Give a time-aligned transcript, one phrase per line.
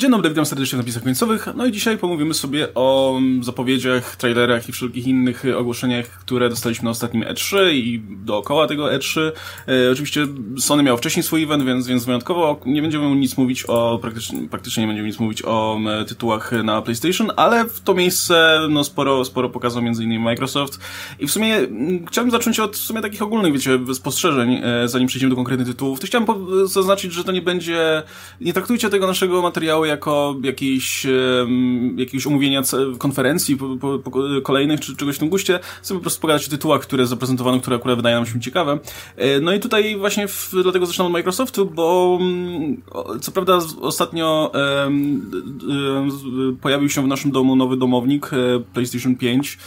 [0.00, 1.48] Dzień dobry, witam serdecznie w napisach końcowych.
[1.54, 6.90] No i dzisiaj pomówimy sobie o zapowiedziach, trailerach i wszelkich innych ogłoszeniach, które dostaliśmy na
[6.90, 9.20] ostatnim E3 i dookoła tego E3.
[9.68, 10.26] E, oczywiście
[10.58, 14.82] Sony miał wcześniej swój event, więc, więc wyjątkowo nie będziemy nic mówić o, praktycznie, praktycznie
[14.82, 15.78] nie będziemy nic mówić o
[16.08, 20.80] tytułach na PlayStation, ale w to miejsce no sporo, sporo pokazał innymi Microsoft.
[21.18, 21.56] I w sumie
[22.08, 26.00] chciałbym zacząć od w sumie takich ogólnych, wiecie, spostrzeżeń, e, zanim przejdziemy do konkretnych tytułów.
[26.00, 26.26] To chciałem
[26.64, 28.02] zaznaczyć, że to nie będzie,
[28.40, 31.06] nie traktujcie tego naszego materiału jako jakieś,
[31.96, 32.62] jakieś umówienia
[32.98, 34.10] konferencji po, po, po
[34.42, 37.76] kolejnych czy czegoś w tym guście, chcę po prostu pogadać o tytułach, które zaprezentowano, które
[37.76, 38.78] akurat wydają nam się ciekawe.
[39.16, 42.82] E, no i tutaj właśnie w, dlatego zaczynam od Microsoftu, bo mm,
[43.20, 44.90] co prawda ostatnio e,
[46.60, 48.36] pojawił się w naszym domu nowy domownik e,
[48.72, 49.58] PlayStation 5,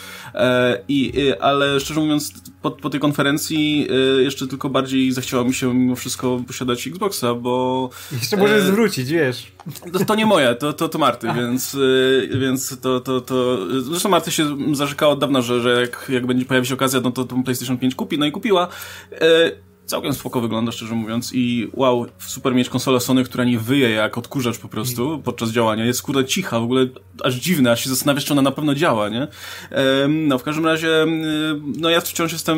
[0.88, 3.88] i, ale szczerze mówiąc po, po tej konferencji
[4.20, 7.90] jeszcze tylko bardziej zachciało mi się mimo wszystko posiadać Xboxa, bo...
[8.12, 9.52] Jeszcze możesz zwrócić, wiesz.
[9.94, 13.58] To, to nie moje, to, to, to Marty, więc, y, więc to, to, to...
[13.82, 17.12] Zresztą Marty się zarzekała od dawna, że, że jak, jak będzie pojawi się okazja, no
[17.12, 18.68] to, to PlayStation 5 kupi, no i kupiła.
[19.14, 23.90] Y, całkiem spoko wygląda, szczerze mówiąc i wow, super mieć konsolę Sony, która nie wyje
[23.90, 25.22] jak odkurzacz po prostu mm.
[25.22, 25.86] podczas działania.
[25.86, 26.88] Jest kurde cicha, w ogóle
[27.24, 29.28] aż dziwne, aż się zastanawiasz, czy ona na pewno działa, nie?
[30.10, 31.06] No, w każdym razie,
[31.78, 32.58] no ja wciąż jestem,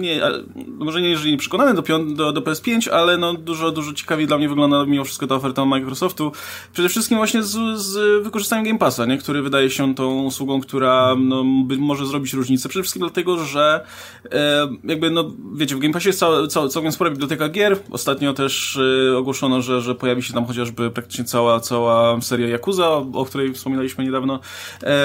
[0.00, 0.20] nie,
[0.68, 4.38] może nie jeżeli nie przekonany do, do, do PS5, ale no dużo, dużo ciekawiej dla
[4.38, 6.32] mnie wygląda mimo wszystko ta oferta Microsoftu.
[6.72, 9.18] Przede wszystkim właśnie z, z wykorzystaniem Game Passa, nie?
[9.18, 11.44] Który wydaje się tą usługą, która no,
[11.78, 12.68] może zrobić różnicę.
[12.68, 13.86] Przede wszystkim dlatego, że
[14.32, 17.76] e, jakby, no, wiecie, w Game Passie jest cała, cała całkiem spora biblioteka gier.
[17.90, 22.88] Ostatnio też y, ogłoszono, że, że pojawi się tam chociażby praktycznie cała, cała seria Yakuza,
[22.88, 24.40] o, o której wspominaliśmy niedawno.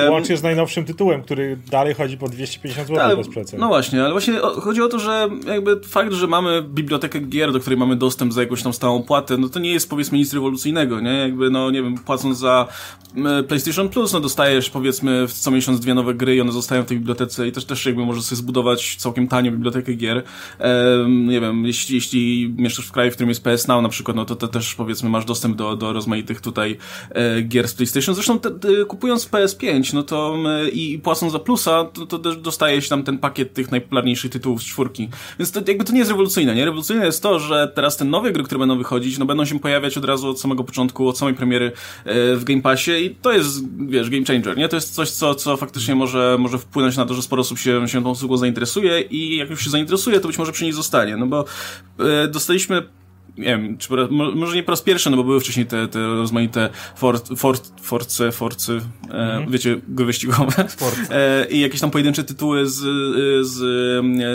[0.09, 3.61] Łącznie z najnowszym tytułem, który dalej chodzi po 250 zł ale, bez przeceny.
[3.61, 7.59] No właśnie, ale właśnie chodzi o to, że jakby fakt, że mamy bibliotekę gier, do
[7.59, 10.99] której mamy dostęp za jakąś tam stałą płatę, no to nie jest powiedzmy nic rewolucyjnego,
[10.99, 11.13] nie?
[11.13, 12.67] Jakby, no nie wiem, płacąc za
[13.47, 16.97] PlayStation Plus, no dostajesz powiedzmy co miesiąc dwie nowe gry i one zostają w tej
[16.97, 20.23] bibliotece i też też jakby możesz sobie zbudować całkiem tanio bibliotekę gier.
[21.07, 24.25] Nie wiem, jeśli, jeśli mieszkasz w kraju, w którym jest PS Now na przykład, no
[24.25, 26.77] to, to też powiedzmy masz dostęp do, do rozmaitych tutaj
[27.09, 28.15] e, gier z PlayStation.
[28.15, 32.37] Zresztą te, te, kupując PS5, no to e, i płacąc za plusa, to, to też
[32.37, 35.09] dostajesz tam ten pakiet tych najpopularniejszych tytułów z czwórki.
[35.39, 36.65] Więc to, jakby to nie jest rewolucyjne, nie?
[36.65, 39.97] Rewolucyjne jest to, że teraz te nowe gry, które będą wychodzić, no będą się pojawiać
[39.97, 41.71] od razu od samego początku, od samej premiery
[42.05, 44.69] e, w Game Passie i to jest, wiesz, game changer, nie?
[44.69, 47.87] To jest coś, co, co faktycznie może, może wpłynąć na to, że sporo osób się,
[47.87, 51.17] się tą usługą zainteresuje i jak już się zainteresuje, to być może przy niej zostanie,
[51.17, 51.36] no bo
[51.99, 52.83] e, dostaliśmy
[53.37, 53.89] nie wiem, czy
[54.35, 58.31] może nie po raz pierwszy, no bo były wcześniej te, te rozmaite for, for, force,
[58.31, 59.51] forcy, e, mhm.
[59.51, 60.53] wiecie, gry wyścigowe
[61.09, 62.75] e, i jakieś tam pojedyncze tytuły z,
[63.47, 63.61] z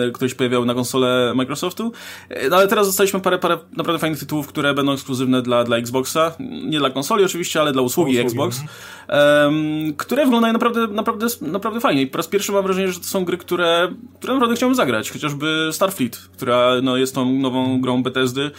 [0.08, 1.92] e, które się pojawiały na konsolę Microsoftu.
[2.28, 5.76] E, no ale teraz dostaliśmy parę, parę naprawdę fajnych tytułów, które będą ekskluzywne dla, dla
[5.76, 6.32] Xboxa.
[6.40, 8.60] Nie dla konsoli oczywiście, ale dla usługi, usługi Xbox.
[9.08, 9.94] Mhm.
[9.96, 12.02] które wyglądają naprawdę, naprawdę, naprawdę fajnie.
[12.02, 13.88] I po raz pierwszy mam wrażenie, że to są gry, które,
[14.18, 15.10] które naprawdę chciałbym zagrać.
[15.10, 18.50] Chociażby Starfleet, która no, jest tą nową grą Bethesdy,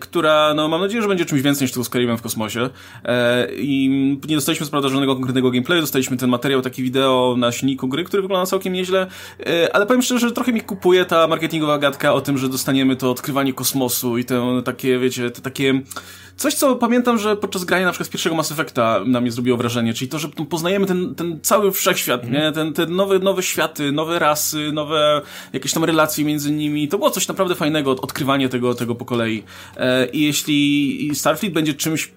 [0.00, 2.70] która, no mam nadzieję, że będzie czymś więcej niż tylko Skyrimem w kosmosie.
[3.04, 3.88] E, I
[4.28, 8.22] nie dostaliśmy co żadnego konkretnego gameplayu, dostaliśmy ten materiał, taki wideo na silniku gry, który
[8.22, 9.06] wygląda całkiem nieźle,
[9.46, 12.96] e, ale powiem szczerze, że trochę mi kupuje ta marketingowa gadka o tym, że dostaniemy
[12.96, 15.82] to odkrywanie kosmosu i te takie, wiecie, te takie
[16.36, 19.56] Coś, co pamiętam, że podczas grania na przykład z pierwszego Mass Effecta na mnie zrobiło
[19.56, 22.34] wrażenie, czyli to, że poznajemy ten, ten cały wszechświat, mm.
[22.34, 22.52] nie?
[22.52, 25.22] Ten, te nowe, nowe światy, nowe rasy, nowe
[25.52, 26.88] jakieś tam relacje między nimi.
[26.88, 29.42] To było coś naprawdę fajnego, odkrywanie tego, tego po kolei.
[29.76, 32.10] E, I jeśli Starfleet będzie czymś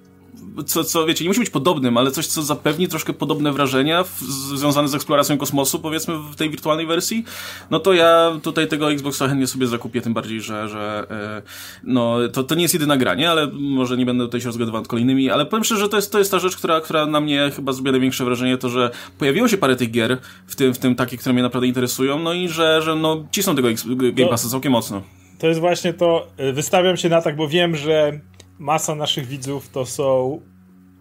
[0.66, 4.20] co, co wiecie, nie musi być podobnym, ale coś, co zapewni troszkę podobne wrażenia w,
[4.56, 7.26] związane z eksploracją kosmosu, powiedzmy, w tej wirtualnej wersji,
[7.72, 11.42] no to ja tutaj tego Xboxa chętnie sobie zakupię, tym bardziej, że, że e,
[11.84, 13.32] no, to, to nie jest jedyna gra, nie?
[13.32, 16.12] Ale może nie będę tutaj się rozgadywał nad kolejnymi, ale powiem szczerze, że to jest,
[16.12, 19.48] to jest ta rzecz, która, która na mnie chyba zrobiła największe wrażenie, to, że pojawiło
[19.48, 20.18] się parę tych gier,
[20.48, 23.56] w tym, w tym takie, które mnie naprawdę interesują, no i że, że no, cisną
[23.56, 23.68] tego
[24.14, 25.02] Game Passa całkiem mocno.
[25.46, 28.20] To jest właśnie to, e, wystawiam się na tak, bo wiem, że
[28.60, 30.40] masa naszych widzów to są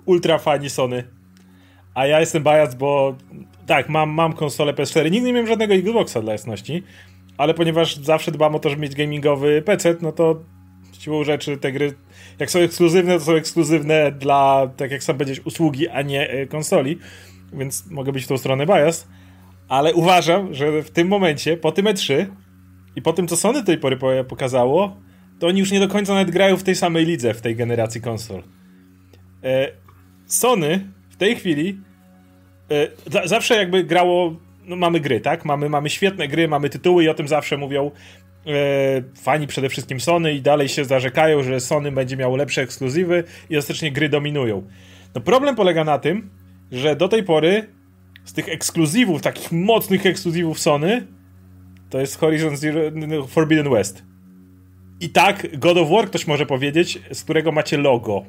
[0.05, 1.05] ultra fani Sony.
[1.95, 3.15] A ja jestem bias, bo
[3.66, 5.10] tak, mam, mam konsolę PS4.
[5.10, 6.83] Nigdy nie miałem żadnego Xboxa dla jasności,
[7.39, 10.41] ale ponieważ zawsze dbam o to, żeby mieć gamingowy PC, no to
[10.98, 11.95] siłą rzeczy te gry,
[12.39, 16.47] jak są ekskluzywne, to są ekskluzywne dla, tak jak sam powiedzieć, usługi, a nie e,
[16.47, 16.98] konsoli,
[17.53, 19.09] więc mogę być w tą stronę bias.
[19.69, 22.27] Ale uważam, że w tym momencie, po tym E3
[22.97, 23.99] i po tym, co Sony do tej pory
[24.29, 24.97] pokazało,
[25.39, 28.01] to oni już nie do końca nawet grają w tej samej lidze w tej generacji
[28.01, 28.43] konsol.
[29.45, 29.69] E,
[30.27, 30.81] Sony
[31.11, 31.79] w tej chwili
[32.71, 35.45] e, zawsze jakby grało, no mamy gry, tak?
[35.45, 37.91] Mamy, mamy świetne gry, mamy tytuły i o tym zawsze mówią
[38.47, 43.25] e, fani przede wszystkim Sony i dalej się zarzekają, że Sony będzie miało lepsze ekskluzywy
[43.51, 44.63] i ostatecznie gry dominują.
[45.15, 46.31] No problem polega na tym,
[46.73, 47.67] że do tej pory
[48.25, 51.07] z tych ekskluzywów, takich mocnych ekskluzywów Sony,
[51.95, 52.81] to jest Horizon Zero,
[53.29, 54.03] Forbidden West.
[55.01, 58.25] I tak, God of War ktoś może powiedzieć, z którego macie logo.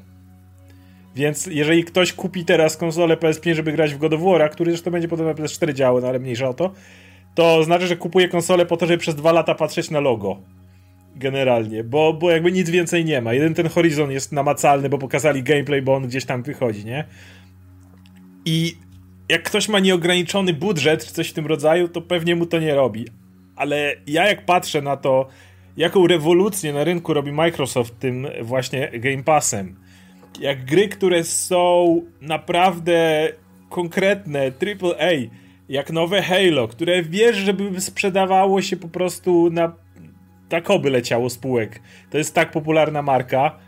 [1.15, 4.91] Więc jeżeli ktoś kupi teraz konsolę PS5, żeby grać w God of War, który zresztą
[4.91, 6.73] będzie potem na PS4 działał, no ale mniejsza o to,
[7.35, 10.37] to znaczy, że kupuje konsolę po to, żeby przez dwa lata patrzeć na logo.
[11.15, 13.33] Generalnie, bo, bo jakby nic więcej nie ma.
[13.33, 17.05] Jeden ten horyzont jest namacalny, bo pokazali gameplay, bo on gdzieś tam wychodzi, nie?
[18.45, 18.77] I
[19.29, 22.75] jak ktoś ma nieograniczony budżet czy coś w tym rodzaju, to pewnie mu to nie
[22.75, 23.05] robi.
[23.55, 25.27] Ale ja jak patrzę na to,
[25.77, 29.75] jaką rewolucję na rynku robi Microsoft tym właśnie Game Passem,
[30.39, 33.29] jak gry, które są naprawdę
[33.69, 35.11] konkretne, AAA,
[35.69, 39.71] jak nowe Halo, które wiesz, żeby sprzedawało się po prostu na
[40.49, 41.81] takoby leciało spółek.
[42.09, 43.59] To jest tak popularna marka,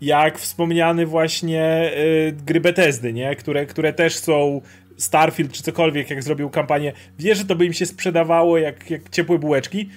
[0.00, 3.36] jak wspomniany właśnie y, gry Bethesdy, nie?
[3.36, 4.60] Które, które też są
[4.98, 6.92] Starfield czy cokolwiek, jak zrobił kampanię.
[7.18, 9.88] Wiesz, że to by im się sprzedawało jak, jak ciepłe bułeczki.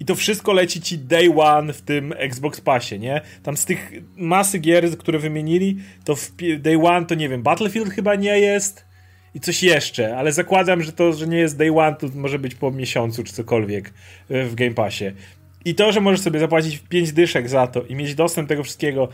[0.00, 3.20] I to wszystko leci ci day one w tym Xbox Passie, nie?
[3.42, 7.90] Tam z tych masy gier, które wymienili, to w day one to nie wiem, Battlefield
[7.90, 8.84] chyba nie jest
[9.34, 12.54] i coś jeszcze, ale zakładam, że to, że nie jest day one, to może być
[12.54, 13.92] po miesiącu czy cokolwiek
[14.30, 15.04] w Game Passie.
[15.64, 18.64] I to, że możesz sobie zapłacić 5 dyszek za to i mieć dostęp do tego
[18.64, 19.08] wszystkiego.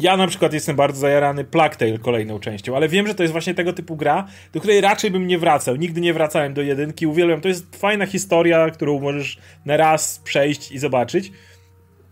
[0.00, 3.32] Ja na przykład jestem bardzo zajarany Plague Tale kolejną częścią, ale wiem, że to jest
[3.32, 5.76] właśnie tego typu gra, do której raczej bym nie wracał.
[5.76, 7.40] Nigdy nie wracałem do jedynki, uwielbiam.
[7.40, 11.32] To jest fajna historia, którą możesz na raz przejść i zobaczyć.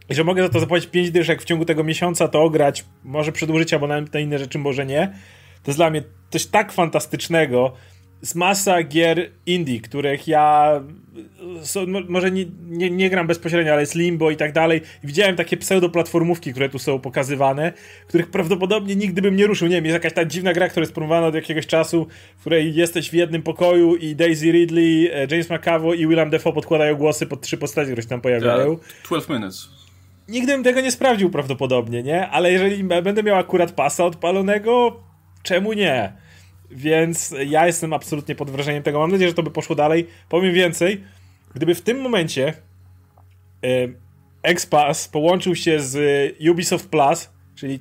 [0.09, 3.33] I że mogę za to zapłacić 5 dyszek w ciągu tego miesiąca, to ograć, może
[3.33, 5.13] przedłużyć abonament na inne rzeczy, może nie.
[5.63, 7.73] To jest dla mnie coś tak fantastycznego,
[8.23, 10.81] z masa gier indie, których ja
[11.63, 14.81] so, może nie, nie, nie, gram bezpośrednio, ale jest Limbo i tak dalej.
[15.05, 17.73] Widziałem takie pseudo-platformówki, które tu są pokazywane,
[18.09, 19.69] których prawdopodobnie nigdy bym nie ruszył.
[19.69, 22.75] Nie wiem, jest jakaś ta dziwna gra, która jest promowana od jakiegoś czasu, w której
[22.75, 27.27] jesteś w jednym pokoju i Daisy Ridley, e, James McAvoy i William Defoe podkładają głosy
[27.27, 28.79] pod trzy postacie, które się tam pojawiają.
[29.07, 29.69] 12 minutes.
[30.29, 32.29] Nigdy bym tego nie sprawdził prawdopodobnie, nie?
[32.29, 35.01] Ale jeżeli będę miał akurat pasa odpalonego,
[35.43, 36.13] czemu nie?
[36.73, 38.99] Więc ja jestem absolutnie pod wrażeniem tego.
[38.99, 40.07] Mam nadzieję, że to by poszło dalej.
[40.29, 41.01] Powiem więcej.
[41.55, 43.89] Gdyby w tym momencie e,
[44.43, 45.97] X-Pass połączył się z
[46.51, 47.81] Ubisoft Plus, czyli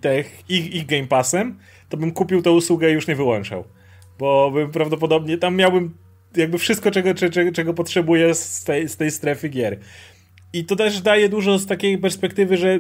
[0.50, 1.60] ich, ich Game Passem,
[1.90, 3.64] to bym kupił tę usługę i już nie wyłączał.
[4.20, 5.94] Bo bym prawdopodobnie tam miałbym
[6.36, 9.80] jakby wszystko, czego, czego, czego potrzebuję z tej, z tej strefy gier.
[10.54, 12.80] I to też daje dużo z takiej perspektywy, że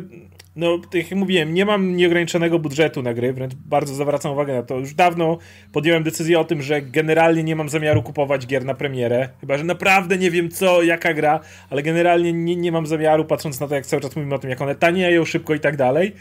[0.56, 4.64] no, tak jak mówiłem, nie mam nieograniczonego budżetu na gry, wręcz bardzo zwracam uwagę na
[4.64, 4.80] to.
[4.80, 5.38] Już dawno
[5.72, 9.64] podjąłem decyzję o tym, że generalnie nie mam zamiaru kupować gier na premierę, chyba że
[9.64, 11.40] naprawdę nie wiem co, jaka gra,
[11.70, 14.50] ale generalnie nie, nie mam zamiaru, patrząc na to, jak cały czas mówimy o tym,
[14.50, 16.16] jak one tanieją szybko i tak dalej.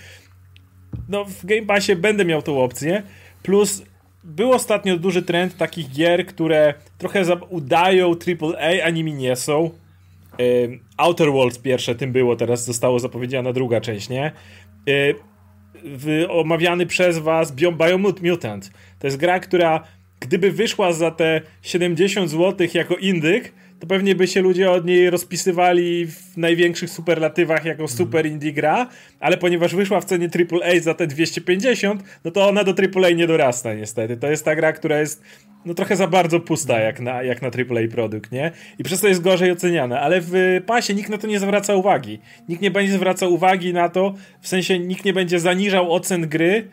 [1.08, 3.02] No, w Game Passie będę miał tą opcję,
[3.42, 3.82] plus
[4.24, 9.70] był ostatnio duży trend takich gier, które trochę udają AAA, a nimi nie są
[10.96, 14.32] Outer Worlds pierwsze tym było, teraz zostało zapowiedziana druga część, nie?
[15.84, 18.70] W, omawiany przez was Biomutant.
[18.98, 19.84] To jest gra, która
[20.20, 25.10] gdyby wyszła za te 70 zł jako indyk, to pewnie by się ludzie od niej
[25.10, 27.98] rozpisywali w największych superlatywach jako mhm.
[27.98, 28.88] super indie gra,
[29.20, 33.26] ale ponieważ wyszła w cenie AAA za te 250, no to ona do AAA nie
[33.26, 34.16] dorasta niestety.
[34.16, 35.22] To jest ta gra, która jest
[35.64, 38.52] no trochę za bardzo pusta jak na, jak na AAA produkt, nie?
[38.78, 40.32] I przez to jest gorzej oceniane, ale w
[40.66, 42.18] pasie nikt na to nie zwraca uwagi.
[42.48, 46.68] Nikt nie będzie zwracał uwagi na to, w sensie nikt nie będzie zaniżał ocen gry,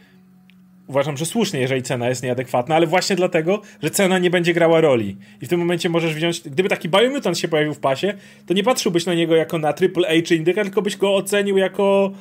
[0.87, 4.81] uważam, że słusznie, jeżeli cena jest nieadekwatna, ale właśnie dlatego, że cena nie będzie grała
[4.81, 5.17] roli.
[5.41, 8.13] I w tym momencie możesz wziąć, gdyby taki Biomutant się pojawił w pasie,
[8.45, 12.11] to nie patrzyłbyś na niego jako na AAA czy indyka, tylko byś go ocenił jako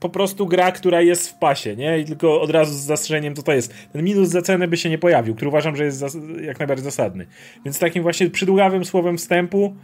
[0.00, 1.98] po prostu gra, która jest w pasie, nie?
[1.98, 3.74] I tylko od razu z zastrzeżeniem, co to jest.
[3.92, 6.04] Ten minus za cenę by się nie pojawił, który uważam, że jest
[6.42, 7.26] jak najbardziej zasadny.
[7.64, 9.76] Więc takim właśnie przydługawym słowem wstępu,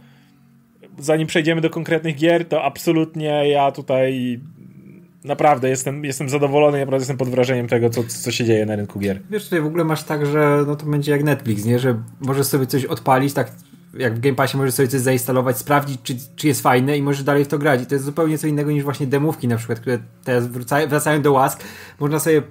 [0.97, 4.39] zanim przejdziemy do konkretnych gier, to absolutnie ja tutaj
[5.23, 8.99] naprawdę jestem, jestem zadowolony, naprawdę jestem pod wrażeniem tego, co, co się dzieje na rynku
[8.99, 9.19] gier.
[9.29, 11.79] Wiesz, tutaj w ogóle masz tak, że no to będzie jak Netflix, nie?
[11.79, 13.51] Że możesz sobie coś odpalić, tak
[13.93, 17.23] jak w Game Passie możesz sobie coś zainstalować, sprawdzić, czy, czy jest fajne i możesz
[17.23, 17.81] dalej w to grać.
[17.81, 21.21] I to jest zupełnie co innego niż właśnie demówki na przykład, które teraz wracają, wracają
[21.21, 21.63] do łask.
[21.99, 22.41] Można sobie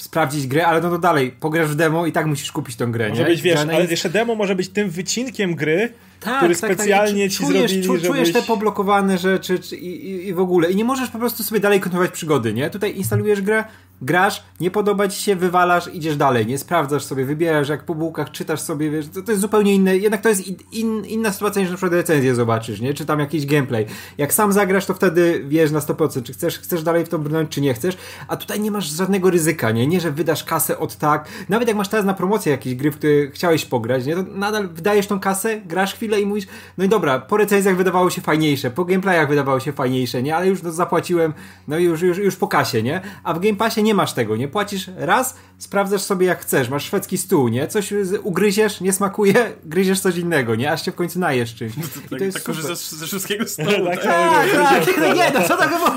[0.00, 3.08] sprawdzić grę, ale no to dalej, pograsz w demo i tak musisz kupić tą grę,
[3.08, 3.28] może nie?
[3.28, 6.78] Być, wiesz, ale jeszcze demo może być tym wycinkiem gry, tak, który tak, tak.
[6.78, 7.32] specjalnie tak.
[7.32, 8.02] ci czujesz, zrobili, żebyś...
[8.02, 10.70] Czujesz te poblokowane rzeczy i, i, i w ogóle.
[10.70, 12.70] I nie możesz po prostu sobie dalej kontynuować przygody, nie?
[12.70, 13.64] Tutaj instalujesz grę,
[14.02, 18.30] grasz, nie podoba ci się, wywalasz, idziesz dalej, nie sprawdzasz sobie, wybierasz jak po bułkach,
[18.30, 21.70] czytasz sobie, wiesz, to, to jest zupełnie inne, jednak to jest in, inna sytuacja niż
[21.70, 23.86] na przykład recenzję zobaczysz, nie, czy tam jakiś gameplay.
[24.18, 27.50] Jak sam zagrasz, to wtedy wiesz na 100%, czy chcesz, chcesz dalej w to brnąć,
[27.50, 27.96] czy nie chcesz,
[28.28, 31.76] a tutaj nie masz żadnego ryzyka, nie, nie, że wydasz kasę od tak, nawet jak
[31.76, 35.20] masz teraz na promocję jakieś gry, w które chciałeś pograć, nie, to nadal wydajesz tą
[35.20, 36.46] kasę, grasz chwilę i mówisz,
[36.78, 40.46] no i dobra, po recenzjach wydawało się fajniejsze, po gameplayach wydawało się fajniejsze, nie, ale
[40.46, 41.34] już no, zapłaciłem,
[41.68, 44.48] no już, już, już po kasie, nie, a w Game Passie nie masz tego, nie,
[44.48, 47.68] płacisz raz, sprawdzasz sobie jak chcesz, masz szwedzki stół, nie?
[47.68, 50.72] Coś ugryziesz, nie smakuje, gryziesz coś innego, nie?
[50.72, 51.72] Aż się w końcu najesz czymś.
[51.78, 53.68] I tak, to jest tak ze, ze wszystkiego stołu.
[53.70, 55.88] tak, tak, tak, tak, nie, no co tak było?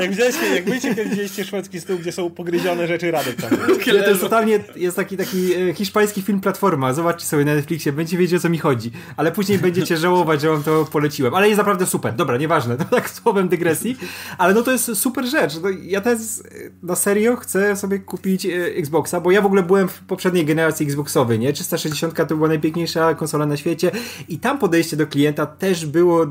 [0.00, 3.50] Jak widzieliście, jak kiedyś widzieliście szwedzki stół, gdzie są pogryzione rzeczy Radek tam.
[3.84, 8.18] To jest totalnie, jest taki, taki e, hiszpański film Platforma, zobaczcie sobie na Netflixie, będziecie
[8.18, 11.58] wiedzieć o co mi chodzi, ale później będziecie żałować, że wam to poleciłem, ale jest
[11.58, 13.96] naprawdę super, dobra, nieważne, to tak słowem dygresji,
[14.38, 16.42] ale no to jest super rzecz, no, ja teraz
[16.82, 18.72] na serio chcę sobie kupić e,
[19.06, 21.52] Xboxa, bo ja w ogóle byłem w poprzedniej generacji Xboxowej, nie?
[21.52, 23.90] 360 to była najpiękniejsza konsola na świecie
[24.28, 26.26] i tam podejście do klienta też było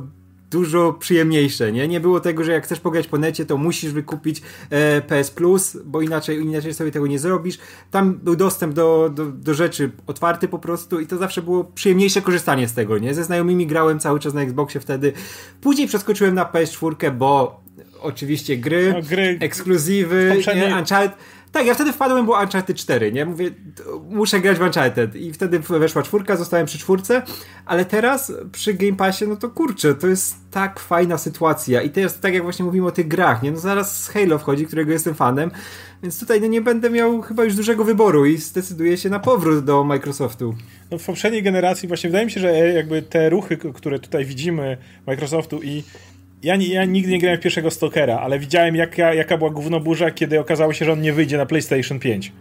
[0.51, 1.87] dużo przyjemniejsze, nie?
[1.87, 5.77] Nie było tego, że jak chcesz pograć po necie, to musisz wykupić e, PS Plus,
[5.85, 7.57] bo inaczej, inaczej sobie tego nie zrobisz.
[7.91, 12.21] Tam był dostęp do, do, do rzeczy otwarty po prostu i to zawsze było przyjemniejsze
[12.21, 13.13] korzystanie z tego, nie?
[13.13, 15.13] Ze znajomymi grałem cały czas na Xboxie wtedy.
[15.61, 17.61] Później przeskoczyłem na PS4, bo
[18.01, 20.73] oczywiście gry, no, gry ekskluzywy, poprzedniej...
[20.73, 21.17] Uncharted
[21.51, 23.25] tak, ja wtedy wpadłem, bo Uncharted 4, nie?
[23.25, 23.51] Mówię,
[24.09, 25.15] muszę grać w Uncharted.
[25.15, 27.21] I wtedy weszła czwórka, zostałem przy czwórce,
[27.65, 31.81] ale teraz przy Game Passie, no to kurczę, to jest tak fajna sytuacja.
[31.81, 33.51] I to jest tak, jak właśnie mówimy o tych grach, nie?
[33.51, 35.51] No zaraz Halo wchodzi, którego jestem fanem,
[36.03, 39.65] więc tutaj no, nie będę miał chyba już dużego wyboru i zdecyduję się na powrót
[39.65, 40.55] do Microsoftu.
[40.91, 44.77] No w poprzedniej generacji właśnie wydaje mi się, że jakby te ruchy, które tutaj widzimy
[45.07, 45.83] Microsoftu i
[46.43, 50.39] ja, ja nigdy nie grałem w pierwszego Stalkera, ale widziałem jaka, jaka była gównoburza, kiedy
[50.39, 52.31] okazało się, że on nie wyjdzie na PlayStation 5.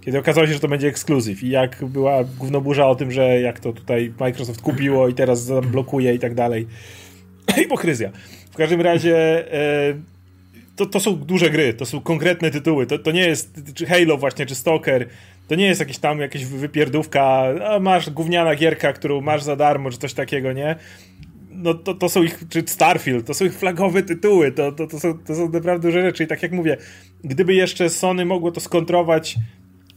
[0.00, 3.60] Kiedy okazało się, że to będzie ekskluzyw i jak była gównoburza o tym, że jak
[3.60, 6.66] to tutaj Microsoft kupiło i teraz blokuje i tak dalej.
[7.54, 8.10] Hipokryzja.
[8.52, 9.16] W każdym razie
[9.52, 9.94] e,
[10.76, 12.86] to, to są duże gry, to są konkretne tytuły.
[12.86, 15.08] To, to nie jest czy Halo właśnie, czy Stalker.
[15.48, 17.24] To nie jest jakieś tam jakieś wypierdówka,
[17.68, 20.76] a masz gówniana gierka, którą masz za darmo, czy coś takiego, nie?
[21.54, 25.00] No to, to są ich, czy Starfield, to są ich flagowe tytuły, to, to, to,
[25.00, 26.24] są, to są naprawdę duże rzeczy.
[26.24, 26.76] I tak jak mówię,
[27.24, 29.36] gdyby jeszcze Sony mogło to skontrować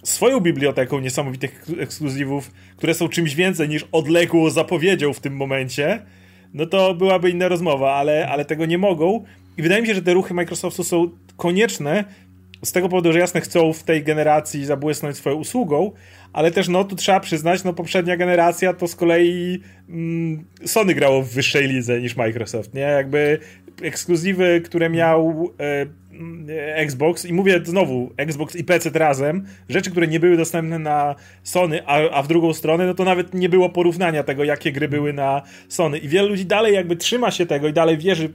[0.04, 6.02] swoją biblioteką niesamowitych ekskluzywów, które są czymś więcej niż odległą zapowiedzią w tym momencie,
[6.54, 9.24] no to byłaby inna rozmowa, ale, ale tego nie mogą.
[9.58, 12.06] I wydaje mi się, że te ruchy Microsoftu są konieczne.
[12.64, 15.92] Z tego powodu, że jasne chcą w tej generacji zabłysnąć swoją usługą,
[16.34, 21.22] ale też no tu trzeba przyznać, no poprzednia generacja to z kolei mm, Sony grało
[21.22, 22.82] w wyższej lidze niż Microsoft, nie?
[22.82, 23.40] Jakby
[23.82, 25.86] ekskluzywy, które miał e,
[26.76, 31.86] Xbox i mówię znowu, Xbox i PC razem, rzeczy, które nie były dostępne na Sony,
[31.86, 35.14] a, a w drugą stronę, no to nawet nie było porównania tego, jakie gry były
[35.14, 38.30] na Sony i wielu ludzi dalej jakby trzyma się tego i dalej wierzy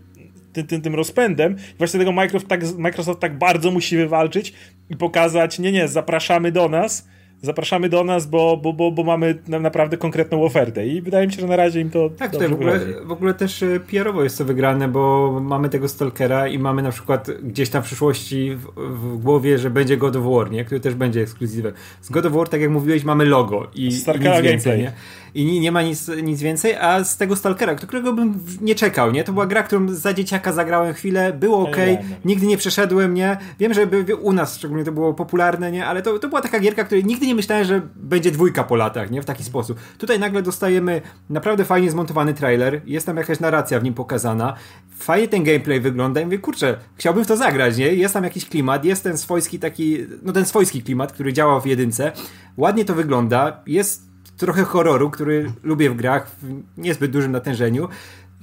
[0.53, 1.57] tym, tym, tym rozpędem.
[1.75, 4.53] I właśnie tego Microsoft tak, Microsoft tak bardzo musi wywalczyć
[4.91, 7.09] i pokazać, nie, nie, zapraszamy do nas,
[7.43, 11.41] zapraszamy do nas, bo, bo, bo, bo mamy naprawdę konkretną ofertę i wydaje mi się,
[11.41, 14.39] że na razie im to Tak, tutaj w ogóle, w ogóle też e, PR-owo jest
[14.39, 18.65] to wygrane, bo mamy tego Stalkera i mamy na przykład gdzieś tam w przyszłości w,
[18.77, 20.65] w głowie, że będzie God of War, nie?
[20.65, 21.73] który też będzie ekskluzywem.
[22.01, 24.79] Z God of War, tak jak mówiłeś, mamy logo i, i nic więcej, gameplay.
[24.79, 24.93] nie?
[25.35, 29.25] I nie, ma nic, nic więcej, a z tego Stalkera, którego bym nie czekał, nie?
[29.25, 31.77] To była gra, którą za dzieciaka zagrałem chwilę, było ok,
[32.25, 33.37] nigdy nie przeszedłem, nie?
[33.59, 35.87] Wiem, że by, u nas szczególnie to było popularne, nie?
[35.87, 39.11] Ale to, to była taka gierka, której nigdy nie myślałem, że będzie dwójka po latach,
[39.11, 39.23] nie?
[39.23, 39.79] W taki sposób.
[39.99, 44.55] Tutaj nagle dostajemy naprawdę fajnie zmontowany trailer, jest tam jakaś narracja w nim pokazana,
[44.99, 47.87] fajnie ten gameplay wygląda i mówię, kurczę, chciałbym w to zagrać, nie?
[47.95, 51.67] Jest tam jakiś klimat, jest ten swojski taki, no ten swojski klimat, który działa w
[51.67, 52.13] jedynce,
[52.57, 54.12] ładnie to wygląda, jest
[54.43, 57.89] trochę horroru, który lubię w grach w niezbyt dużym natężeniu.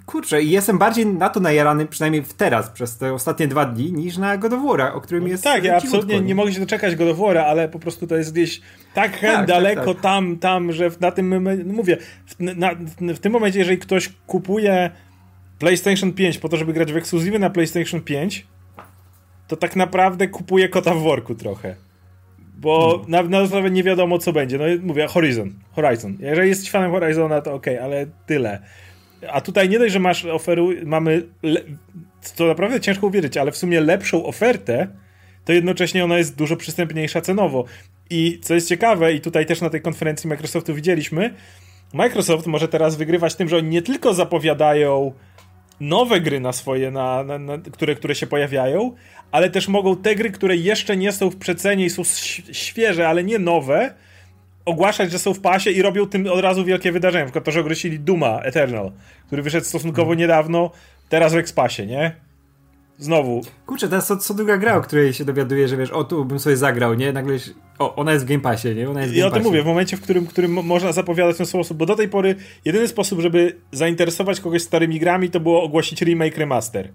[0.06, 4.18] Kurczę, i jestem bardziej na to najarany, przynajmniej teraz, przez te ostatnie dwa dni, niż
[4.18, 5.44] na God of War, o którym no jest.
[5.44, 8.34] Tak, ja absolutnie nie mogę się doczekać God of War, ale po prostu to jest
[8.34, 8.62] gdzieś
[8.94, 10.04] tak, tak, tak daleko tak, tak.
[10.04, 12.70] tam, tam, że na tym, no mówię, w, na,
[13.14, 14.92] w tym momencie, jeżeli ktoś kupuje
[15.60, 18.48] PlayStation 5 po to, żeby grać w ekskluzywy na PlayStation 5,
[19.48, 21.76] to tak naprawdę kupuje kota w worku trochę.
[22.62, 24.58] Bo na, na nawet nie wiadomo, co będzie.
[24.58, 25.54] No mówię, Horizon.
[25.72, 26.18] Horizon.
[26.20, 28.60] Jeżeli jesteś fanem Horizona, to ok, ale tyle.
[29.32, 31.62] A tutaj nie dość, że masz oferu, mamy, le,
[32.36, 34.88] to naprawdę ciężko uwierzyć, ale w sumie lepszą ofertę,
[35.46, 37.66] to jednocześnie ona jest dużo przystępniejsza cenowo.
[38.10, 41.34] I co jest ciekawe, i tutaj też na tej konferencji Microsoftu widzieliśmy,
[41.94, 45.14] Microsoft może teraz wygrywać tym, że oni nie tylko zapowiadają
[45.80, 48.96] nowe gry na swoje, na, na, na, które, które się pojawiają,
[49.32, 52.04] ale też mogą te gry, które jeszcze nie są w przecenie i są
[52.52, 53.94] świeże, ale nie nowe,
[54.66, 57.32] ogłaszać, że są w pasie i robią tym od razu wielkie wydarzenie.
[57.36, 58.92] Na to, że ogłosili Duma Eternal,
[59.28, 60.72] który wyszedł stosunkowo niedawno,
[61.10, 62.16] teraz w Expasie, nie?
[62.98, 63.42] Znowu.
[63.66, 66.40] Kurczę, teraz co, co druga gra, o której się dowiaduję, że wiesz, o tu bym
[66.40, 67.14] sobie zagrał, nie?
[67.14, 67.38] Nagle,
[67.80, 68.90] o, ona jest w Game Passie, nie?
[68.90, 71.36] Ona jest w Game I o tym mówię, w momencie, w którym, którym można zapowiadać
[71.36, 75.40] w ten sposób, bo do tej pory jedyny sposób, żeby zainteresować kogoś starymi grami, to
[75.40, 76.90] było ogłosić remake, remaster.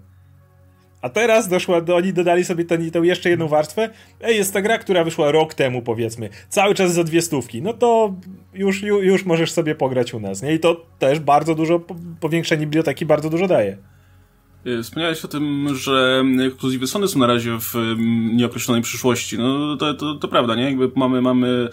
[1.05, 3.89] A teraz doszła, do, oni dodali sobie ten, tę jeszcze jedną warstwę.
[4.21, 6.29] Ej, jest ta gra, która wyszła rok temu, powiedzmy.
[6.49, 7.61] Cały czas za dwie stówki.
[7.61, 8.13] No to
[8.53, 10.53] już, już, już możesz sobie pograć u nas, nie?
[10.53, 11.81] I to też bardzo dużo,
[12.19, 13.77] powiększenie biblioteki bardzo dużo daje.
[14.67, 19.37] Y, wspomniałeś o tym, że ekskluzywy Sony są na razie w mm, nieokreślonej przyszłości.
[19.37, 20.63] No to, to, to prawda, nie?
[20.63, 21.69] Jakby mamy, mamy,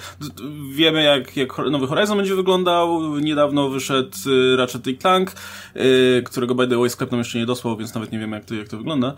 [0.72, 3.18] wiemy jak, jak nowy Horizon będzie wyglądał.
[3.18, 5.32] Niedawno wyszedł y, Ratchet Clank,
[5.76, 8.44] y, którego by the way sklep nam jeszcze nie dosłał, więc nawet nie wiemy jak
[8.44, 9.14] to, jak to wygląda.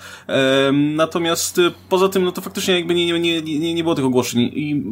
[0.72, 4.82] Natomiast poza tym, no to faktycznie jakby nie, nie, nie, nie było tych ogłoszeń i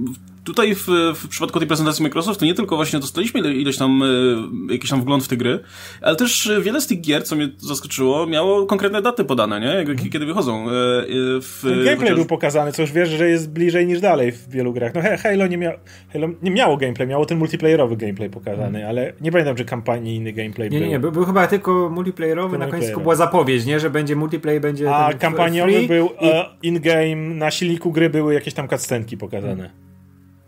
[0.45, 4.91] tutaj w, w przypadku tej prezentacji Microsoftu nie tylko właśnie dostaliśmy ileś tam, e, jakiś
[4.91, 5.61] tam wgląd w te gry,
[6.01, 9.79] ale też wiele z tych gier, co mnie zaskoczyło, miało konkretne daty podane, nie?
[9.79, 10.11] Mhm.
[10.11, 10.67] Kiedy wychodzą.
[10.69, 11.05] E, e,
[11.41, 12.15] w, gameplay chociaż...
[12.15, 14.95] był pokazany, co już wiesz, że jest bliżej niż dalej w wielu grach.
[14.95, 15.73] No Halo nie, mia
[16.13, 18.89] Halo nie miało gameplay, miało ten multiplayerowy gameplay pokazany, hmm.
[18.89, 20.87] ale nie pamiętam, czy kampanijny gameplay nie, był.
[20.87, 23.81] Nie, nie, był, był chyba tylko multiplayerowy, na końcu była zapowiedź, nie?
[23.81, 26.11] Że będzie multiplayer, będzie A kampaniowy był
[26.63, 26.67] i...
[26.67, 29.57] in-game, na silniku gry były jakieś tam cutscenki pokazane.
[29.57, 29.92] Hmm.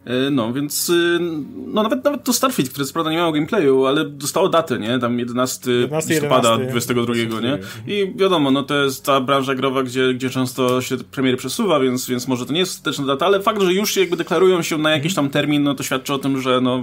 [0.05, 1.19] E, no, więc y,
[1.67, 4.99] no nawet, nawet to Starfield, które prawda nie miało gameplayu, ale dostało datę, nie?
[4.99, 7.59] Tam 11, 11 listopada 11, 22, nie?
[7.87, 12.07] I wiadomo, no to jest ta branża growa, gdzie, gdzie często się premiery przesuwa, więc,
[12.09, 14.79] więc może to nie jest ostateczna data, ale fakt, że już się jakby deklarują się
[14.79, 16.83] na jakiś tam termin, no to świadczy o tym, że no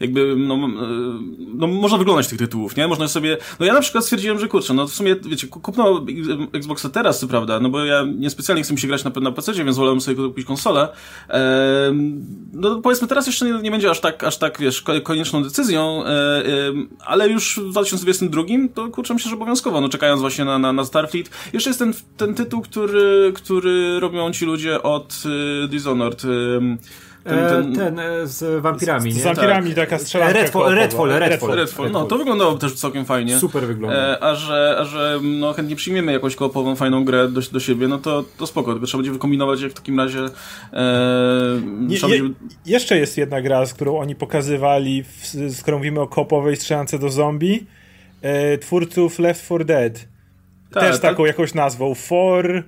[0.00, 0.58] jakby, no, e,
[1.54, 2.88] no można wyglądać tych tytułów, nie?
[2.88, 6.06] Można sobie, no ja na przykład stwierdziłem, że kurczę, no w sumie, wiecie, kupno
[6.52, 9.52] Xboxa teraz, co prawda, no bo ja niespecjalnie chcę mi się grać na, na PC,
[9.52, 10.88] więc wolałem sobie kupić konsolę,
[11.28, 11.92] eee,
[12.54, 16.08] no powiedzmy teraz jeszcze nie, nie, będzie aż tak, aż tak, wiesz, konieczną decyzją, e,
[16.08, 16.44] e,
[17.06, 18.42] ale już w 2022
[18.74, 21.30] to kurczę myślę, że obowiązkowo, no czekając właśnie na, na, na Starfleet.
[21.52, 25.22] Jeszcze jest ten, ten tytuł, który, który robią ci ludzie od
[25.64, 26.22] e, Dishonored,
[27.24, 27.74] ten, e, ten...
[27.74, 29.20] ten e, z wampirami, z, nie?
[29.20, 29.76] Z wampirami tak.
[29.76, 31.90] taka strzelanka Redfall, Redfall, Redfall, Redfall, Redfall.
[31.90, 33.38] No, to wyglądało też całkiem fajnie.
[33.38, 33.96] Super wygląda.
[33.96, 37.88] E, a że, a że no, chętnie przyjmiemy jakąś koopową, fajną grę do, do siebie,
[37.88, 38.72] no to, to spoko.
[38.72, 40.30] Tylko trzeba będzie wykombinować, jak w takim razie e,
[41.88, 42.34] je, je, będzie...
[42.66, 46.98] Jeszcze jest jedna gra, z którą oni pokazywali, w, z którą mówimy o koopowej strzelance
[46.98, 47.66] do zombie.
[48.22, 50.08] E, twórców Left 4 Dead.
[50.70, 51.00] Ta, Też tak?
[51.00, 51.94] taką jakąś nazwą.
[51.94, 52.62] For...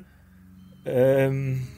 [0.87, 1.76] Um,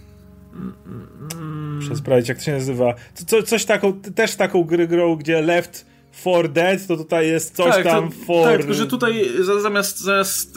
[1.74, 2.94] Muszę sprawdzić, jak to się nazywa.
[3.26, 7.74] Co, coś taką, też taką gry grą, gdzie Left for Dead, to tutaj jest coś
[7.74, 8.44] tak, tam to, for...
[8.44, 9.30] Tak, tylko że tutaj
[9.62, 10.56] zamiast, zamiast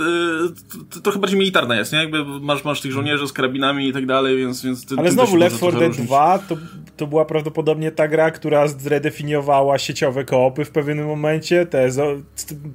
[0.95, 1.99] yy, trochę bardziej militarne jest, nie?
[1.99, 4.63] Jakby masz, masz tych żołnierzy z karabinami i tak dalej, więc...
[4.63, 6.57] więc ty, Ale znowu Left 4 Dead 2 to,
[6.97, 11.89] to była prawdopodobnie ta gra, która zredefiniowała sieciowe koopy w pewnym momencie, te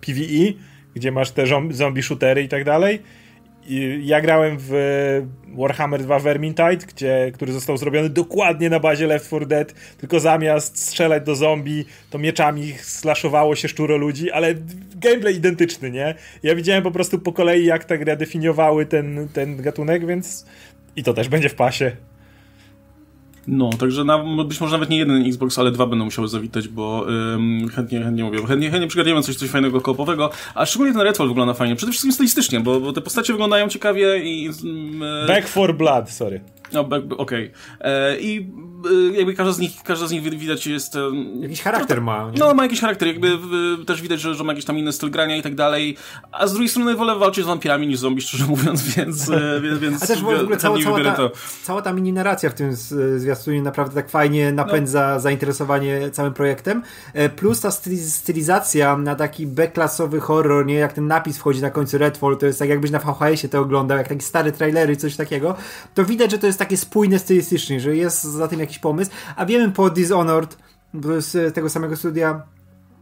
[0.00, 0.52] PvE,
[0.94, 3.02] gdzie masz te zombie shootery i tak dalej
[4.00, 4.72] ja grałem w
[5.56, 10.82] Warhammer 2 Vermintide, gdzie, który został zrobiony dokładnie na bazie Left 4 Dead, tylko zamiast
[10.82, 14.54] strzelać do zombie, to mieczami slashowało się szczuro ludzi, ale
[14.96, 16.14] gameplay identyczny, nie?
[16.42, 20.46] Ja widziałem po prostu po kolei, jak te gry definiowały ten, ten gatunek, więc
[20.96, 21.96] i to też będzie w pasie.
[23.48, 27.06] No, także na, być może nawet nie jeden Xbox, ale dwa będą musiały zawitać, bo
[27.34, 31.28] ym, chętnie, chętnie mówię, chętnie, chętnie przygarniemy coś, coś fajnego koopowego, a szczególnie ten Redfall
[31.28, 34.50] wygląda fajnie, przede wszystkim stylistycznie, bo, bo te postacie wyglądają ciekawie i...
[35.26, 36.40] Back for Blood, sorry.
[36.72, 37.16] No, okej.
[37.18, 37.50] Okay.
[37.80, 38.50] E, I
[39.12, 40.98] e, jakby każda z nich, każda z nich widać jest...
[41.40, 42.30] Jakiś charakter ma.
[42.30, 42.38] Nie?
[42.38, 43.08] No, ma jakiś charakter.
[43.08, 43.38] Jakby
[43.86, 45.96] też widać, że, że ma jakiś tam inny styl grania i tak dalej.
[46.32, 49.30] A z drugiej strony wolę walczyć z wampirami niż zombie, szczerze mówiąc, więc...
[49.64, 51.30] więc, więc A też w ogóle cała, cała, ta,
[51.62, 52.74] cała ta mini narracja w tym
[53.16, 55.20] zwiastunie naprawdę tak fajnie napędza no.
[55.20, 56.82] zainteresowanie całym projektem.
[57.14, 57.70] E, plus ta
[58.06, 60.74] stylizacja na taki B-klasowy horror, nie?
[60.74, 63.98] Jak ten napis wchodzi na końcu Redfall, to jest tak jakbyś na VHS-ie to oglądał,
[63.98, 65.54] jak takie stare trailery, coś takiego.
[65.94, 69.10] To widać, że to jest jest takie spójne stylistycznie, że jest za tym jakiś pomysł,
[69.36, 70.58] a wiemy po Dishonored,
[71.18, 72.42] z tego samego studia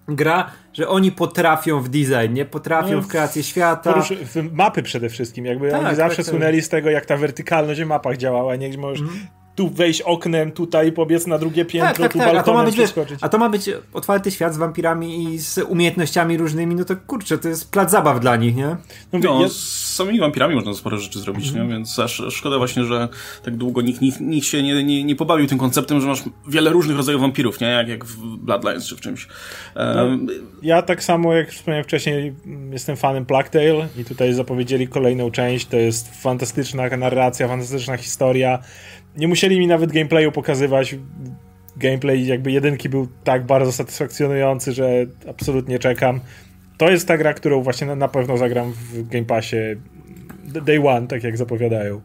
[0.09, 2.45] gra, że oni potrafią w design, nie?
[2.45, 3.93] Potrafią no, w kreację świata.
[3.93, 6.33] Porusz, w mapy przede wszystkim, jakby tak, oni zawsze tak, tak.
[6.33, 8.79] słynęli z tego, jak ta wertykalność w mapach działała, nie?
[8.79, 12.37] Możesz mm tu wejść oknem, tutaj pobiec na drugie piętro, tak, tak, tu tak.
[12.37, 15.59] A to, ma być, wiesz, a to ma być otwarty świat z wampirami i z
[15.59, 18.77] umiejętnościami różnymi, no to kurczę, to jest plac zabaw dla nich, nie?
[19.13, 19.49] No, no ja...
[19.49, 21.65] z samymi wampirami można sporo rzeczy zrobić, nie?
[21.69, 23.09] Więc aż szkoda właśnie, że
[23.43, 26.71] tak długo nikt, nikt, nikt się nie, nie, nie pobawił tym konceptem, że masz wiele
[26.71, 27.69] różnych rodzajów wampirów, nie?
[27.69, 29.29] Jak, jak w Bloodlines czy w czymś.
[29.77, 30.27] Um...
[30.27, 32.35] No, ja tak samo, jak wspomniałem wcześniej,
[32.73, 38.59] jestem fanem Plague Tale i tutaj zapowiedzieli kolejną część, to jest fantastyczna narracja, fantastyczna historia,
[39.17, 40.97] nie musieli mi nawet gameplayu pokazywać.
[41.77, 46.21] Gameplay jakby jedynki był tak bardzo satysfakcjonujący, że absolutnie czekam.
[46.79, 49.57] To jest ta gra, którą właśnie na, pewno zagram w Game Passie
[50.45, 52.01] day one, tak jak zapowiadają.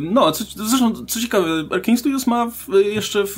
[0.00, 3.36] No, co, zresztą, co ciekawe, Arkane Studios ma w, jeszcze w,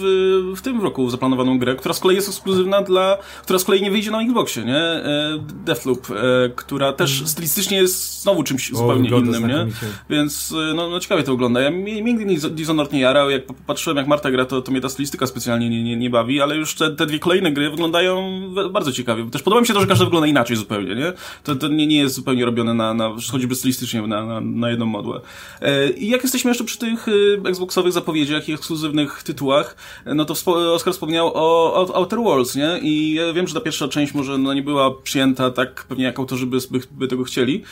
[0.57, 3.91] w tym roku zaplanowaną grę, która z kolei jest ekskluzywna dla, która z kolei nie
[3.91, 4.77] wyjdzie na Xboxie, nie?
[4.77, 6.15] E, Deathloop, e,
[6.57, 7.29] która też mm.
[7.29, 9.67] stylistycznie jest znowu czymś o, zupełnie innym, nie?
[10.11, 11.61] Więc, e, no, no ciekawie to wygląda.
[11.61, 14.89] Ja mnie nigdy Dishonored nie jarał, jak patrzyłem jak Marta gra, to, to mnie ta
[14.89, 18.93] stylistyka specjalnie nie, nie, nie bawi, ale już te, te dwie kolejne gry wyglądają bardzo
[18.93, 19.31] ciekawie.
[19.31, 21.13] Też podoba mi się to, że każda wygląda inaczej zupełnie, nie?
[21.45, 24.87] To, to nie, nie jest zupełnie robione na, na choćby stylistycznie na, na, na jedną
[24.87, 25.21] modłę.
[25.97, 29.77] I jak jesteśmy jeszcze przy tych y, Xboxowych zapowiedziach i ekskluzywnych tytułach,
[30.07, 30.35] no to
[30.75, 32.79] Oskar wspomniał o, o Outer Worlds, nie?
[32.83, 36.19] I ja wiem, że ta pierwsza część może no, nie była przyjęta tak pewnie jak
[36.19, 37.63] autorzy by, by, by tego chcieli,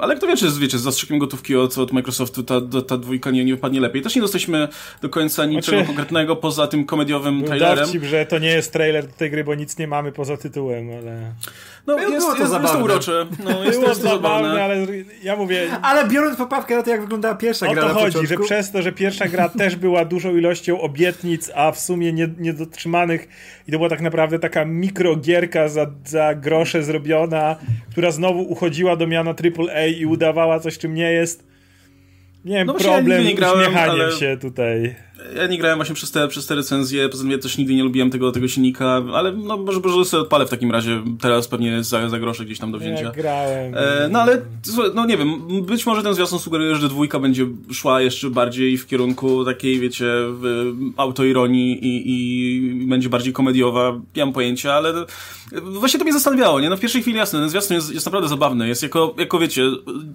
[0.00, 3.44] ale kto wie, czy wiecie, z zastrzykiem gotówki od, od Microsoftu ta, ta dwójka nie,
[3.44, 4.02] nie wypadnie lepiej.
[4.02, 4.68] Też nie dostaliśmy
[5.02, 7.84] do końca niczego znaczy, konkretnego poza tym komediowym trailerem.
[7.84, 10.88] Dowcip, że to nie jest trailer do tej gry, bo nic nie mamy poza tytułem,
[10.98, 11.32] ale...
[11.86, 12.68] No, jest, było to jest, zabawne.
[12.68, 13.26] Jest to urocze.
[13.44, 14.86] No, jest było to, zabawne, ale
[15.22, 15.70] ja mówię...
[15.82, 18.42] Ale biorąc poprawkę na to, jak wyglądała pierwsza gra O to chodzi, początku...
[18.42, 23.28] że przez to, że pierwsza gra też była dużą ilością obietnic, a w sumie niedotrzymanych
[23.68, 27.56] i to była tak naprawdę taka mikrogierka za, za grosze zrobiona,
[27.90, 31.48] która znowu uchodziła do miana AAA i udawała coś, czym nie jest.
[32.44, 34.12] Nie wiem, no problem ja nie grałem, uśmiechaniem ale...
[34.12, 34.94] się tutaj
[35.36, 37.82] ja nie grałem właśnie przez te, przez te recenzje, poza tym ja też nigdy nie
[37.82, 41.82] lubiłem tego, tego silnika, ale no może, może sobie odpalę w takim razie, teraz pewnie
[41.84, 43.02] za, za grosze gdzieś tam do wzięcia.
[43.02, 43.74] Ja grałem.
[43.76, 44.42] E, no ale,
[44.94, 48.86] no nie wiem, być może ten zwiastun sugeruje, że dwójka będzie szła jeszcze bardziej w
[48.86, 50.12] kierunku takiej, wiecie,
[50.96, 54.92] autoironii i, i będzie bardziej komediowa, nie mam pojęcia, ale
[55.62, 56.70] właśnie to mnie zastanawiało, nie?
[56.70, 59.62] No w pierwszej chwili jasne, ten zwiastun jest, jest naprawdę zabawny, jest jako, jako wiecie,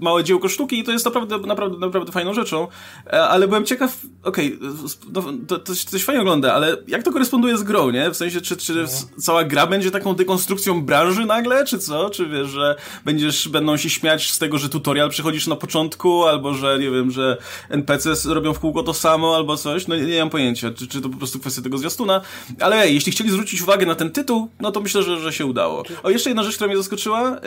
[0.02, 2.68] małe dziełko sztuki i to jest naprawdę, naprawdę, naprawdę fajną rzeczą,
[3.08, 4.70] e, ale byłem ciekaw, okej, okay,
[5.14, 8.12] no, to, to, coś fajnie ogląda, ale jak to koresponduje z grą, nie?
[8.12, 9.22] W sensie, czy, czy no.
[9.22, 12.10] cała gra będzie taką dekonstrukcją branży nagle, czy co?
[12.10, 16.54] Czy wiesz, że będziesz, będą się śmiać z tego, że tutorial przychodzisz na początku, albo
[16.54, 17.38] że, nie wiem, że
[17.70, 19.88] NPC robią w kółko to samo, albo coś?
[19.88, 22.22] No nie, nie mam pojęcia, czy, czy to po prostu kwestia tego zwiastuna,
[22.60, 25.46] ale ej, jeśli chcieli zwrócić uwagę na ten tytuł, no to myślę, że, że się
[25.46, 25.84] udało.
[26.04, 27.40] O, jeszcze jedna rzecz, która mnie zaskoczyła,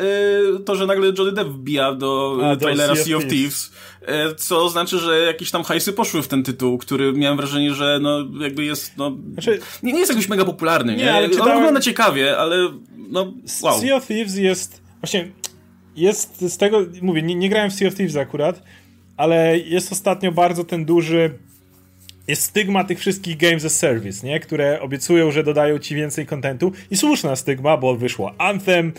[0.53, 3.96] yy, to, że nagle Johnny Depp wbija do A, trailera do Sea of Thieves, yy,
[4.37, 8.25] co znaczy, że jakieś tam hajsy poszły w ten tytuł, który miałem wrażenie, że no
[8.41, 9.17] jakby jest, no...
[9.33, 11.05] Znaczy, nie, nie jest jakoś mega popularny, nie?
[11.05, 11.15] nie?
[11.15, 11.53] Ale czytałem...
[11.53, 12.57] On wygląda ciekawie, ale
[13.09, 13.81] no wow.
[13.81, 14.83] Sea of Thieves jest...
[15.01, 15.29] Właśnie
[15.97, 16.87] jest z tego...
[17.03, 18.63] Mówię, nie, nie grałem w Sea of Thieves akurat,
[19.17, 21.31] ale jest ostatnio bardzo ten duży
[22.29, 24.41] jest stygma tych wszystkich games as service, nie?
[24.41, 28.93] które obiecują, że dodają ci więcej kontentu i słuszna stygma, bo wyszło Anthem,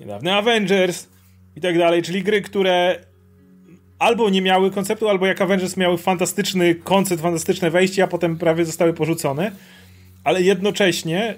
[0.00, 1.08] niedawny Avengers
[1.56, 3.04] i tak dalej, czyli gry, które
[4.02, 8.64] albo nie miały konceptu, albo jak Avengers miały fantastyczny koncept, fantastyczne wejście, a potem prawie
[8.64, 9.52] zostały porzucone.
[10.24, 11.34] Ale jednocześnie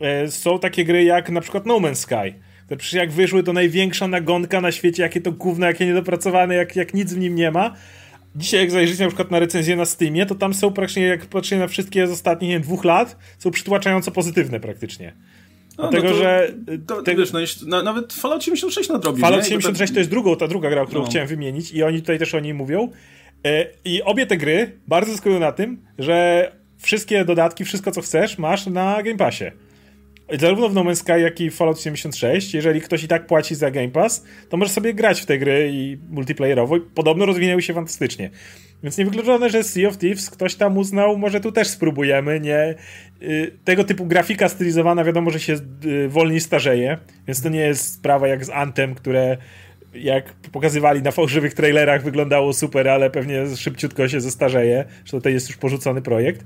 [0.00, 2.34] e, są takie gry jak na przykład No Man's Sky.
[2.68, 6.76] To przecież jak wyszły, to największa nagonka na świecie, jakie to gówno, jakie niedopracowane, jak,
[6.76, 7.74] jak nic w nim nie ma.
[8.36, 11.58] Dzisiaj jak zajrzycie na przykład na recenzję na Steamie, to tam są praktycznie, jak patrzę
[11.58, 15.12] na wszystkie z ostatnich nie, dwóch lat, są przytłaczająco pozytywne praktycznie.
[15.78, 16.54] No, Dlatego, no to, że.
[16.86, 19.20] To, to, wiesz, no, nawet Fallout 76 nadrobił.
[19.20, 21.06] Fallout 76 to jest drugą, ta druga gra, którą no.
[21.06, 22.88] chciałem wymienić, i oni tutaj też o niej mówią.
[23.46, 28.38] E, I obie te gry bardzo zyskują na tym, że wszystkie dodatki, wszystko co chcesz,
[28.38, 29.44] masz na Game Passie.
[30.40, 33.54] Zarówno w No Man's Sky, jak i w Fallout 76, jeżeli ktoś i tak płaci
[33.54, 37.62] za Game Pass, to możesz sobie grać w te gry i multiplayerowo i podobno rozwinęły
[37.62, 38.30] się fantastycznie.
[38.82, 42.74] Więc niewykluczone, że Sea of Thieves ktoś tam uznał, może tu też spróbujemy, nie?
[43.22, 47.94] Y, tego typu grafika stylizowana wiadomo, że się y, wolniej starzeje, więc to nie jest
[47.94, 49.36] sprawa jak z Antem, które
[49.94, 55.48] jak pokazywali na fałszywych trailerach wyglądało super, ale pewnie szybciutko się zestarzeje, że to jest
[55.48, 56.44] już porzucony projekt.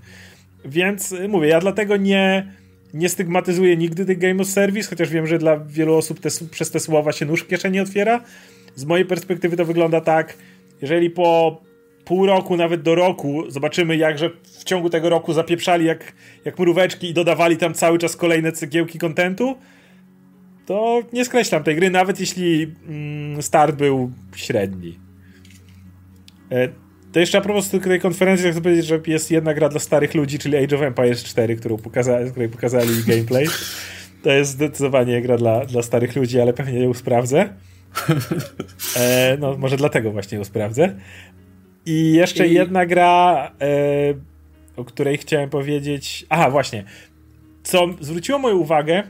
[0.65, 2.53] Więc y, mówię, ja dlatego nie,
[2.95, 6.71] nie stygmatyzuję nigdy tych Game of Service, chociaż wiem, że dla wielu osób te, przez
[6.71, 8.21] te słowa się nóż w kieszeni otwiera.
[8.75, 10.35] Z mojej perspektywy to wygląda tak,
[10.83, 11.61] jeżeli po
[12.05, 16.13] pół roku, nawet do roku, zobaczymy jakże w ciągu tego roku zapieprzali jak,
[16.45, 19.57] jak mróweczki i dodawali tam cały czas kolejne cegiełki kontentu,
[20.67, 24.99] to nie skreślam tej gry, nawet jeśli mm, start był średni.
[26.51, 26.69] E,
[27.13, 30.39] To jeszcze a propos tej konferencji chcę powiedzieć, że jest jedna gra dla starych ludzi,
[30.39, 33.47] czyli Age of Empires 4, którą pokazali, której pokazali gameplay.
[34.23, 37.49] To jest zdecydowanie gra dla, dla starych ludzi, ale pewnie ją sprawdzę.
[38.97, 40.95] E, no, może dlatego właśnie ją sprawdzę.
[41.87, 42.55] I jeszcze I...
[42.55, 43.71] jedna gra, e,
[44.77, 46.27] o której chciałem powiedzieć.
[46.29, 46.85] Aha, właśnie.
[47.63, 49.03] Co zwróciło moją uwagę,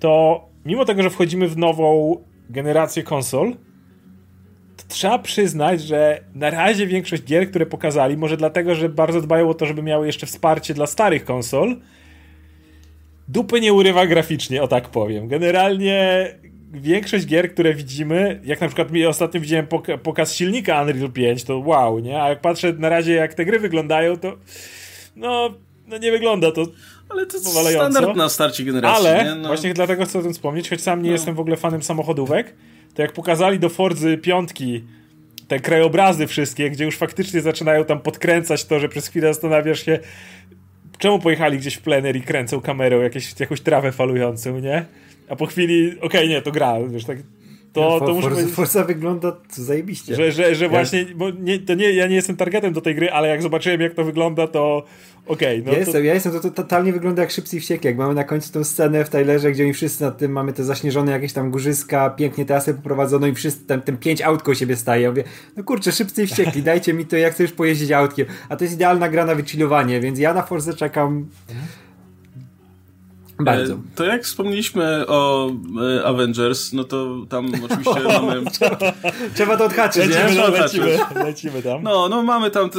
[0.00, 2.16] to mimo tego, że wchodzimy w nową
[2.50, 3.52] generację konsol,
[4.76, 9.48] to trzeba przyznać, że na razie większość gier, które pokazali, może dlatego, że bardzo dbają
[9.48, 11.76] o to, żeby miały jeszcze wsparcie dla starych konsol,
[13.28, 15.28] dupy nie urywa graficznie, o tak powiem.
[15.28, 16.26] Generalnie
[16.72, 19.66] większość gier, które widzimy, jak na przykład ostatnio widziałem
[20.02, 22.22] pokaz silnika Unreal 5, to wow, nie?
[22.22, 24.36] A jak patrzę na razie, jak te gry wyglądają, to
[25.16, 25.54] no,
[25.86, 26.66] no nie wygląda to
[27.12, 29.06] ale to standard na starcie generacji.
[29.06, 29.48] Ale no.
[29.48, 31.12] właśnie dlatego chcę o tym wspomnieć, choć sam nie no.
[31.12, 32.54] jestem w ogóle fanem samochodówek,
[32.94, 34.84] to jak pokazali do Forzy piątki
[35.48, 39.98] te krajobrazy wszystkie, gdzie już faktycznie zaczynają tam podkręcać to, że przez chwilę zastanawiasz się,
[40.98, 44.84] czemu pojechali gdzieś w plener i kręcą kamerą jakieś, jakąś trawę falującą, nie?
[45.32, 47.18] A po chwili, okej, okay, nie, to gra, wiesz, tak
[47.72, 50.14] to, to muszę Forza, Forza wygląda zajebiście.
[50.14, 53.10] Że, że, że właśnie, bo nie, to nie, ja nie jestem targetem do tej gry,
[53.10, 54.84] ale jak zobaczyłem jak to wygląda, to
[55.26, 55.60] okej.
[55.60, 57.96] Okay, no ja, jestem, ja jestem, to, to totalnie wygląda jak Szybcy i Wściekli, jak
[57.96, 61.12] mamy na końcu tą scenę w Tylerze, gdzie oni wszyscy nad tym, mamy te zaśnieżone
[61.12, 65.02] jakieś tam górzyska, pięknie trasę poprowadzono i wszyscy, ten, ten pięć aut koło siebie staje.
[65.02, 65.24] Ja mówię,
[65.56, 68.26] no kurczę, Szybcy Wściekli, dajcie mi to, jak chcesz pojeździć autkiem.
[68.48, 71.26] A to jest idealna gra na wychillowanie, więc ja na Forze czekam...
[73.44, 73.72] Bardzo.
[73.72, 75.50] E, to jak wspomnieliśmy o
[75.98, 78.42] e, Avengers, no to tam oczywiście mamy...
[79.34, 80.36] Trzeba to odhaczyć, lecimy, nie?
[80.36, 81.82] No, lecimy, lecimy tam.
[81.82, 82.78] No, no mamy tam, te,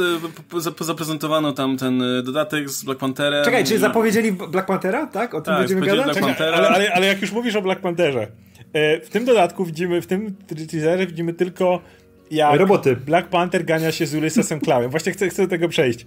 [0.82, 3.44] zaprezentowano tam ten e, dodatek z Black Pantherem.
[3.44, 5.34] Czekaj, czy zapowiedzieli Black Panthera, tak?
[5.34, 6.18] O tym tak, będziemy gadać?
[6.18, 8.26] Black Czekaj, ale, ale, ale jak już mówisz o Black Pantherze,
[9.04, 10.36] w tym dodatku widzimy, w tym
[10.70, 11.80] teaserze widzimy tylko
[12.30, 12.96] jak Roboty.
[12.96, 14.90] Black Panther gania się z Ulyssesem Cloudem.
[14.90, 16.06] Właśnie chcę, chcę do tego przejść.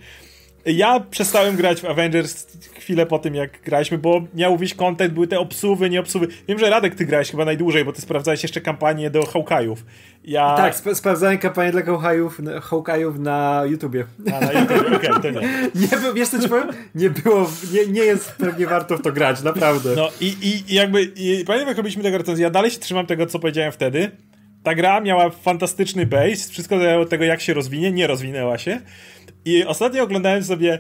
[0.68, 5.28] Ja przestałem grać w Avengers chwilę po tym, jak graliśmy, bo miał wyjść content, były
[5.28, 6.28] te obsuwy, nie obsuwy.
[6.48, 9.76] Wiem, że Radek, ty grałeś chyba najdłużej, bo ty sprawdzałeś jeszcze kampanię do Hawkeye'ów.
[10.24, 10.56] Ja...
[10.56, 12.30] Tak, sp sprawdzałem kampanię dla Hawkeye'ów,
[12.62, 14.06] Hawkeye'ów na YouTubie.
[14.34, 15.48] A, na YouTubie, okej, okay, to nie.
[15.82, 16.14] nie.
[16.16, 16.68] Wiesz co ci powiem?
[16.96, 19.96] Nie było, nie, nie jest pewnie warto w to grać, naprawdę.
[19.96, 23.06] No i, i, i jakby, i, pamiętam jak robiliśmy tego recenzję, ja dalej się trzymam
[23.06, 24.12] tego, co powiedziałem wtedy.
[24.64, 28.82] Ta gra miała fantastyczny base, wszystko zależało od tego, jak się rozwinie, nie rozwinęła się.
[29.48, 30.80] I ostatnio oglądałem sobie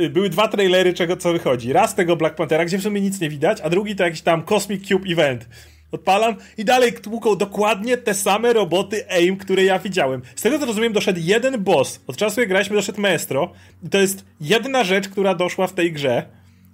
[0.00, 1.72] y, były dwa trailery, czego co wychodzi.
[1.72, 4.42] Raz tego Black Panthera, gdzie w sumie nic nie widać, a drugi to jakiś tam
[4.42, 5.48] Cosmic Cube Event.
[5.92, 10.22] Odpalam i dalej tłuką dokładnie te same roboty AIM, które ja widziałem.
[10.36, 12.00] Z tego co rozumiem, doszedł jeden boss.
[12.06, 13.52] Od czasu jak graliśmy, doszedł Maestro.
[13.82, 16.22] I to jest jedna rzecz, która doszła w tej grze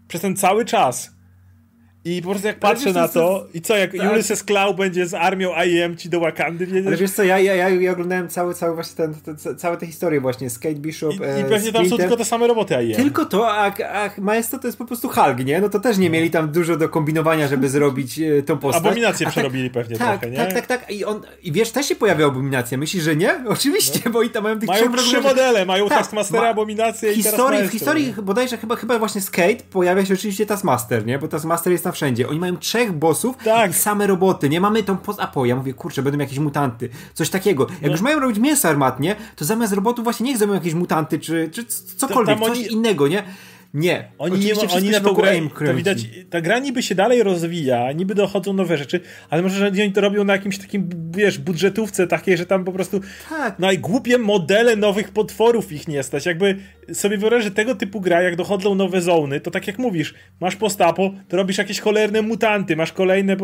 [0.08, 1.10] przez ten cały czas.
[2.04, 4.12] I po prostu jak patrzę na to, i co, jak tak.
[4.12, 4.44] Ulysses
[4.76, 6.86] będzie z armią IEM ci do Wakandy wiedzieć?
[6.86, 9.86] Ale wiesz co, ja, ja, ja, ja oglądałem cały, cały właśnie ten, ten, całe te
[9.86, 12.96] historie właśnie, Skate Bishop, I, e, i pewnie tam są tylko te same roboty IEM.
[12.96, 15.60] Tylko to, a, a Maestro to jest po prostu Hulk, nie?
[15.60, 18.86] No to też nie mieli tam dużo do kombinowania, żeby zrobić e, tą postać.
[18.86, 20.38] Abominację a tak- przerobili tak, pewnie tak, trochę, nie?
[20.38, 20.90] Tak, tak, tak.
[20.90, 22.78] I, on, I wiesz, też się pojawia abominacja.
[22.78, 23.44] Myślisz, że nie?
[23.48, 24.10] Oczywiście, no.
[24.10, 26.48] bo i tam mają tych Mają trzy modele, mają tak, Taskmastera, ma...
[26.48, 31.06] abominację i historii, teraz W historii bodajże chyba, chyba właśnie Skate pojawia się oczywiście Taskmaster,
[31.06, 31.18] nie?
[31.18, 32.28] Bo Taskmaster jest tam wszędzie.
[32.28, 33.70] Oni mają trzech bossów tak.
[33.70, 34.48] i same roboty.
[34.48, 35.20] Nie mamy tą post...
[35.20, 36.88] A po, ja mówię, kurczę, będą jakieś mutanty.
[37.14, 37.66] Coś takiego.
[37.70, 37.88] Jak no.
[37.88, 41.64] już mają robić mięso armatnie, to zamiast robotów właśnie niech zrobią jakieś mutanty, czy, czy
[41.96, 42.72] cokolwiek, coś oni...
[42.72, 43.22] innego, nie?
[43.74, 44.08] Nie.
[44.18, 45.98] Oni, nie ma, oni na to grę, to widać,
[46.30, 50.00] ta gra niby się dalej rozwija, niby dochodzą nowe rzeczy, ale może, że oni to
[50.00, 53.58] robią na jakimś takim, wiesz, budżetówce takiej, że tam po prostu tak.
[53.58, 56.26] najgłupie modele nowych potworów ich nie stać.
[56.26, 56.56] Jakby
[56.92, 60.56] sobie wyobraź, że tego typu gra, jak dochodzą nowe zony, to tak jak mówisz, masz
[60.56, 63.36] postapo, to robisz jakieś cholerne mutanty, masz kolejne...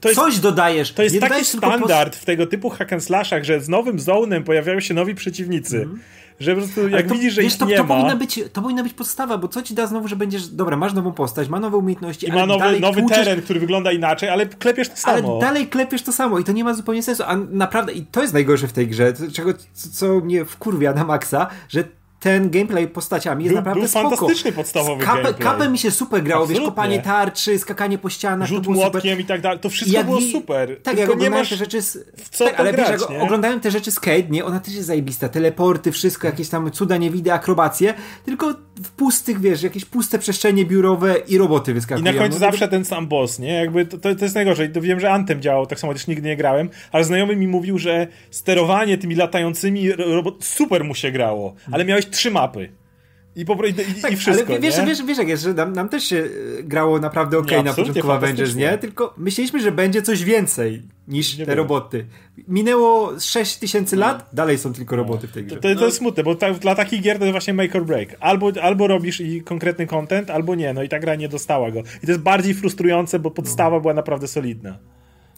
[0.00, 0.92] To jest, Coś dodajesz.
[0.92, 4.94] To jest taki standard w tego typu hack slashach, że z nowym zonem pojawiają się
[4.94, 5.76] nowi przeciwnicy.
[5.76, 5.98] Mm
[6.42, 7.88] że po prostu jak to, widzisz, że wiesz, to, nie to ma...
[7.88, 10.48] Powinna być, to powinna być podstawa, bo co ci da znowu, że będziesz...
[10.48, 14.28] Dobra, masz nową postać, ma nowe umiejętności, I ma nowy, nowy teren, który wygląda inaczej,
[14.28, 15.32] ale klepiesz to samo.
[15.32, 17.22] Ale dalej klepiesz to samo i to nie ma zupełnie sensu.
[17.26, 19.54] A naprawdę, i to jest najgorsze w tej grze, czego,
[19.92, 21.84] co mnie wkurwia na maksa, że
[22.22, 24.16] ten gameplay postaciami jest był, naprawdę był spoko.
[24.16, 25.42] fantastyczny podstawowy Kape, gameplay.
[25.42, 26.66] Kapę mi się super grało, Absolutnie.
[26.66, 28.48] wiesz, kopanie tarczy, skakanie po ścianach.
[28.48, 29.20] Rzut młotkiem super.
[29.20, 30.80] i tak dalej, to wszystko jak było mi, super.
[30.82, 31.98] Tak, jak oglądałem te rzeczy z...
[32.30, 34.86] co tak, ale grać, wiesz, jak oglądałem te rzeczy z Kate, nie, ona też jest
[34.86, 38.54] zajebista, teleporty, wszystko, jakieś tam cuda niewidy, akrobacje, tylko
[38.84, 42.10] w pustych, wiesz, jakieś puste przestrzenie biurowe i roboty wyskakują.
[42.10, 43.52] I na końcu no, zawsze ten sam boss, nie?
[43.52, 44.72] Jakby to, to, to jest najgorzej.
[44.72, 47.78] To wiem, że Antem działał, tak samo też nigdy nie grałem, ale znajomy mi mówił,
[47.78, 52.68] że sterowanie tymi latającymi robot super mu się grało, ale miałeś trzy mapy.
[53.36, 54.86] I, po, i, i, tak, i wszystko, ale wiesz, nie?
[54.86, 57.76] wiesz, wiesz jak jest, że nam, nam też się e, grało naprawdę okej okay na
[57.76, 58.78] początku Avengers, nie?
[58.78, 61.64] Tylko myśleliśmy, że będzie coś więcej niż nie te było.
[61.64, 62.06] roboty.
[62.48, 64.24] Minęło 6 tysięcy lat, no.
[64.32, 65.56] dalej są tylko roboty w tej grze.
[65.56, 67.84] To, to, to jest smutne, bo ta, dla takich gier to jest właśnie make or
[67.84, 68.16] break.
[68.20, 71.80] Albo, albo robisz i konkretny content, albo nie, no i ta gra nie dostała go.
[71.80, 73.80] I to jest bardziej frustrujące, bo podstawa no.
[73.80, 74.78] była naprawdę solidna.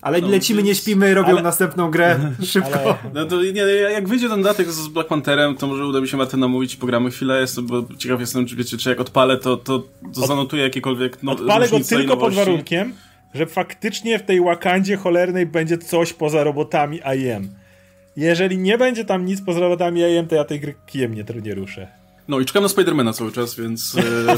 [0.04, 1.42] Ale no, lecimy, nie śpimy, robią ale...
[1.42, 2.18] następną grę
[2.52, 2.80] szybko.
[2.80, 2.94] Ale...
[3.14, 3.62] No to nie,
[3.92, 6.76] jak wyjdzie ten datek z Black Pantherem, to może uda mi się Martyn namówić i
[6.76, 9.82] pogramy chwilę, jestem, bo ciekaw jestem, czy wiecie, czy jak odpalę, to, to,
[10.14, 12.92] to zanotuję jakiekolwiek no, Odpalę go tylko pod warunkiem,
[13.34, 17.48] że faktycznie w tej Wakandzie cholernej będzie coś poza robotami IM.
[18.16, 21.54] Jeżeli nie będzie tam nic poza robotami IM, to ja tej gry kijem nie, nie
[21.54, 21.88] ruszę.
[22.28, 23.96] No i czekam na Spidermana cały czas, więc...
[23.96, 24.36] E,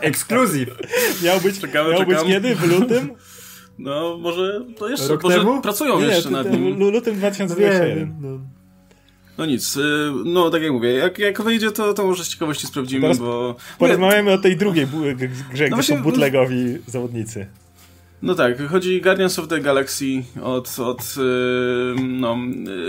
[0.08, 0.68] Ekskluzyw.
[1.24, 2.54] Miał być, czekamy, miał być kiedy?
[2.54, 3.10] W lutym?
[3.80, 5.62] No, może to jeszcze, Rok może temu?
[5.62, 6.78] pracują nie, jeszcze nad nim.
[6.78, 8.14] Lutym 2021.
[8.20, 8.28] No.
[9.38, 9.80] no nic, y,
[10.24, 13.56] no tak jak mówię, jak, jak wyjdzie, to, to może z ciekawości sprawdzimy, Teraz bo...
[13.78, 14.86] Porozmawiamy o tej drugiej
[15.52, 17.46] grze, no gdzie są bootlegowi zawodnicy.
[18.22, 22.36] No tak, chodzi Guardians of the Galaxy od, od yy, no...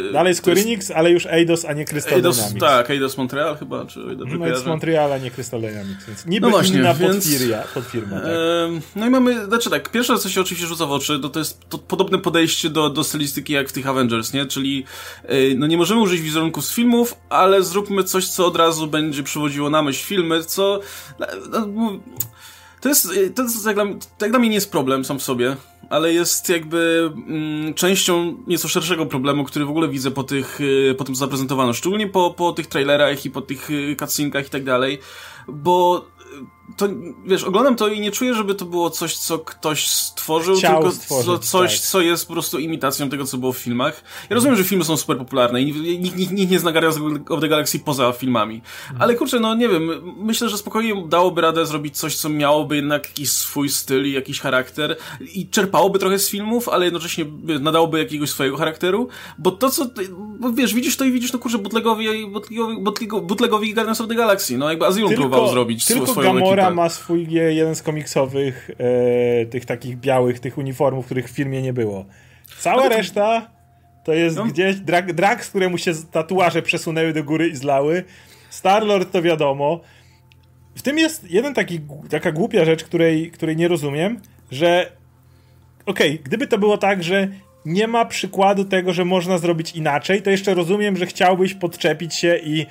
[0.06, 0.68] Yy, Dalej Square jest...
[0.68, 2.60] Enix, ale już Eidos, a nie Crystal Eidos, Dynamics.
[2.60, 6.48] Tak, Eidos Montreal chyba, czy dobrze No Eidos Montreal, a nie Crystal Dynamics, więc niby
[6.48, 8.30] no właśnie, inna więc, podfirma, podfirma tak.
[8.30, 11.40] yy, No i mamy, znaczy tak, pierwsze co się oczywiście rzuca w oczy, to, to
[11.40, 14.46] jest to podobne podejście do, do stylistyki jak w tych Avengers, nie?
[14.46, 14.86] Czyli
[15.30, 19.24] yy, no nie możemy użyć wizerunków z filmów, ale zróbmy coś, co od razu będzie
[19.24, 20.80] przywodziło na myśl filmy, co...
[21.20, 21.28] No,
[21.68, 22.00] no,
[22.82, 23.86] to jest, to jest jak, dla,
[24.30, 25.56] dla mnie nie jest problem sam w sobie,
[25.90, 30.96] ale jest jakby mm, częścią nieco szerszego problemu, który w ogóle widzę po tych, y,
[30.98, 34.50] po tym co zaprezentowano, szczególnie po, po tych trailerach i po tych y, cutscenkach i
[34.50, 35.00] tak dalej,
[35.48, 36.06] bo
[36.78, 36.88] to,
[37.26, 40.92] wiesz, oglądam to i nie czuję, żeby to było coś, co ktoś stworzył, Chciał tylko
[40.92, 41.88] stworzyć, co, coś, tak.
[41.88, 44.04] co jest po prostu imitacją tego, co było w filmach.
[44.30, 47.42] Ja rozumiem, że filmy są super popularne i nikt, nikt, nikt nie zna Guardians of
[47.42, 48.62] the Galaxy poza filmami.
[49.00, 53.08] Ale kurczę, no nie wiem, myślę, że spokojnie dałoby radę zrobić coś, co miałoby jednak
[53.08, 54.98] jakiś swój styl i jakiś charakter
[55.34, 57.26] i czerpałoby trochę z filmów, ale jednocześnie
[57.60, 59.86] nadałoby jakiegoś swojego charakteru, bo to, co,
[60.40, 64.58] bo wiesz, widzisz to i widzisz, no kurczę, bootlegowi, bootlegowi, bootlegowi Guardians of the Galaxy,
[64.58, 66.76] no jakby Asylum tylko, próbował zrobić tylko swoją Gamora ekipę.
[66.76, 68.72] ma swój jeden z komiksowych
[69.42, 72.06] e, tych takich białych, tych uniformów, których w filmie nie było.
[72.60, 73.52] Cała no reszta
[74.04, 74.46] to jest no.
[74.46, 74.76] gdzieś
[75.14, 78.04] drag, z któremu się tatuaże przesunęły do góry i zlały.
[78.50, 79.82] Star-Lord to wiadomo.
[80.76, 84.20] W tym jest jeden taki, taka głupia rzecz, której, której nie rozumiem,
[84.52, 84.92] że
[85.86, 87.28] okej, okay, gdyby to było tak, że
[87.66, 92.38] nie ma przykładu tego, że można zrobić inaczej, to jeszcze rozumiem, że chciałbyś podczepić się
[92.44, 92.66] i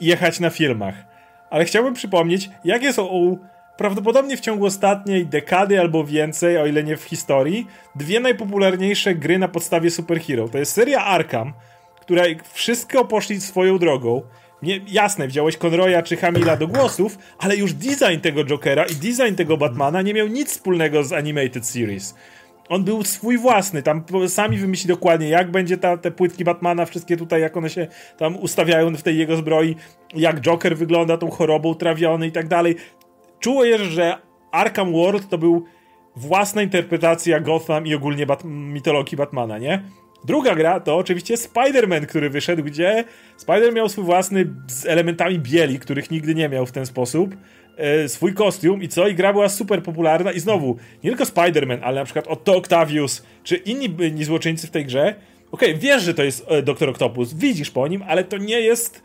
[0.00, 1.07] jechać na filmach.
[1.50, 3.38] Ale chciałbym przypomnieć, jakie są
[3.76, 9.38] prawdopodobnie w ciągu ostatniej dekady albo więcej, o ile nie w historii, dwie najpopularniejsze gry
[9.38, 10.48] na podstawie superhero.
[10.48, 11.52] To jest seria Arkham,
[12.00, 14.22] która wszystko poszli swoją drogą.
[14.62, 19.34] Nie, jasne, wziąłeś Conroya czy Hamila do głosów, ale już design tego Jokera i design
[19.36, 22.14] tego Batmana nie miał nic wspólnego z Animated Series.
[22.68, 27.16] On był swój własny, tam sami wymyśli dokładnie, jak będzie ta, te płytki Batmana, wszystkie
[27.16, 27.86] tutaj, jak one się
[28.18, 29.76] tam ustawiają w tej jego zbroi,
[30.14, 32.76] jak Joker wygląda tą chorobą trawiony i tak dalej.
[33.40, 34.16] Czujesz, że
[34.52, 35.64] Arkham World to był
[36.16, 39.82] własna interpretacja Gotham i ogólnie bat mitologii Batmana, nie?
[40.24, 43.04] Druga gra to oczywiście Spider-Man, który wyszedł, gdzie
[43.36, 47.36] Spider miał swój własny z elementami bieli, których nigdy nie miał w ten sposób.
[47.78, 49.08] E, swój kostium i co?
[49.08, 53.22] I gra była super popularna i znowu, nie tylko Spider-Man, ale na przykład Otto Octavius,
[53.44, 55.14] czy inni, inni złoczyńcy w tej grze.
[55.52, 56.88] Okej, okay, wiesz, że to jest e, Dr.
[56.88, 59.02] Octopus, widzisz po nim, ale to nie jest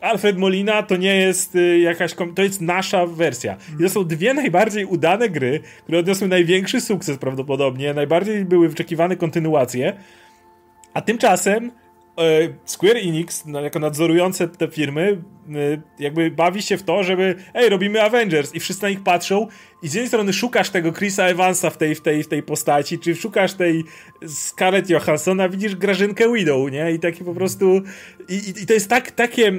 [0.00, 3.56] Alfred Molina, to nie jest e, jakaś, to jest nasza wersja.
[3.80, 9.16] I to są dwie najbardziej udane gry, które odniosły największy sukces prawdopodobnie, najbardziej były wyczekiwane
[9.16, 9.92] kontynuacje,
[10.94, 11.70] a tymczasem
[12.64, 17.68] Square Enix, no, jako nadzorujące te firmy, e, jakby bawi się w to, żeby ej,
[17.68, 19.46] robimy Avengers i wszyscy na nich patrzą
[19.82, 22.98] i z jednej strony szukasz tego Chrisa Evansa w tej, w tej, w tej postaci,
[22.98, 23.84] czy szukasz tej
[24.26, 26.92] Scarlett Johanssona, widzisz Grażynkę Widow, nie?
[26.92, 27.82] I taki po prostu
[28.28, 29.52] i, i, i to jest tak, takie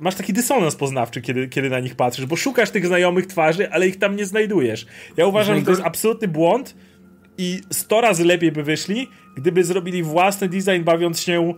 [0.00, 3.88] masz taki dysonans poznawczy, kiedy, kiedy na nich patrzysz, bo szukasz tych znajomych twarzy, ale
[3.88, 4.86] ich tam nie znajdujesz.
[5.16, 6.74] Ja uważam, że to jest absolutny błąd
[7.38, 11.54] i 100 razy lepiej by wyszli, gdyby zrobili własny design, bawiąc się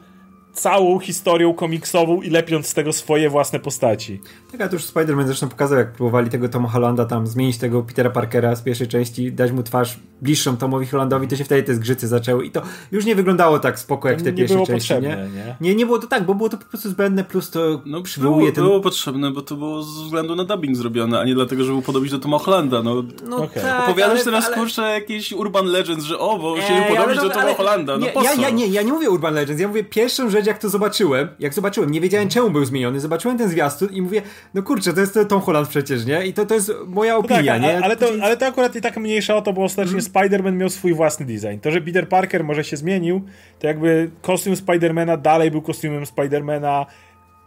[0.56, 4.20] całą historią komiksową i lepiąc z tego swoje własne postaci.
[4.52, 7.82] Tak, a to już Spider-Man zresztą pokazał, jak próbowali tego Toma Hollanda tam zmienić tego
[7.82, 11.74] Petera Parkera z pierwszej części, dać mu twarz bliższą Tomowi Hollandowi, to się wtedy te
[11.74, 14.94] zgrzyty zaczęły i to już nie wyglądało tak spoko jak w te nie pierwsze części,
[14.94, 15.00] nie?
[15.00, 15.56] nie?
[15.60, 18.52] Nie, nie było to tak, bo było to po prostu zbędne, plus to no, przywołuje
[18.52, 18.64] było, ten...
[18.64, 22.10] było potrzebne, bo to było ze względu na dubbing zrobione, a nie dlatego, żeby upodobać
[22.10, 23.02] do Toma Hollanda, no.
[23.28, 23.62] no okay.
[23.62, 24.56] tak, Opowiadasz ale, teraz, ale...
[24.56, 28.34] kurczę, jakieś Urban Legends, że o, bo chcieli upodobać do Toma Hollanda, no nie, ja,
[28.34, 31.54] ja, nie, ja nie mówię Urban Legends, ja mówię pierwszą rzecz, jak to zobaczyłem, jak
[31.54, 34.22] zobaczyłem, nie wiedziałem czemu był zmieniony, zobaczyłem ten zwiastun i mówię,
[34.54, 36.26] no kurczę, to jest Tom Holland przecież, nie?
[36.26, 37.84] I to, to jest moja No opinia, tak, nie?
[37.84, 40.94] ale to, ale to akurat i tak mniejsza o to, bo ostatecznie Spider-Man miał swój
[40.94, 41.58] własny design.
[41.62, 43.22] To, że Peter Parker może się zmienił,
[43.58, 46.86] to jakby kostium Spider-Mana dalej był kostiumem Spider-Mana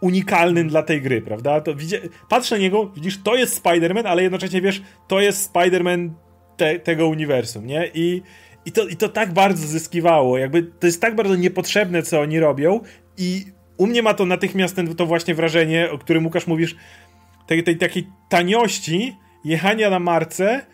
[0.00, 1.60] unikalnym dla tej gry, prawda?
[1.60, 2.00] To widzie...
[2.28, 6.10] Patrz na niego, widzisz, to jest Spider-Man, ale jednocześnie wiesz, to jest Spider-Man
[6.56, 7.90] te, tego uniwersum, nie?
[7.94, 8.22] I,
[8.66, 12.40] i, to, I to tak bardzo zyskiwało, jakby to jest tak bardzo niepotrzebne, co oni
[12.40, 12.80] robią
[13.18, 13.44] i
[13.76, 16.76] u mnie ma to natychmiast ten, to właśnie wrażenie, o którym Łukasz mówisz,
[17.46, 20.66] tej, tej takiej taniości jechania na marce,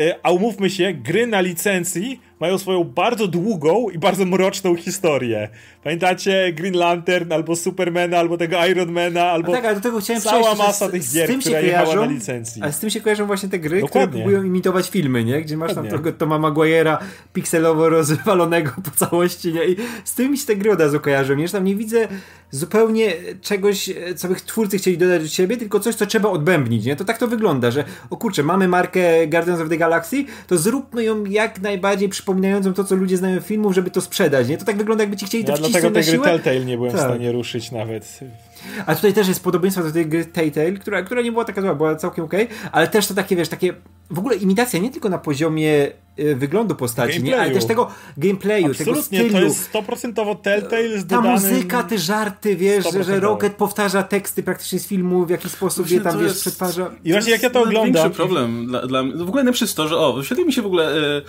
[0.00, 5.48] e, a umówmy się, gry na licencji mają swoją bardzo długą i bardzo mroczną historię.
[5.84, 10.22] Pamiętacie Green Lantern, albo Supermana, albo tego Ironmana, albo A tak, ale do tego chciałem
[10.22, 12.62] cała przejść, masa z- tych z gier, tym się która jechała kojarzą, na licencji.
[12.62, 14.08] Ale z tym się kojarzą właśnie te gry, Dokładnie.
[14.08, 15.42] które próbują imitować filmy, nie?
[15.42, 16.12] Gdzie masz tam Dokładnie.
[16.12, 16.96] tego Toma Maguire'a
[17.32, 19.64] pikselowo rozwalonego po całości, nie?
[19.64, 21.46] I z tym mi się te gry od razu kojarzą, nie?
[21.48, 22.08] Że tam nie widzę
[22.50, 23.12] zupełnie
[23.42, 26.96] czegoś, co by twórcy chcieli dodać do siebie, tylko coś, co trzeba odbębnić, nie?
[26.96, 31.04] To tak to wygląda, że o kurczę, mamy markę Guardians of the Galaxy, to zróbmy
[31.04, 34.58] ją jak najbardziej przypominającą to, co ludzie znają z filmów, żeby to sprzedać, nie?
[34.58, 36.18] To tak wygląda, jakby ci chcieli to Ja wcisnąć dlatego tej gry.
[36.24, 37.00] Telltale nie byłem Tak.
[37.00, 38.20] w stanie ruszyć nawet.
[38.86, 41.74] A tutaj też jest podobieństwo do tej gry Telltale, która, która nie była taka zła,
[41.74, 43.74] była całkiem okej, ale też to takie, wiesz, takie
[44.10, 45.88] w ogóle imitacja nie tylko na poziomie
[46.36, 49.32] wyglądu postaci, nie, ale też tego gameplayu, tego Absolutnie, stylu.
[49.38, 51.32] to jest 100% Telltale z ta dodanym...
[51.32, 53.20] muzyka, te żarty, wiesz, że, że 100%.
[53.20, 56.90] Rocket powtarza teksty praktycznie z filmu, w jakiś sposób Właśnie je tam, wiesz, jest- przetwarza.
[57.04, 57.92] I właśnie jak ja to oglądam...
[57.92, 59.12] Największy problem dla, dla mnie.
[59.16, 61.22] no W ogóle najlepsze jest to, że o, wyświetlił mi się w ogóle e,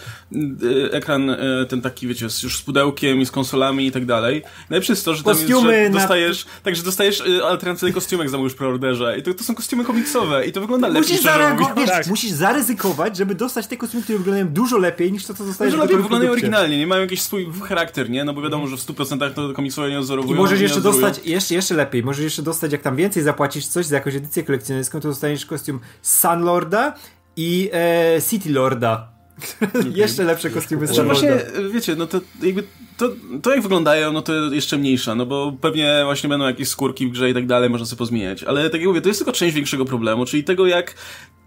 [0.88, 1.38] e, ekran e,
[1.70, 4.44] ten taki, wiecie, z, już z pudełkiem i z konsolami i tak dalej.
[4.70, 7.94] Najlepsze jest to, że tam Kostiumy jest, że na- dostajesz, tak, że dostajesz e, alternatywny
[7.94, 11.22] kostiumek jak zamówisz preorderze i to, to są kostiumy komiksowe i to wygląda lepiej, Musisz,
[11.24, 12.08] zareagować, wiesz, Tak.
[12.08, 15.78] musisz zaryzykować, żeby dostać te kostiumy, które wyglądają dużo lepiej niż to, co dostajesz Że
[15.78, 18.24] w lepiej wyglądają oryginalnie, nie mają jakiś swój charakter, nie?
[18.24, 20.38] No bo wiadomo, że w 100% to komiksowe nie I odzorowują.
[20.38, 23.96] możesz jeszcze dostać, jeszcze, jeszcze lepiej, możesz jeszcze dostać, jak tam więcej zapłacisz coś za
[23.96, 26.94] jakąś edycję kolekcjonerską, to dostaniesz kostium Sunlorda
[27.38, 29.20] i e, City Lorda.
[29.96, 31.14] jeszcze lepsze kostiumy Sunlorda.
[31.14, 31.38] właśnie,
[31.74, 32.64] wiecie, no to jakby
[32.98, 33.10] to,
[33.42, 37.12] to jak wyglądają, no to jeszcze mniejsza, no bo pewnie właśnie będą jakieś skórki w
[37.12, 38.44] grze i tak dalej, można sobie pozmieniać.
[38.44, 40.96] Ale tak jak mówię, to jest tylko część większego problemu, czyli tego jak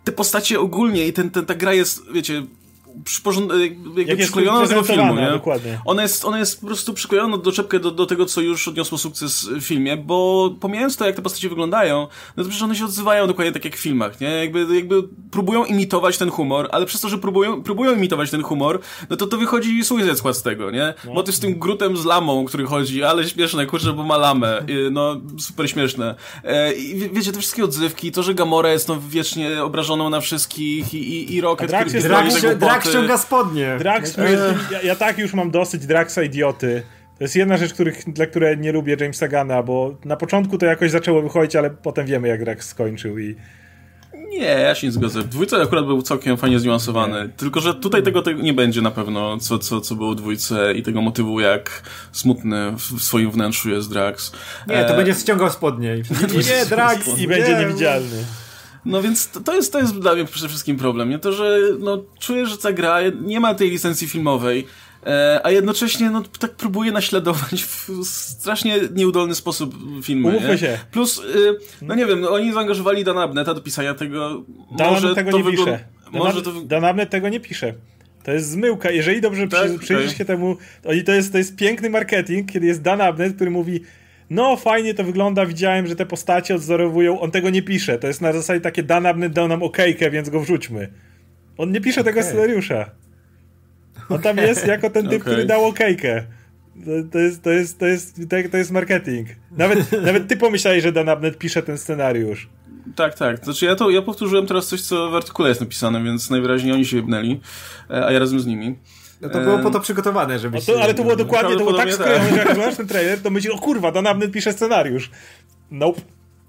[0.04, 2.42] te postacie ogólnie i ten, ten, ta gra jest, wiecie,
[3.62, 5.30] jakby Jak jest przyklejona do tego filmu, nie?
[5.30, 5.80] dokładnie.
[5.84, 8.99] Ona jest, ona jest po prostu przyklejona do czepkę do, do tego, co już odniosło
[8.99, 12.84] sukces w filmie, bo pomijając to, jak te postacie wyglądają, no to przecież one się
[12.84, 14.28] odzywają dokładnie tak jak w filmach, nie?
[14.28, 18.80] Jakby, jakby próbują imitować ten humor, ale przez to, że próbują, próbują imitować ten humor,
[19.11, 20.95] no to to wychodzi Suicide Squad z tego, nie?
[21.07, 21.14] No.
[21.14, 24.62] Bo ty z tym grutem z lamą, który chodzi, ale śmieszne, kurczę, bo ma lamę,
[24.90, 26.14] no super śmieszne.
[26.45, 30.20] E, I wie- wiecie, te wszystkie odzywki, to, że Gamora jest no wiecznie obrażoną na
[30.20, 32.98] wszystkich i, i, i Rocket, Drax który jest pierdoli Drak, głupoty.
[32.98, 33.76] ściąga spodnie.
[33.78, 34.16] Drax,
[34.70, 36.82] ja, ja tak już mam dosyć Draxa idioty.
[37.18, 40.66] To jest jedna rzecz, których, dla której nie lubię Jamesa Gana, bo na początku to
[40.66, 43.36] jakoś zaczęło wychodzić, ale potem wiemy jak Drax skończył i
[44.28, 45.20] Nie, ja się nie zgodzę.
[45.22, 47.28] W dwójce akurat był całkiem fajnie zniuansowany.
[47.36, 50.72] Tylko, że tutaj tego, tego nie będzie na pewno, co, co, co było w dwójce
[50.74, 54.32] i tego motywu, jak smutny w w swoim wnętrzu jest Drax.
[54.68, 55.96] Nie, to E, będzie ściągał spodnie.
[56.32, 57.18] Nie, nie, Drax!
[57.18, 57.58] i będzie nie.
[57.60, 58.24] niewidzialny.
[58.84, 61.10] No więc to, to, jest, to jest dla mnie przede wszystkim problem.
[61.10, 64.66] Nie to, że no, czuję, że ta gra nie ma tej licencji filmowej,
[65.06, 70.28] e, a jednocześnie no, tak próbuje naśladować w strasznie nieudolny sposób filmy.
[70.28, 70.58] Umówmy nie?
[70.58, 70.78] się.
[70.90, 74.44] Plus, y, no nie wiem, no, oni zaangażowali Dana Abneta do pisania tego.
[74.78, 75.84] Dan może tego to nie pisze.
[76.12, 76.52] Może to...
[76.52, 77.74] Dan, Dan Abnett tego nie pisze.
[78.24, 78.90] To jest zmyłka.
[78.90, 80.18] Jeżeli dobrze Tak, przy, przyjrzysz okej.
[80.18, 80.56] się temu,
[81.06, 83.80] to, jest, to jest piękny marketing, kiedy jest Dan Abnett, który mówi
[84.32, 87.20] no fajnie to wygląda, widziałem, że te postacie odzorowują.
[87.20, 87.98] On tego nie pisze.
[87.98, 90.88] To jest na zasadzie takie Dan Abnett dał nam okejkę, więc go wrzućmy.
[91.58, 92.32] On nie pisze tego Okej.
[92.32, 92.90] scenariusza.
[94.08, 95.32] On tam jest jako ten typ, Okej.
[95.32, 96.24] który dał okejkę.
[96.84, 98.20] To, to, jest, to, jest, to, jest,
[98.50, 99.28] to, jest marketing.
[99.50, 102.48] Nawet, nawet ty pomyślałeś, że Dan Abnett pisze ten scenariusz.
[102.96, 103.44] Tak, tak.
[103.44, 106.84] Znaczy ja to ja powtórzyłem teraz coś, co w artykule jest napisane, więc najwyraźniej oni
[106.84, 107.40] się jebnęli,
[107.90, 108.78] e, a ja razem z nimi.
[109.22, 111.72] No to było po to przygotowane, żeby No to, ale to było dokładnie, to było
[111.72, 115.10] tak skrojone, że jak oglądasz ten trailer, to myślisz, o kurwa, Dan Abnett pisze scenariusz.
[115.70, 116.00] Nope.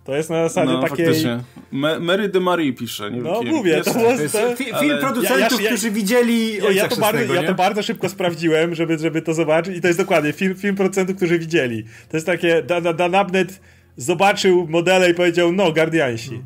[0.03, 1.05] To jest na zasadzie No, takiej...
[1.05, 1.39] faktycznie.
[1.71, 3.11] Ma- Mary de Marie pisze.
[3.11, 5.91] Nie No wiem, mówię, jest- to jest To, fi- film ale- producentów, Ja- ja- którzy
[5.91, 9.81] widzieli ja, ja, to bardzo, ja to bardzo szybko sprawdziłem, żeby, żeby to zobaczyć i
[9.81, 11.83] to jest dokładnie film, film producentów, którzy widzieli.
[12.09, 13.59] To jest takie, Dan, Dan Abnett
[13.97, 16.41] zobaczył modele i powiedział, no, Guardiansi.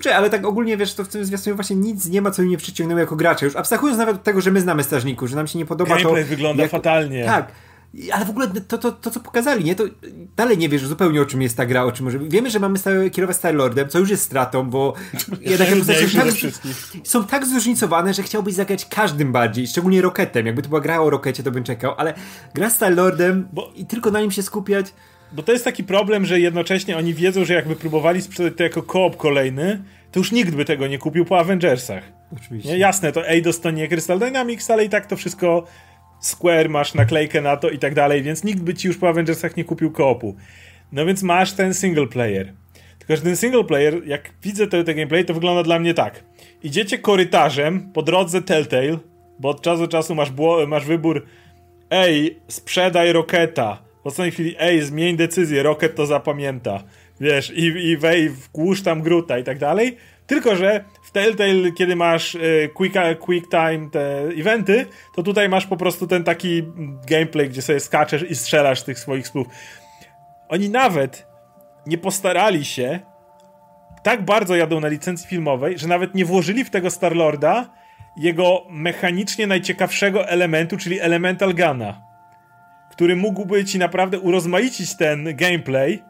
[0.00, 2.56] Czy, ale tak ogólnie wiesz, to w tym zwiastunie właśnie nic nie ma, co mnie
[2.56, 3.46] przyciągnęło jako gracza.
[3.46, 6.22] Już abstrahując nawet od tego, że my znamy strażników, że nam się nie podoba Gameplay
[6.22, 6.28] to...
[6.28, 7.24] wygląda fatalnie.
[7.24, 7.52] Tak.
[8.12, 9.74] Ale w ogóle to, to, to, co pokazali, nie?
[9.74, 9.84] To
[10.36, 12.18] dalej nie wiesz zupełnie o czym jest ta gra, o czym może.
[12.18, 14.94] Wiemy, że mamy stałe, kierować Star-Lordem, co już jest stratą, bo
[15.40, 15.84] jednak są
[16.18, 16.26] tak,
[17.04, 20.46] są tak zróżnicowane, że chciałbyś zagrać każdym bardziej, szczególnie Rocketem.
[20.46, 22.14] Jakby to była gra o Rockecie, to bym czekał, ale
[22.54, 23.72] gra Star-Lordem bo...
[23.76, 24.94] i tylko na nim się skupiać.
[25.34, 28.82] Bo to jest taki problem, że jednocześnie oni wiedzą, że jakby próbowali sprzedać to jako
[28.82, 29.82] koop kolejny,
[30.12, 32.12] to już nikt by tego nie kupił po Avengersach.
[32.36, 32.72] Oczywiście.
[32.72, 32.78] Nie?
[32.78, 35.66] Jasne, to Eidos to nie Crystal Dynamics, ale i tak to wszystko
[36.20, 39.56] Square, masz naklejkę na to i tak dalej, więc nikt by ci już po Avengersach
[39.56, 40.36] nie kupił koopu.
[40.92, 42.52] No więc masz ten single player.
[42.98, 46.24] Tylko, że ten single player, jak widzę te, te gameplay, to wygląda dla mnie tak.
[46.62, 48.98] Idziecie korytarzem po drodze Telltale,
[49.38, 50.32] bo od czasu do czasu masz,
[50.66, 51.26] masz wybór
[51.90, 53.83] ej, sprzedaj Roketa.
[54.04, 56.82] W ostatniej chwili, ej, zmień decyzję, Rocket to zapamięta.
[57.20, 59.96] Wiesz, i, i wej, wkłóż tam gruta i tak dalej.
[60.26, 64.86] Tylko, że w Telltale, kiedy masz y, quick, quick time te eventy,
[65.16, 66.62] to tutaj masz po prostu ten taki
[67.06, 69.46] gameplay, gdzie sobie skaczesz i strzelasz tych swoich słów.
[70.48, 71.26] Oni nawet
[71.86, 73.00] nie postarali się,
[74.02, 77.70] tak bardzo jadą na licencji filmowej, że nawet nie włożyli w tego Starlorda
[78.16, 82.02] jego mechanicznie najciekawszego elementu, czyli Elemental Guna,
[82.94, 86.02] który mógłby ci naprawdę urozmaicić ten gameplay,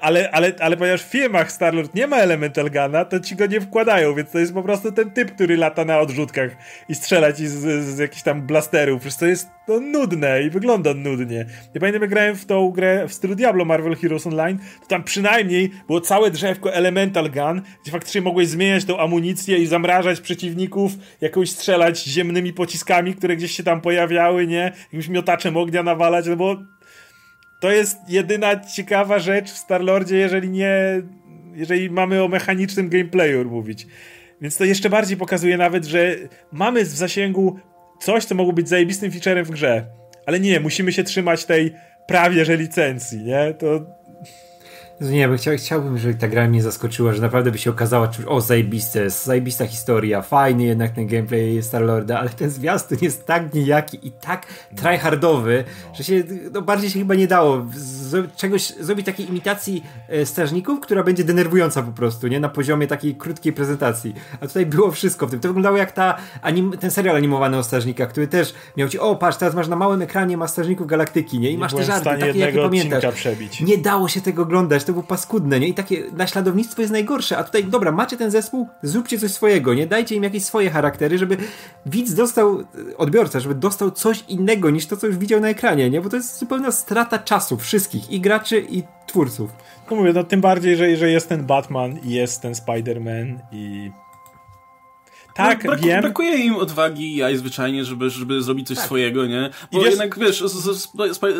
[0.00, 3.60] ale, ale, ale ponieważ w filmach Starlord nie ma Elemental Guna, to ci go nie
[3.60, 6.50] wkładają, więc to jest po prostu ten typ, który lata na odrzutkach
[6.88, 9.00] i strzela ci z, z jakichś tam blasterów.
[9.00, 11.46] Przecież to jest to nudne i wygląda nudnie.
[11.74, 15.04] Ja pamiętam, jak grałem w tą grę w stylu Diablo Marvel Heroes Online, to tam
[15.04, 20.92] przynajmniej było całe drzewko Elemental Gun, gdzie faktycznie mogłeś zmieniać tą amunicję i zamrażać przeciwników,
[21.20, 24.72] jakoś strzelać ziemnymi pociskami, które gdzieś się tam pojawiały, nie?
[24.82, 26.56] Jakimś miotaczem ognia nawalać, no bo
[27.60, 31.02] to jest jedyna ciekawa rzecz w Starlordzie, jeżeli nie.
[31.54, 33.86] Jeżeli mamy o mechanicznym gameplayu mówić.
[34.40, 36.16] Więc to jeszcze bardziej pokazuje nawet, że
[36.52, 37.58] mamy w zasięgu
[38.00, 39.86] coś, co mogło być zajebistym featurem w grze.
[40.26, 41.72] Ale nie, musimy się trzymać tej
[42.06, 43.54] prawie że licencji, nie?
[43.58, 43.86] To
[45.00, 48.28] nie, bo chciał, chciałbym, żeby ta gra mnie zaskoczyła, że naprawdę by się okazała, czy
[48.28, 54.08] o zajebiste, zajebista historia, fajny jednak ten gameplay Starlorda, ale ten zwiastun jest tak nijaki
[54.08, 54.46] i tak
[54.76, 55.94] tryhardowy, no.
[55.94, 56.22] że się,
[56.52, 57.99] no bardziej się chyba nie dało z,
[58.36, 62.40] czegoś, zrobić takiej imitacji e, strażników, która będzie denerwująca po prostu, nie?
[62.40, 64.14] Na poziomie takiej krótkiej prezentacji.
[64.40, 65.40] A tutaj było wszystko w tym.
[65.40, 69.16] To wyglądało jak ta anim, ten serial animowany o strażnikach, który też miał ci, o
[69.16, 71.50] patrz, teraz masz na małym ekranie ma strażników galaktyki, nie?
[71.50, 73.14] I nie masz te żarty, takie jakie pamiętasz.
[73.14, 73.60] Przebić.
[73.60, 75.68] Nie dało się tego oglądać to było paskudne, nie?
[75.68, 79.86] I takie naśladownictwo jest najgorsze, a tutaj, dobra, macie ten zespół, zróbcie coś swojego, nie?
[79.86, 81.36] Dajcie im jakieś swoje charaktery, żeby
[81.86, 82.64] widz dostał,
[82.98, 86.00] odbiorca, żeby dostał coś innego niż to, co już widział na ekranie, nie?
[86.00, 89.52] Bo to jest zupełna strata czasu wszystkich, i graczy, i twórców.
[89.90, 93.90] No mówię, no tym bardziej, że, że jest ten Batman i jest ten Spider-Man i
[95.48, 96.00] tak, no, wiem.
[96.00, 98.86] Brakuje im odwagi i jaj zwyczajnie, żeby, żeby zrobić coś tak.
[98.86, 99.50] swojego, nie?
[99.72, 100.74] Bo wiesz, jednak, wiesz, ze,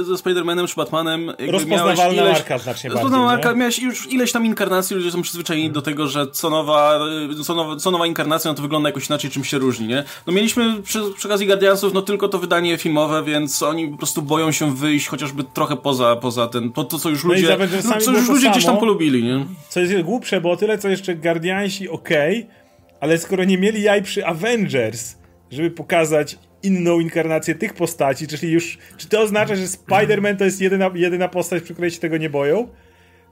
[0.04, 4.96] ze Spider-Manem czy Batmanem rozpoznawalna ileś, marka znacznie bardziej, marka, miałeś już ileś tam inkarnacji,
[4.96, 5.74] ludzie są przyzwyczajeni hmm.
[5.74, 7.00] do tego, że co nowa,
[7.44, 10.04] co nowa, co nowa inkarnacja, no to wygląda jakoś inaczej, czym się różni, nie?
[10.26, 14.22] No mieliśmy przy, przy okazji Guardiansów, no tylko to wydanie filmowe, więc oni po prostu
[14.22, 18.00] boją się wyjść chociażby trochę poza, poza ten, to, to co już no ludzie, no,
[18.00, 19.46] co już ludzie gdzieś tam polubili, nie?
[19.68, 22.59] Co jest głupsze, bo o tyle, co jeszcze Guardiansi okej, okay,
[23.00, 25.16] ale skoro nie mieli jaj przy Avengers,
[25.50, 30.60] żeby pokazać inną inkarnację tych postaci, czyli już, czy to oznacza, że Spider-Man to jest
[30.60, 32.68] jedyna, jedyna postać, przy której się tego nie boją?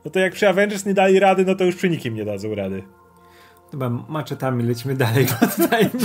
[0.05, 2.55] No to jak przy Avengers nie dali rady, no to już przy nikim nie dadzą
[2.55, 2.83] rady.
[3.71, 5.27] Chyba maczetami lecimy dalej.
[5.57, 6.01] Tutaj no.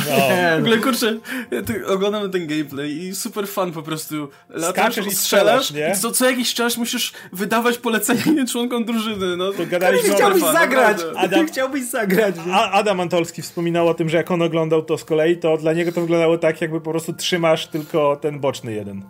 [0.56, 1.20] W ogóle kurczę,
[1.52, 4.30] ja oglądam ten gameplay i super fan po prostu.
[4.50, 5.92] Latasz i strzelasz, nie?
[5.92, 9.38] I co, co jakiś czas musisz wydawać polecenia członkom drużyny.
[9.38, 9.52] No.
[9.52, 10.98] To gadaliśmy Ty chciałbyś fan, zagrać!
[11.16, 12.36] Adam, chciałbyś zagrać.
[12.52, 15.74] A, Adam Antolski wspominał o tym, że jak on oglądał to z kolei, to dla
[15.74, 19.04] niego to wyglądało tak, jakby po prostu trzymasz tylko ten boczny jeden.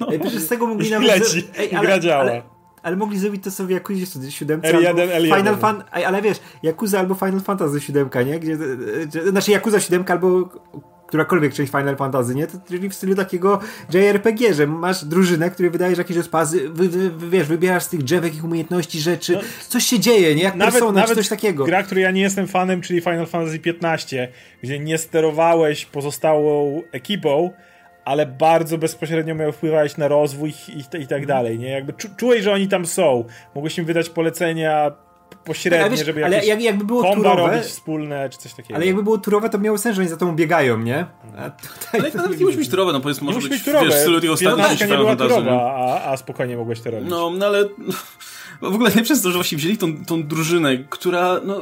[0.00, 0.08] No.
[0.12, 1.08] Ej, z tego mogli nawet...
[1.08, 2.20] Leci, Ej, ale, gra działa.
[2.20, 2.53] Ale
[2.84, 5.36] ale mogli zrobić to sobie jak Yakuza 7 L1, albo L1.
[5.36, 8.40] Final Fan, ale wiesz, Yakuza albo Final Fantasy 7, nie?
[8.40, 8.56] Gdzie,
[9.06, 10.48] gdzie, znaczy Yakuza 7 albo
[11.06, 12.46] którakolwiek część Final Fantasy, nie?
[12.46, 13.60] To, czyli w stylu takiego
[13.92, 18.02] JRPG, że masz drużynę, której wydajesz jakieś rozpazy, wy, wy, wy, wiesz, wybierasz z tych
[18.02, 20.42] drzewek ich umiejętności, rzeczy, no, coś się dzieje, nie?
[20.42, 21.64] Jak nawet, persona, nawet coś takiego.
[21.64, 24.28] gra, której ja nie jestem fanem, czyli Final Fantasy 15,
[24.62, 27.50] gdzie nie sterowałeś pozostałą ekipą,
[28.04, 31.26] ale bardzo bezpośrednio miał wpływać na rozwój i, i tak mhm.
[31.26, 31.68] dalej, nie?
[31.68, 33.24] Jakby czu, czułeś, że oni tam są.
[33.54, 34.92] Mogłeś im wydać polecenia
[35.44, 38.76] pośrednie, wiesz, żeby jakieś ale jak, jakby było turowe, robić wspólne, czy coś takiego.
[38.76, 41.06] Ale jakby było turowe, to miało sens, że oni za tobą biegają, nie?
[41.38, 43.86] A tutaj ale nawet nie musi być turowe, no powiedzmy, może być, być turowe.
[43.86, 47.10] wiesz, w stylu tych ostatnich nie była turowa, a, a spokojnie mogłeś to robić.
[47.10, 47.68] No, no ale
[48.60, 51.60] w ogóle nie przez to, że właśnie wzięli tą, tą drużynę, która, no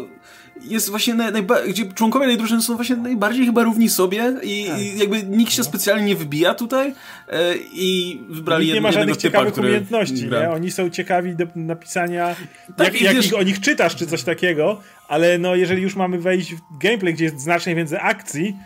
[0.61, 4.67] jest właśnie, naj, najba- gdzie członkowie tej drużyny są właśnie najbardziej chyba równi sobie i,
[4.69, 4.81] tak.
[4.81, 5.65] i jakby nikt się no.
[5.65, 6.95] specjalnie nie wybija tutaj
[7.29, 10.51] e, i wybrali nikt nie ma żadnych typa, ciekawych umiejętności, nie?
[10.51, 12.37] Oni są ciekawi do napisania,
[12.77, 13.33] tak, jak, jak wiesz...
[13.33, 17.25] o nich czytasz czy coś takiego, ale no jeżeli już mamy wejść w gameplay, gdzie
[17.25, 18.57] jest znacznie więcej akcji,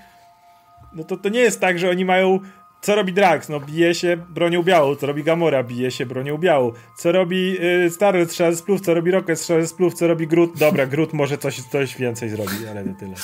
[0.93, 2.41] no to to nie jest tak, że oni mają
[2.81, 3.49] co robi Drax?
[3.49, 4.97] No bije się bronią białą.
[4.97, 5.63] Co robi Gamora?
[5.63, 6.73] Bije się bronią białą.
[6.99, 8.81] Co robi yy, Star strzela ze splów?
[8.81, 9.41] Co robi Rocket?
[9.41, 9.95] Strzela ze splów?
[9.95, 10.59] Co robi Groot?
[10.59, 13.15] Dobra, Groot może coś, coś więcej zrobi, ale nie tyle.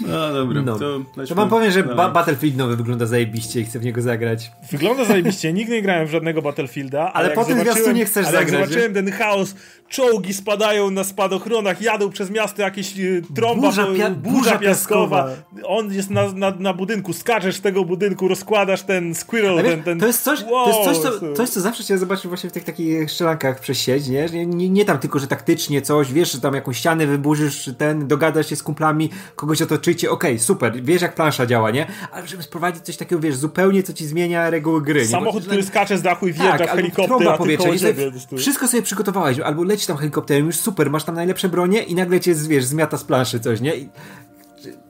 [0.00, 0.78] No dobra, no.
[0.78, 4.50] to, to wam powiem, że ba Battlefield nowy wygląda zajebiście i chcę w niego zagrać.
[4.70, 7.12] Wygląda zajebiście, nigdy nie grałem w żadnego Battlefielda.
[7.12, 7.58] Ale, ale po tym
[7.94, 8.52] nie chcesz ale zagrać.
[8.52, 9.54] jak zobaczyłem ten chaos,
[9.92, 15.24] czołgi spadają na spadochronach, jadą przez miasto jakieś y, trąba, burza, pia burza, burza piaskowa.
[15.24, 15.66] piaskowa.
[15.66, 19.82] On jest na, na, na, budynku, skaczesz z tego budynku, rozkładasz ten squirrel, wiesz, ten,
[19.82, 20.00] ten...
[20.00, 22.52] To jest coś, wow, to jest coś, co, coś, co zawsze chciałem zobaczyć właśnie w
[22.52, 24.26] tych takich strzelankach przez sieć, nie?
[24.26, 24.68] Nie, nie?
[24.68, 28.56] nie tam tylko, że taktycznie coś, wiesz, że tam jakąś ścianę wyburzysz, ten, dogadasz się
[28.56, 31.86] z kumplami, kogoś otoczycie, okej, okay, super, wiesz jak plansza działa, nie?
[32.12, 35.06] Ale żeby sprowadzić coś takiego, wiesz, zupełnie co ci zmienia reguły gry.
[35.06, 38.68] Samochód, Bo, który skacze z dachu i wjeżdża tak, w helikopter, a powietrze, sobie, Wszystko
[38.68, 42.34] sobie przygotowałeś, albo leci tam helikopterem, już super, masz tam najlepsze bronie i nagle cię,
[42.34, 43.76] wiesz, zmiata z planszy coś, nie?
[43.76, 43.88] I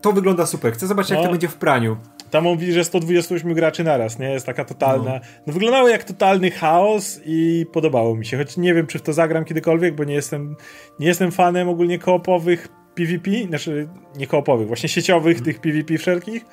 [0.01, 0.73] to wygląda super.
[0.73, 1.17] Chcę zobaczyć, no.
[1.17, 1.97] jak to będzie w praniu.
[2.31, 4.31] Tam on widzi, że 128 graczy naraz, nie?
[4.31, 5.13] Jest taka totalna.
[5.13, 5.21] No.
[5.47, 5.53] no.
[5.53, 8.39] wyglądało jak totalny chaos i podobało mi się.
[8.39, 10.57] Choć nie wiem, czy w to zagram kiedykolwiek, bo nie jestem,
[10.99, 16.45] nie jestem fanem ogólnie koopowych PvP, znaczy nie koopowych, właśnie sieciowych tych PvP wszelkich.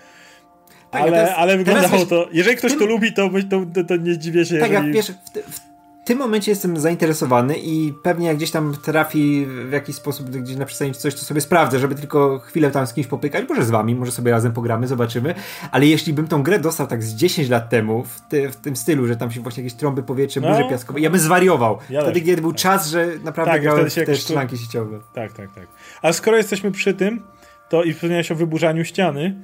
[0.92, 2.28] Tak, ale, jest, ale wyglądało to.
[2.32, 3.30] Jeżeli ktoś tym, to lubi, to,
[3.74, 4.58] to, to, nie zdziwię się.
[4.58, 4.88] Tak, jeżeli...
[4.88, 5.69] ja wiesz, w, w
[6.10, 10.66] tym momencie jestem zainteresowany i pewnie jak gdzieś tam trafi w jakiś sposób gdzieś na
[10.66, 13.96] przystani coś, to sobie sprawdzę, żeby tylko chwilę tam z kimś popykać, może z wami,
[13.96, 15.36] może sobie razem pogramy, zobaczymy,
[15.72, 18.76] ale jeśli bym tą grę dostał tak z 10 lat temu, w, ty, w tym
[18.76, 20.70] stylu, że tam się właśnie jakieś trąby powietrze, burze no.
[20.70, 21.78] piaskowe, ja bym zwariował.
[21.90, 25.00] Ja Wtedy, kiedy był czas, że naprawdę tak, grałem w te strzelanki sieciowe.
[25.14, 25.68] Tak, tak, tak.
[26.02, 27.22] A skoro jesteśmy przy tym,
[27.70, 29.36] to i wspomniałeś o wyburzaniu ściany,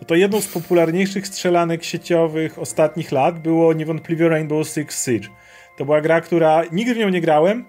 [0.00, 5.28] no to jedną z popularniejszych strzelanek sieciowych ostatnich lat było niewątpliwie Rainbow Six Siege.
[5.76, 7.64] To była gra, która nigdy w nią nie grałem,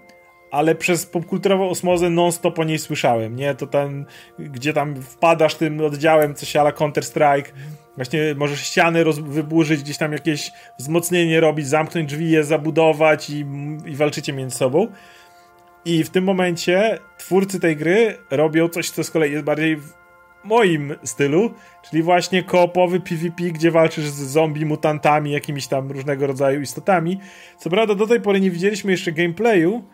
[0.50, 3.54] ale przez popkulturową osmozę non-stop o niej słyszałem, nie?
[3.54, 4.06] To ten,
[4.38, 7.52] gdzie tam wpadasz tym oddziałem, coś ala Counter-Strike,
[7.96, 13.46] właśnie możesz ściany roz, wyburzyć, gdzieś tam jakieś wzmocnienie robić, zamknąć drzwi, je zabudować i,
[13.86, 14.86] i walczycie między sobą.
[15.84, 19.78] I w tym momencie twórcy tej gry robią coś, co z kolei jest bardziej
[20.46, 21.50] moim stylu,
[21.90, 27.20] czyli właśnie koopowy PvP, gdzie walczysz z zombie, mutantami, jakimiś tam różnego rodzaju istotami.
[27.58, 29.84] Co prawda do tej pory nie widzieliśmy jeszcze gameplayu,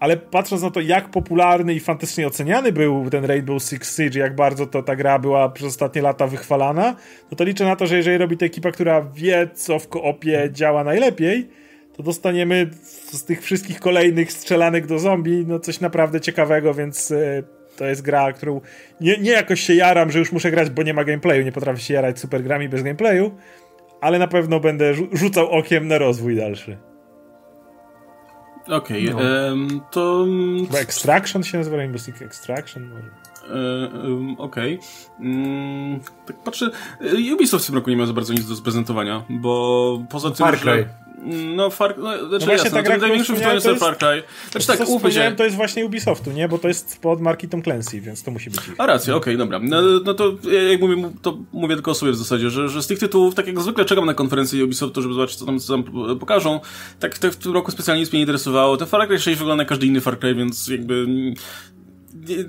[0.00, 4.34] ale patrząc na to, jak popularny i fantastycznie oceniany był ten Rainbow Six Siege, jak
[4.34, 6.96] bardzo to ta gra była przez ostatnie lata wychwalana,
[7.30, 10.48] no to liczę na to, że jeżeli robi to ekipa, która wie, co w koopie
[10.52, 11.48] działa najlepiej,
[11.96, 17.42] to dostaniemy z tych wszystkich kolejnych strzelanek do zombie no coś naprawdę ciekawego, więc e,
[17.78, 18.60] to jest gra, którą
[19.00, 21.80] nie, nie jakoś się jaram, że już muszę grać, bo nie ma gameplayu, nie potrafię
[21.80, 23.30] się jarać super grami bez gameplayu,
[24.00, 26.78] ale na pewno będę rzucał okiem na rozwój dalszy.
[28.68, 29.48] Okej, okay, no.
[29.48, 30.26] um, to...
[30.66, 33.08] Chyba Extraction się nazywa, Rainbow Six Extraction może.
[33.54, 34.78] Um, Okej.
[35.18, 35.28] Okay.
[35.30, 36.70] Um, tak patrzę,
[37.34, 40.58] Ubisoft w tym roku nie miał za bardzo nic do sprezentowania, bo poza tym, Far
[40.58, 40.72] Cry.
[40.72, 41.07] że...
[41.56, 44.22] No, Far, no, znaczy no jasne, ta gra, największym to jest Far Cry.
[44.50, 45.34] Znaczy tak, to, się.
[45.36, 46.48] to jest właśnie Ubisoftu, nie?
[46.48, 48.74] Bo to jest pod marki Tom Clancy, więc to musi być ich.
[48.78, 49.60] A racja, okej, okay, dobra.
[49.62, 50.32] No, no, to
[50.70, 53.46] jak mówię, to mówię tylko o sobie w zasadzie, że, że z tych tytułów, tak
[53.46, 55.84] jak zwykle czekam na konferencję Ubisoftu, żeby zobaczyć, co tam, co tam
[56.18, 56.60] pokażą.
[57.00, 58.76] Tak, tak w tym roku specjalnie nic mnie nie interesowało.
[58.76, 61.06] Ten Far Cry 6 wygląda jak każdy inny Far Cry, więc jakby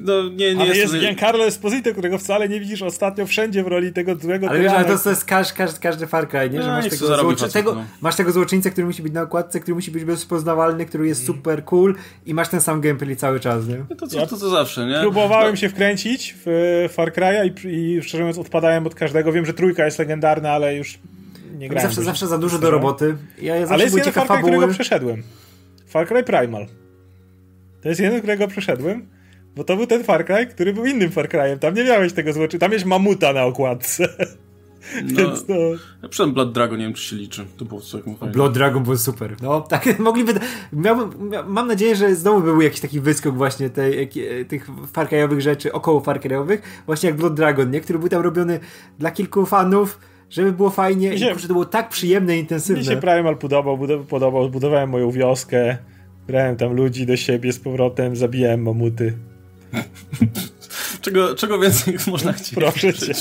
[0.02, 3.68] no, nie, nie ale jest, jest Giancarlo Esposito, którego wcale nie widzisz ostatnio wszędzie w
[3.68, 6.62] roli tego złego Ale wiesz, ale to, to jest każdy, każdy, każdy Far Cry, nie?
[6.62, 7.54] Że no, masz, tego złoczy...
[7.54, 7.86] tego, no.
[8.02, 11.36] masz tego złoczyńcę, który musi być na okładce, który musi być bezpoznawalny, który jest mm.
[11.36, 13.78] super cool i masz ten sam gameplay cały czas, nie?
[13.90, 15.00] No to, co, to, to zawsze, nie?
[15.02, 15.56] Próbowałem no.
[15.56, 19.32] się wkręcić w Far Cry'a i, i szczerze mówiąc odpadałem od każdego.
[19.32, 21.00] Wiem, że trójka jest legendarna, ale już
[21.58, 21.90] nie grałem.
[21.90, 23.18] Zawsze, zawsze za dużo do roboty.
[23.42, 25.24] Ja, ja ale jest jeden Far Cry, którego przeszedłem.
[25.88, 26.68] Far Cry Primal.
[27.82, 29.19] To jest jeden, którego przeszedłem.
[29.60, 31.60] Bo to był ten Far Cry, który był innym Far Cryem.
[31.60, 32.60] Tam nie miałeś tego złoczynu.
[32.60, 34.08] Tam jest mamuta na okładce.
[35.04, 35.56] No, Więc no.
[36.04, 37.46] Ja przyszedłem Blood Dragon, nie wiem czy się liczy.
[37.58, 38.02] To było coś
[38.34, 39.36] Blood Dragon był super.
[39.42, 40.34] No, tak mogliby.
[40.74, 44.10] Miałbym, mam nadzieję, że znowu by był jakiś taki wyskok właśnie tej,
[44.48, 47.82] tych Far Cry'owych rzeczy, około Far Cry'owych, właśnie jak Blood Dragon, nie?
[47.82, 48.60] Który był tam robiony
[49.00, 50.00] dla kilku fanów
[50.30, 52.82] żeby było fajnie i to było tak przyjemne i intensywne.
[52.82, 53.80] Mi się Primal podobał,
[54.10, 55.78] podobał, budowałem moją wioskę,
[56.28, 59.14] brałem tam ludzi do siebie z powrotem, zabijałem mamuty.
[61.02, 63.14] czego, czego więcej można chcieć Proszę cię.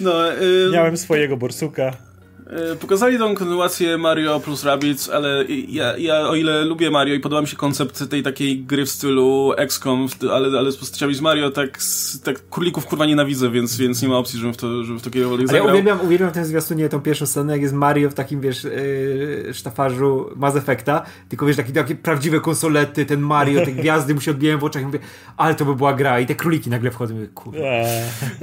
[0.00, 0.70] No, y...
[0.72, 2.09] Miałem swojego borsuka.
[2.50, 7.20] E, pokazali tą kontynuację Mario plus Rabbids, ale ja, ja o ile lubię Mario i
[7.20, 11.20] podoba mi się koncept tej takiej gry w stylu XCOM, ale, ale z postaciami z
[11.20, 11.78] Mario, tak,
[12.24, 15.10] tak królików kurwa nienawidzę, więc, więc nie ma opcji, żebym w to, żebym w to
[15.10, 15.66] kiedykolwiek zagrał.
[15.66, 19.50] Ja uwielbiam, uwielbiam ten zwiastunie, tą pierwszą scenę, jak jest Mario w takim, wiesz, yy,
[19.52, 24.30] sztafarzu Mass Effecta, tylko wiesz, takie, takie prawdziwe konsolety, ten Mario, te gwiazdy mu się
[24.30, 24.98] odbijają w oczach i mówię,
[25.36, 27.60] ale to by była gra i te króliki nagle wchodzą i mówię, kurwa.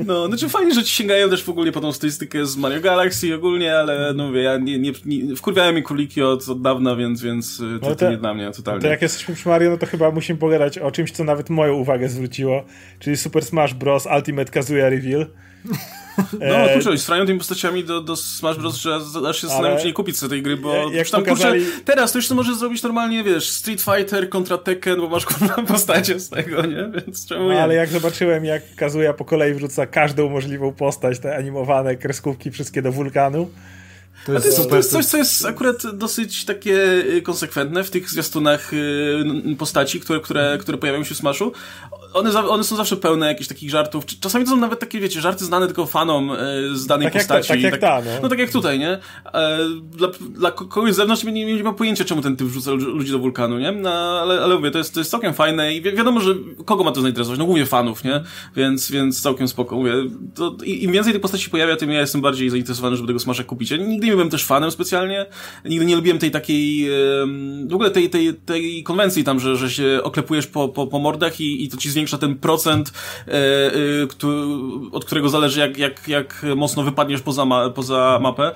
[0.06, 3.36] No, znaczy fajnie, że ci sięgają też w ogóle po tą stylistykę z Mario Galaxy
[3.36, 7.22] ogólnie, ale no mówię, ja nie, nie, nie wkurwiałem mi króliki od, od dawna, więc,
[7.22, 8.82] więc y, to, no to, to nie dla mnie totalnie.
[8.82, 11.74] To jak jesteśmy przy Mario, no to chyba musimy pogadać o czymś, co nawet moją
[11.74, 12.64] uwagę zwróciło,
[13.00, 14.08] czyli Super Smash Bros.
[14.16, 15.26] Ultimate Kazuya Reveal.
[16.40, 16.74] No, e...
[16.74, 18.76] kurczę, strają tymi postaciami do, do Smash Bros.
[18.76, 18.96] że
[19.30, 21.66] aż się zastanawiam, czy nie kupić sobie tej gry, bo jak tam, pokazali...
[21.66, 25.26] kurczę, teraz to już to możesz zrobić normalnie, wiesz, Street Fighter kontra Tekken, bo masz
[25.26, 26.90] kurwa postacie z tego, nie?
[26.96, 27.62] Więc czemu no, nie?
[27.62, 32.82] Ale jak zobaczyłem, jak Kazuya po kolei wrzuca każdą możliwą postać, te animowane kreskówki wszystkie
[32.82, 33.50] do wulkanu,
[34.26, 34.70] to jest, to jest, super.
[34.70, 36.74] To jest coś, co jest akurat dosyć takie
[37.16, 41.52] y, konsekwentne w tych zwiastunach y, postaci, które, które, które pojawiają się w Smashu.
[42.14, 44.06] One, one są zawsze pełne jakichś takich żartów.
[44.06, 46.36] Czasami to są nawet takie, wiecie, żarty znane tylko fanom y,
[46.78, 47.52] z danej tak postaci.
[47.52, 48.12] Jak, tak jak ta, no.
[48.22, 48.92] no tak jak tutaj, nie?
[49.34, 49.60] E,
[49.92, 53.12] dla, dla kogoś z zewnątrz nie, nie, nie ma pojęcia, czemu ten typ wrzuca ludzi
[53.12, 53.72] do wulkanu, nie?
[53.72, 53.90] No,
[54.22, 56.92] ale, ale mówię, to jest, to jest całkiem fajne i wi wiadomo, że kogo ma
[56.92, 57.40] to zainteresować?
[57.40, 58.24] No głównie fanów, nie?
[58.56, 59.76] Więc, więc całkiem spoko.
[59.76, 59.94] Mówię,
[60.36, 63.72] to, im więcej tych postaci pojawia, tym ja jestem bardziej zainteresowany, żeby tego Smasha kupić.
[63.72, 65.26] Ja nigdy nie byłem też fanem specjalnie.
[65.66, 66.90] Nigdy nie lubiłem tej takiej,
[67.68, 71.40] w ogóle tej, tej, tej konwencji tam, że, że się oklepujesz po, po, po mordach
[71.42, 72.94] i, i to ci zwiększa ten procent,
[73.28, 73.72] e, e,
[74.92, 78.52] od którego zależy jak, jak, jak mocno wypadniesz poza, ma, poza mapę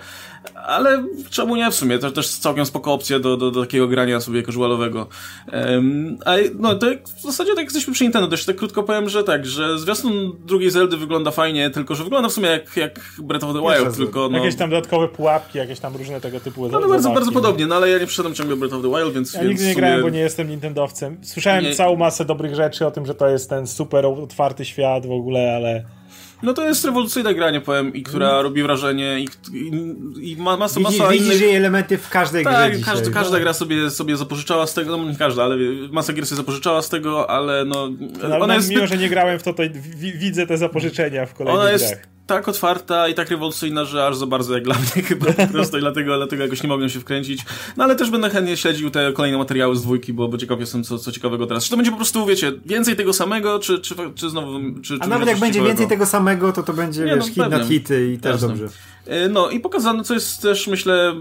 [0.56, 2.00] ale czemu nie w sumie?
[2.00, 5.08] To też całkiem spoko opcja do, do, do takiego grania sobie casualowego.
[5.54, 6.88] Um, a no to
[7.18, 10.72] w zasadzie tak jesteśmy przy Nintendo, też tak krótko powiem, że tak, że zwiastun drugiej
[10.72, 14.30] Zeldy wygląda fajnie, tylko że wygląda w sumie jak, jak Breath of the Wild, tylko
[14.30, 14.38] no...
[14.38, 17.76] Jakieś tam dodatkowe pułapki, jakieś tam różne tego typu No, no bardzo, bardzo podobnie, no
[17.76, 19.34] ale ja nie przyszedłem ciągle Breath of the Wild, więc...
[19.34, 19.82] Ja więc nigdy nie sumie...
[19.82, 21.18] grałem, bo nie jestem Nintendowcem.
[21.24, 21.76] Słyszałem nie...
[21.76, 25.56] całą masę dobrych rzeczy o tym, że to jest ten super otwarty świat w ogóle,
[25.56, 26.01] ale...
[26.44, 28.44] No to jest rewolucyjna gra, nie powiem, i która mm.
[28.44, 31.34] robi wrażenie i, i, i ma masa, masa Widzi, innych...
[31.34, 34.74] Widzisz jej elementy w każdej tak, grze dzisiaj, każda, każda gra sobie, sobie zapożyczała z
[34.74, 35.56] tego, no nie każda, ale
[35.92, 37.90] masa gier sobie zapożyczała z tego, ale no...
[38.30, 38.92] no ona jest mimo, zbyt...
[38.92, 39.64] że nie grałem w to, to
[39.96, 44.16] widzę te zapożyczenia w kolejnych ona jest, grach tak otwarta i tak rewolucyjna, że aż
[44.16, 47.00] za bardzo jak dla mnie chyba po prostu i dlatego, dlatego jakoś nie mogłem się
[47.00, 47.46] wkręcić.
[47.78, 50.84] No ale też będę chętnie śledził te kolejne materiały z dwójki, bo, bo ciekaw jestem,
[50.84, 51.64] co, co ciekawego teraz.
[51.64, 54.60] Czy to będzie po prostu, wiecie, więcej tego samego, czy, czy, czy znowu...
[54.82, 55.68] Czy, A nawet jak będzie ciekawego?
[55.68, 58.48] więcej tego samego, to to będzie, nie, wiesz, no, hit na hity i też Jasne.
[58.48, 58.68] dobrze.
[59.08, 61.14] E, no i pokazano, co jest też, myślę,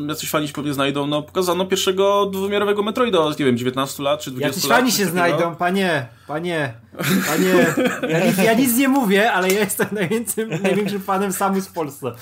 [0.00, 4.02] e, jacyś fani się pewnie znajdą, no pokazano pierwszego dwuwymiarowego Metroida od, nie wiem, 19
[4.02, 4.78] lat czy 20 Jacyś lat.
[4.78, 6.72] fani się znajdą, panie, panie,
[7.26, 7.74] panie.
[8.08, 12.12] Ja nic, ja nic, nie mówię, ale ja jestem największym, największym fanem Samus w Polsce.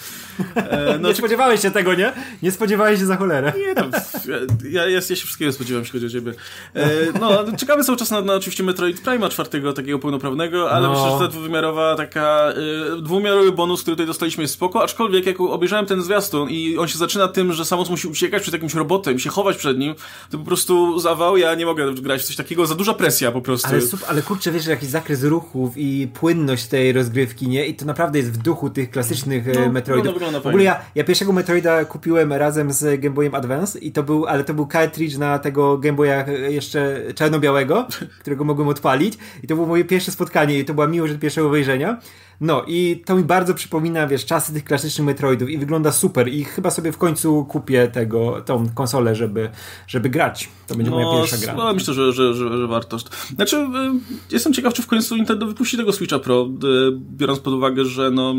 [0.55, 1.19] E, no, nie czy...
[1.19, 2.13] spodziewałeś się tego, nie?
[2.43, 3.53] Nie spodziewałeś się za cholerę.
[3.67, 3.91] Nie, tam,
[4.29, 4.37] ja,
[4.71, 6.33] ja, ja się wszystkiego spodziewam, jeśli chodzi o ciebie.
[6.75, 6.89] E,
[7.21, 10.95] no, czekamy cały czas na, na oczywiście Metroid Prime czwartego, takiego pełnoprawnego, ale no.
[10.95, 12.53] myślę, że ta dwuwymiarowa taka,
[12.97, 16.77] e, dwuwymiarowy bonus, który tutaj dostaliśmy jest spoko, aczkolwiek aczkolwiek jak obejrzałem ten zwiastun i
[16.79, 19.79] on się zaczyna tym, że Samus musi uciekać przed jakimś robotem i się chować przed
[19.79, 19.95] nim,
[20.31, 23.41] to po prostu zawał, ja nie mogę grać w coś takiego, za duża presja po
[23.41, 23.69] prostu.
[23.69, 27.67] Ale, ale kurczę, wiesz, jakiś zakres ruchów i płynność tej rozgrywki, nie?
[27.67, 30.15] I to naprawdę jest w duchu tych klasycznych e, no, Metroidów.
[30.33, 34.03] No, w ogóle ja, ja pierwszego Metroida kupiłem razem z Game Boyem Advance i to
[34.03, 37.87] był, ale to był cartridge na tego Game Boya jeszcze czarno-białego,
[38.21, 41.49] którego mogłem odpalić i to było moje pierwsze spotkanie i to była miłość od pierwszego
[41.49, 42.01] wejrzenia.
[42.41, 46.45] No i to mi bardzo przypomina, wiesz, czasy tych klasycznych Metroidów i wygląda super i
[46.45, 49.51] chyba sobie w końcu kupię tego, tą konsolę, żeby,
[49.87, 50.49] żeby grać.
[50.67, 51.55] To będzie no, moja pierwsza gra.
[51.55, 52.99] No, myślę, że, że, że, że warto.
[53.35, 57.55] Znaczy, y, jestem ciekaw, czy w końcu Nintendo wypuści tego Switcha Pro, y, biorąc pod
[57.55, 58.35] uwagę, że no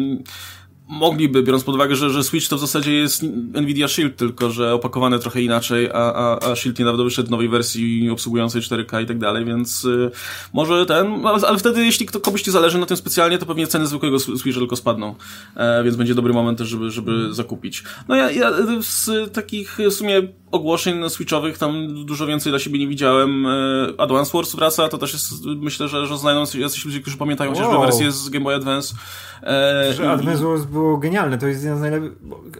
[0.87, 3.23] mogliby, biorąc pod uwagę, że, że Switch to w zasadzie jest
[3.53, 8.09] Nvidia Shield, tylko że opakowane trochę inaczej, a, a, a Shield niedawno wyszedł nowej wersji
[8.09, 10.11] obsługującej 4K i tak dalej, więc y,
[10.53, 13.87] może ten, ale wtedy jeśli kto, komuś ci zależy na tym specjalnie, to pewnie ceny
[13.87, 15.15] zwykłego Switcha tylko spadną,
[15.55, 17.83] e, więc będzie dobry moment też, żeby, żeby zakupić.
[18.07, 20.21] No ja, ja z takich w sumie
[20.51, 23.45] ogłoszeń switchowych tam dużo więcej dla siebie nie widziałem.
[23.45, 23.49] E,
[23.97, 27.59] Advance Wars wraca, to też jest, myślę, że, że znajdą jacyś ludzie, którzy pamiętają wow.
[27.59, 28.95] chociażby wersję z Game Boy Advance.
[29.43, 32.11] E, że Advance Wars było genialne, to jest jeden z najlepszych,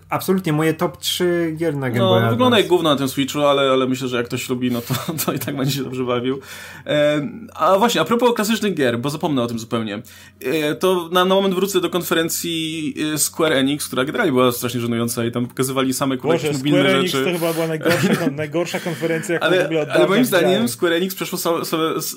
[0.09, 3.09] absolutnie moje top 3 gier na Game no, Boy No, wygląda jak gówno na tym
[3.09, 4.93] Switchu, ale, ale myślę, że jak ktoś lubi, no to,
[5.26, 6.39] to i tak będzie się dobrze bawił.
[6.86, 10.01] E, a właśnie, a propos klasycznych gier, bo zapomnę o tym zupełnie,
[10.41, 14.82] e, to na, na moment wrócę do konferencji e, Square Enix, która generalnie była strasznie
[14.82, 19.34] żenująca i tam pokazywali same Boże, mobilne Square Enix to chyba była najgorsza, najgorsza konferencja,
[19.34, 21.65] jaką ale, w ogóle Ale moim zdaniem Square Enix przeszło samo,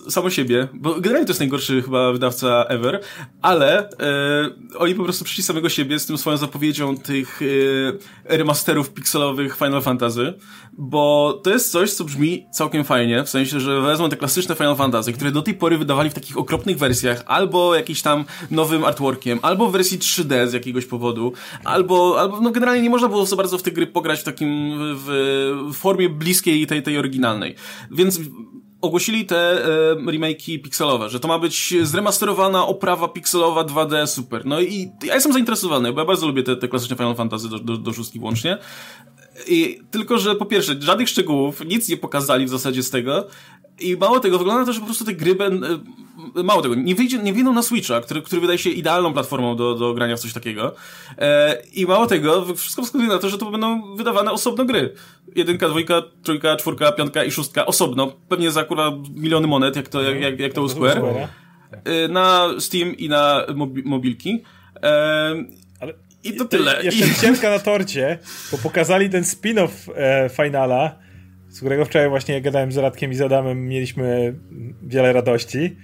[0.08, 3.00] samo, siebie, bo generalnie to jest najgorszy chyba wydawca ever,
[3.42, 8.90] ale e, oni po prostu przyszli samego siebie z tym swoją zapowiedzią tych e, remasterów
[8.90, 10.34] pikselowych Final Fantasy,
[10.72, 14.76] bo to jest coś, co brzmi całkiem fajnie, w sensie, że wezmą te klasyczne Final
[14.76, 19.38] Fantasy, które do tej pory wydawali w takich okropnych wersjach, albo jakiś tam nowym artworkiem,
[19.42, 21.32] albo w wersji 3D z jakiegoś powodu,
[21.64, 24.72] albo, albo no generalnie nie można było za bardzo w te gry pograć w takim,
[24.78, 25.06] w,
[25.72, 27.54] w formie bliskiej tej, tej oryginalnej.
[27.90, 28.20] Więc
[28.80, 34.46] ogłosili te e, remake'i pikselowe, że to ma być zremasterowana oprawa pikselowa 2D super.
[34.46, 37.58] No i ja jestem zainteresowany, bo ja bardzo lubię te, te klasyczne Final Fantasy do,
[37.58, 38.58] do, do szóstki włącznie.
[39.48, 43.26] I, tylko, że po pierwsze, żadnych szczegółów, nic nie pokazali w zasadzie z tego.
[43.80, 45.66] I mało tego, wygląda na to, że po prostu te gry będą.
[46.36, 49.56] E, mało tego, nie, wyjdzie, nie wyjdą na Switcha, który, który wydaje się idealną platformą
[49.56, 50.74] do, do grania w coś takiego.
[51.18, 54.94] E, I mało tego, wszystko wskazuje na to, że to będą wydawane osobno gry.
[55.36, 58.12] Jedynka, dwójka, trójka, czwórka, piątka i szóstka osobno.
[58.28, 61.02] Pewnie za akurat miliony monet, jak to, jak, jak, jak to u Square.
[61.84, 64.42] E, na Steam i na mobi mobilki.
[64.82, 65.34] E,
[66.24, 66.84] I to tyle.
[66.84, 68.18] Jeszcze wisienka na torcie,
[68.52, 70.98] bo pokazali ten spin-off e, finala,
[71.48, 74.34] z którego wczoraj właśnie gadałem z Radkiem i z Adamem, mieliśmy
[74.82, 75.76] wiele radości.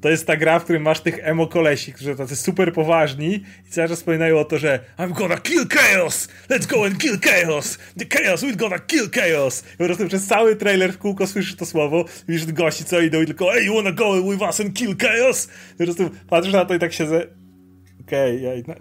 [0.00, 3.70] To jest ta gra, w której masz tych emo kolesi, którzy tacy super poważni i
[3.70, 6.28] cały czas wspominają o to, że I'm gonna kill chaos!
[6.50, 7.78] Let's go and kill chaos!
[7.98, 9.64] The chaos, we're gonna kill chaos!
[9.74, 13.22] I po prostu przez cały trailer w kółko słyszysz to słowo, widzisz gości co idą
[13.22, 15.48] i tylko hey, you wanna go with us and kill chaos?
[15.74, 17.26] I po prostu patrzysz na to i tak siedzę
[18.06, 18.74] okej, okay, ja ina...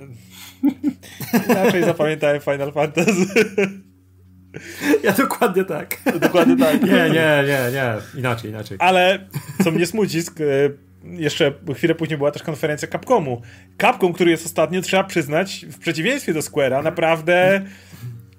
[1.49, 3.25] inaczej zapamiętałem Final Fantasy.
[5.03, 5.97] Ja dokładnie tak.
[6.19, 6.83] Dokładnie tak.
[6.83, 8.19] Nie, nie, nie, nie.
[8.19, 8.77] Inaczej, inaczej.
[8.79, 9.27] Ale
[9.63, 10.19] co mnie smuci,
[11.03, 13.41] jeszcze chwilę później była też konferencja Capcomu.
[13.81, 17.61] Capcom, który jest ostatnio, trzeba przyznać, w przeciwieństwie do Square'a, naprawdę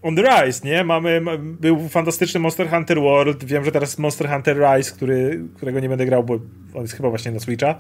[0.05, 0.85] on the rise, nie?
[0.85, 1.23] Mamy,
[1.61, 6.07] był fantastyczny Monster Hunter World, wiem, że teraz Monster Hunter Rise, który, którego nie będę
[6.07, 6.35] grał, bo
[6.75, 7.79] on jest chyba właśnie na Switcha,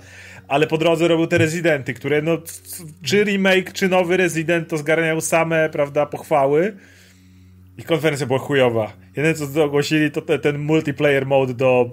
[0.48, 2.38] ale po drodze robił te Residenty, które no,
[3.02, 6.76] czy remake, czy nowy Resident to zgarniał same, prawda, pochwały
[7.78, 8.92] i konferencja była chujowa.
[9.16, 11.90] Jedyne co ogłosili to te, ten multiplayer mode do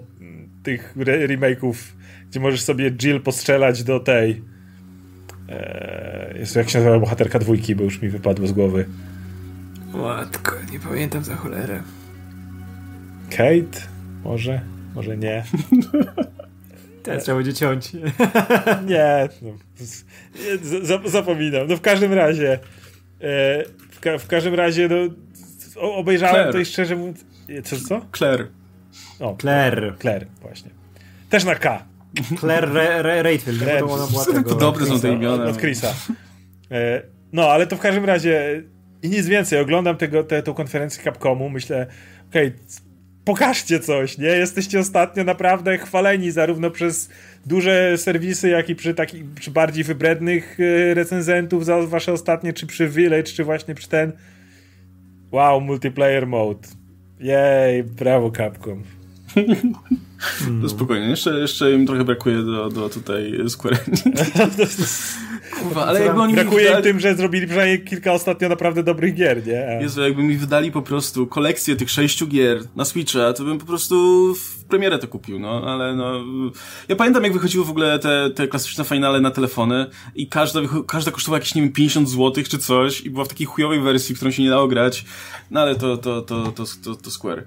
[0.62, 1.74] tych re remake'ów
[2.32, 4.42] gdzie możesz sobie Jill postrzelać do tej.
[5.48, 8.86] Eee, jest jak się nazywa bohaterka dwójki, bo już mi wypadło z głowy.
[9.94, 11.82] Łatko, nie pamiętam za cholerę.
[13.30, 13.86] Kate?
[14.24, 14.60] Może?
[14.94, 15.44] Może nie.
[17.02, 17.92] Teraz trzeba będzie ciąć.
[18.92, 21.68] nie, no, zapominam.
[21.68, 24.96] No w każdym razie e, w, ka w, każdym razie no
[25.82, 26.52] obejrzałem Claire.
[26.52, 27.24] to i szczerze mówiąc...
[27.64, 28.06] Co, co?
[28.16, 28.46] Claire.
[29.20, 29.94] O, Claire.
[30.00, 30.70] Claire, właśnie.
[31.30, 31.84] Też na K.
[32.40, 32.72] Claire
[33.22, 34.54] Rayfield, Re to ona była tego...
[34.54, 35.44] Dobre są te imiona.
[35.44, 35.94] Od Chrisa.
[36.70, 38.62] E, no, ale to w każdym razie
[39.02, 39.60] i nic więcej.
[39.60, 41.86] Oglądam tego, tę konferencję Capcomu, myślę,
[42.30, 42.58] okej, okay,
[43.24, 44.26] pokażcie coś, nie?
[44.26, 47.10] Jesteście ostatnio naprawdę chwaleni zarówno przez
[47.46, 52.66] duże serwisy, jak i przy takich, przy bardziej wybrednych e, recenzentów za wasze ostatnie, czy
[52.66, 54.12] przy Village, czy właśnie przy ten
[55.30, 56.68] wow, multiplayer mode.
[57.20, 58.82] Jej, brawo Capcom.
[60.50, 60.68] No.
[60.68, 63.78] Spokojnie, jeszcze, jeszcze im trochę brakuje do, do tutaj Square
[65.60, 66.76] Kurwa, ale jakby oni Brakuje wydali...
[66.76, 69.78] im tym, że zrobili przynajmniej kilka ostatnio naprawdę dobrych gier, nie?
[69.80, 73.66] Jezu, jakby mi wydali po prostu kolekcję tych sześciu gier na Switcha, to bym po
[73.66, 73.94] prostu
[74.34, 76.24] w premierę to kupił, no, ale no...
[76.88, 81.10] Ja pamiętam, jak wychodziły w ogóle te, te klasyczne finale na telefony i każda, każda
[81.10, 84.30] kosztowała jakieś, nie wiem, 50 zł czy coś i była w takiej chujowej wersji, którą
[84.30, 85.04] się nie dało grać,
[85.50, 87.44] no ale to, to, to, to, to, to Square.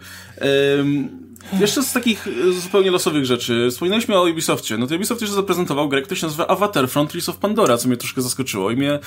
[0.77, 1.25] Um,
[1.59, 3.67] jeszcze z takich e, zupełnie losowych rzeczy.
[3.71, 4.77] Wspominaliśmy o Ubisoftie.
[4.77, 7.94] No to Ubisoft jeszcze zaprezentował grę, która się nazywa Avatar Frontiers of Pandora, co mnie
[7.97, 8.99] troszkę zaskoczyło i mnie e,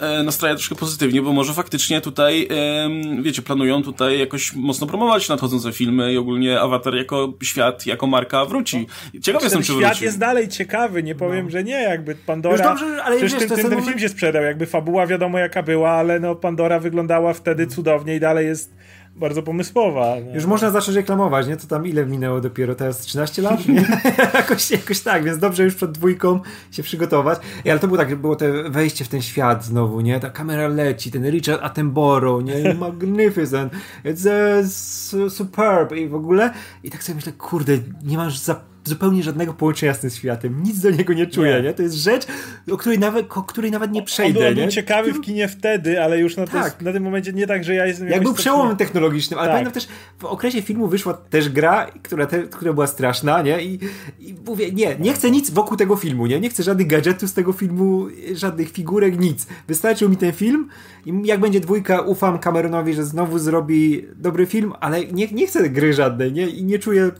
[0.00, 5.28] e, nastraja troszkę pozytywnie, bo może faktycznie tutaj, e, wiecie, planują tutaj jakoś mocno promować
[5.28, 8.86] nadchodzące filmy i ogólnie Avatar jako świat, jako marka wróci.
[9.22, 10.04] Ciekaw jestem, czy świat wróci.
[10.04, 11.50] jest dalej ciekawy, nie powiem, no.
[11.50, 12.64] że nie, jakby Pandora...
[12.64, 16.20] dobrze, ale wiesz, ten, ten, ten film się sprzedał, jakby fabuła wiadomo jaka była, ale
[16.20, 18.77] no Pandora wyglądała wtedy cudownie i dalej jest
[19.18, 20.14] bardzo pomysłowa.
[20.34, 21.56] Już można zacząć reklamować, nie?
[21.56, 22.98] To tam ile minęło dopiero teraz?
[22.98, 23.60] 13 lat?
[24.34, 26.40] Jakoś, jakoś tak, więc dobrze już przed dwójką
[26.70, 27.38] się przygotować.
[27.64, 30.20] I, ale to było tak, było te wejście w ten świat znowu, nie?
[30.20, 32.74] Ta kamera leci, ten Richard Attenborough, nie?
[32.74, 33.72] Magnificent,
[34.04, 36.52] it's superb i w ogóle.
[36.84, 40.62] I tak sobie myślę, kurde, nie masz za zupełnie żadnego połączenia z tym światem.
[40.62, 41.62] Nic do niego nie czuję, nie?
[41.62, 41.74] nie?
[41.74, 42.26] To jest rzecz,
[42.70, 44.40] o której nawet, o której nawet nie przejdę.
[44.40, 46.82] On, on był ciekawy w kinie wtedy, ale już na, tak.
[46.82, 48.08] na tym momencie nie tak, że ja jestem...
[48.08, 49.54] Jak był przełomem technologicznym, ale tak.
[49.54, 53.62] pamiętam też, w okresie filmu wyszła też gra, która, te, która była straszna, nie?
[53.62, 53.78] I,
[54.20, 56.40] I mówię, nie, nie chcę nic wokół tego filmu, nie?
[56.40, 59.46] Nie chcę żadnych gadżetów z tego filmu, żadnych figurek, nic.
[59.68, 60.68] Wystarczył mi ten film
[61.06, 65.70] i jak będzie dwójka, ufam Cameronowi, że znowu zrobi dobry film, ale nie, nie chcę
[65.70, 66.46] gry żadnej, nie?
[66.48, 67.10] I nie czuję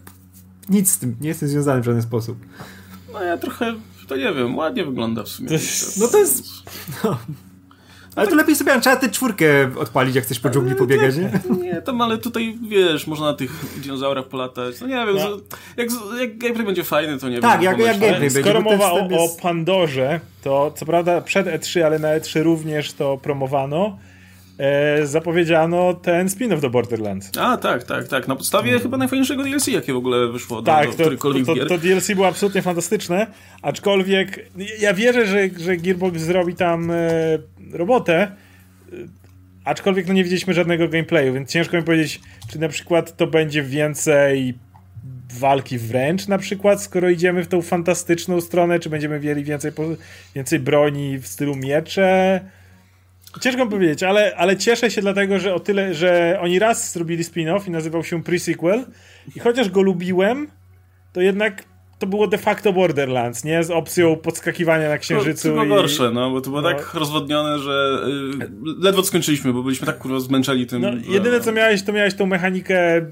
[0.69, 2.39] nic z tym, nie jestem związany w żaden sposób.
[3.13, 3.75] No ja trochę,
[4.09, 5.51] to nie wiem, ładnie wygląda w sumie.
[6.01, 6.45] No to jest...
[7.05, 7.19] No.
[8.17, 11.31] Ale to lepiej sobie Uncharted czwórkę odpalić, jak chcesz po dżungli pobiegać, nie?
[11.63, 13.51] Nie, tam, ale tutaj, wiesz, można na tych
[13.83, 14.81] dinozaurach polatać.
[14.81, 15.31] No nie wiem, No.
[15.77, 15.89] jak,
[16.21, 17.63] jak gameplay będzie fajny, to nie Tak, wiem.
[17.63, 17.89] jak- pomyśl.
[17.91, 21.99] jak gameplay będzie, skoro mowa o, jest- o Pandorze, to co prawda przed E3, ale
[21.99, 23.99] na E3 również to promowano,
[24.59, 27.31] e, zapowiedziano ten spin-off do Borderlands.
[27.39, 28.29] A, tak, tak, tak.
[28.29, 31.47] Na podstawie chyba najfajniejszego DLC, jakie w ogóle wyszło do, Tak, do to, to, którykolwiek
[31.47, 31.69] to, gier.
[31.69, 33.27] to DLC było absolutnie fantastyczne,
[33.63, 34.51] aczkolwiek
[34.81, 36.95] ja wierzę, że, że Gearbox zrobi tam e,
[37.73, 38.31] robotę, e,
[39.65, 43.63] aczkolwiek no nie widzieliśmy żadnego gameplayu, więc ciężko mi powiedzieć, czy na przykład to będzie
[43.63, 44.55] więcej
[45.33, 49.73] walki wręcz na przykład, skoro idziemy w tą fantastyczną stronę, czy będziemy mieli więcej,
[50.35, 52.41] więcej broni w stylu miecze.
[53.41, 57.69] Ciężko powiedzieć, ale, ale cieszę się dlatego, że o tyle, że oni raz zrobili spin-off
[57.69, 58.85] i nazywał się Pre-Sequel
[59.37, 60.49] i chociaż go lubiłem,
[61.13, 61.65] to jednak
[61.99, 63.65] to było de facto Borderlands, nie?
[63.65, 65.49] Z opcją podskakiwania na księżycu.
[65.49, 65.67] To, to i...
[65.67, 66.69] było gorsze, no, bo to było no.
[66.69, 68.01] tak rozwodnione, że
[68.43, 70.83] y, ledwo skończyliśmy, bo byliśmy tak kurwa zmęczeni tym.
[70.83, 73.07] No, że- jedyne co miałeś, to miałeś tą mechanikę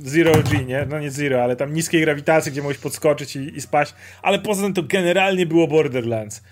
[0.00, 0.86] Zero G, nie?
[0.90, 4.62] No nie Zero, ale tam niskiej grawitacji, gdzie mogłeś podskoczyć i, i spaść, ale poza
[4.62, 6.42] tym to generalnie było Borderlands.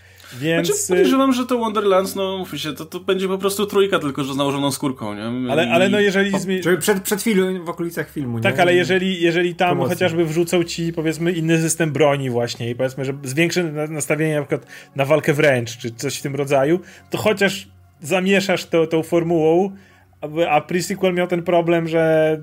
[0.41, 0.67] Więc...
[0.69, 4.25] Znaczy, podejrzewam, że to Wonderlands, no mówmy się, to, to będzie po prostu trójka, tylko
[4.25, 5.53] że z nałożoną skórką, nie?
[5.53, 6.33] ale, ale no jeżeli...
[6.33, 8.43] Zmi- Żeby przed, przed filmem, w okolicach filmu, nie?
[8.43, 9.95] Tak, ale jeżeli, jeżeli tam Promocji.
[9.95, 14.43] chociażby wrzucą ci, powiedzmy, inny system broni właśnie i powiedzmy, że zwiększy na- nastawienie na
[14.43, 14.67] przykład
[14.97, 16.81] na walkę wręcz, czy coś w tym rodzaju,
[17.11, 17.69] to chociaż
[18.01, 19.71] zamieszasz to, tą formułą,
[20.21, 22.41] a- a pre-sequel miał ten problem, że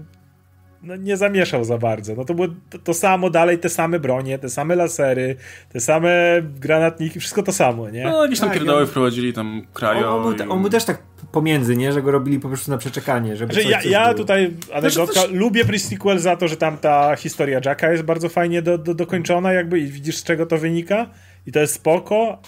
[0.83, 2.15] no, nie zamieszał za bardzo.
[2.15, 5.35] No to było to, to samo dalej, te same bronie, te same lasery,
[5.73, 8.03] te same granatniki, wszystko to samo, nie?
[8.03, 10.15] No, jakieś tam Tak, pierdoły ja- wprowadzili, tam On, krajo.
[10.15, 11.01] on, był, i- on był też tak
[11.31, 11.93] pomiędzy, nie?
[11.93, 15.13] Że go robili po prostu na przeczekanie, żeby Że coś, ja, coś ja tutaj anegdotka,
[15.13, 18.77] Znaczy też- lubię pre-sequel za to, że tam ta historia Jacka jest bardzo fajnie do,
[18.77, 21.09] do, dokończona jakby i widzisz z czego to wynika
[21.47, 22.41] i to jest spoko.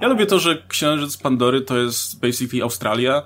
[0.00, 3.22] Ja lubię to, że księżyc Pandory to jest basically Australia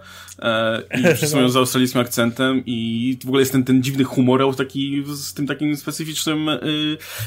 [1.01, 5.05] i wszyscy mówią z australijskim akcentem i w ogóle jest ten, ten dziwny humor taki
[5.07, 6.59] z tym takim specyficznym y,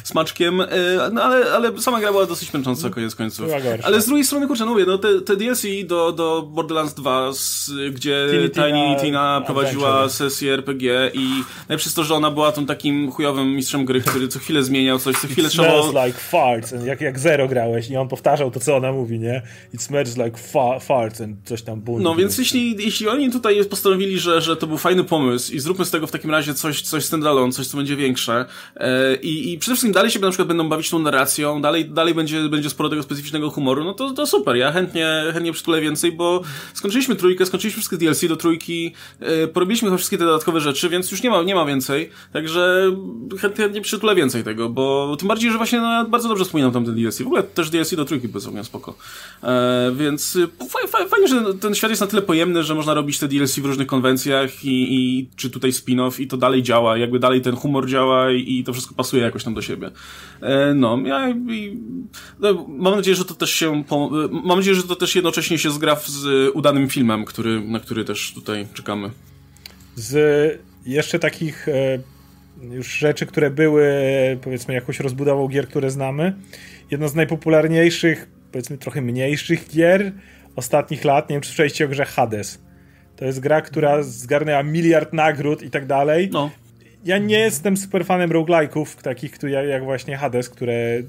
[0.04, 0.68] smaczkiem, y,
[1.12, 3.50] no ale, ale sama gra była dosyć męcząca koniec końców.
[3.84, 7.34] Ale z drugiej strony, kurczę, no mówię, no te, te DLC do, do Borderlands 2,
[7.34, 11.30] z, gdzie Tiny Tiny Tina prowadziła sesję RPG i
[11.70, 15.18] jest to, że ona była tym takim chujowym mistrzem gry, który co chwilę zmieniał coś,
[15.18, 15.70] co chwilę trzeba...
[15.70, 16.74] smells like farts.
[16.86, 19.42] Jak, jak Zero grałeś i on powtarzał to, co ona mówi, nie?
[19.74, 22.04] It smells like fa farts and coś tam bunt.
[22.04, 25.86] No więc jeśli, jeśli oni tutaj postanowili, że, że to był fajny pomysł i zróbmy
[25.86, 28.46] z tego w takim razie coś, coś standalone, coś, co będzie większe
[28.76, 32.14] e, i, i przede wszystkim dalej się na przykład będą bawić tą narracją, dalej, dalej
[32.14, 36.12] będzie, będzie sporo tego specyficznego humoru, no to, to super, ja chętnie, chętnie przytulę więcej,
[36.12, 36.42] bo
[36.74, 41.24] skończyliśmy trójkę, skończyliśmy wszystkie DLC do trójki, e, porobiliśmy wszystkie te dodatkowe rzeczy, więc już
[41.24, 42.92] nie ma, nie ma więcej, także
[43.40, 46.72] chętnie, chętnie przytulę więcej tego, bo tym bardziej, że właśnie no, ja bardzo dobrze wspominam
[46.72, 48.96] tam ten DLC, w ogóle też DLC do trójki był całkiem spoko,
[49.44, 52.87] e, więc y, faj- faj- fajnie, że ten świat jest na tyle pojemny, że można
[52.94, 56.98] robić te DLC w różnych konwencjach i, i czy tutaj spin-off i to dalej działa,
[56.98, 59.92] jakby dalej ten humor działa i, i to wszystko pasuje jakoś tam do siebie.
[60.42, 61.78] E, no, ja i,
[62.40, 63.84] no, mam nadzieję, że to też się,
[64.44, 68.34] mam nadzieję, że to też jednocześnie się zgra z udanym filmem, który, na który też
[68.34, 69.10] tutaj czekamy.
[69.96, 72.00] Z jeszcze takich e,
[72.62, 73.88] już rzeczy, które były
[74.42, 76.34] powiedzmy jakąś rozbudową gier, które znamy.
[76.92, 80.12] Jedno z najpopularniejszych, powiedzmy trochę mniejszych gier
[80.56, 82.67] ostatnich lat, nie wiem czy słyszeliście o grze Hades.
[83.18, 86.30] To jest gra, która zgarnęła miliard nagród i tak dalej.
[86.34, 86.52] No.
[87.06, 89.32] Ja nie jestem super fanem roguelike'ów, takich
[89.70, 91.02] jak, właśnie Hades, które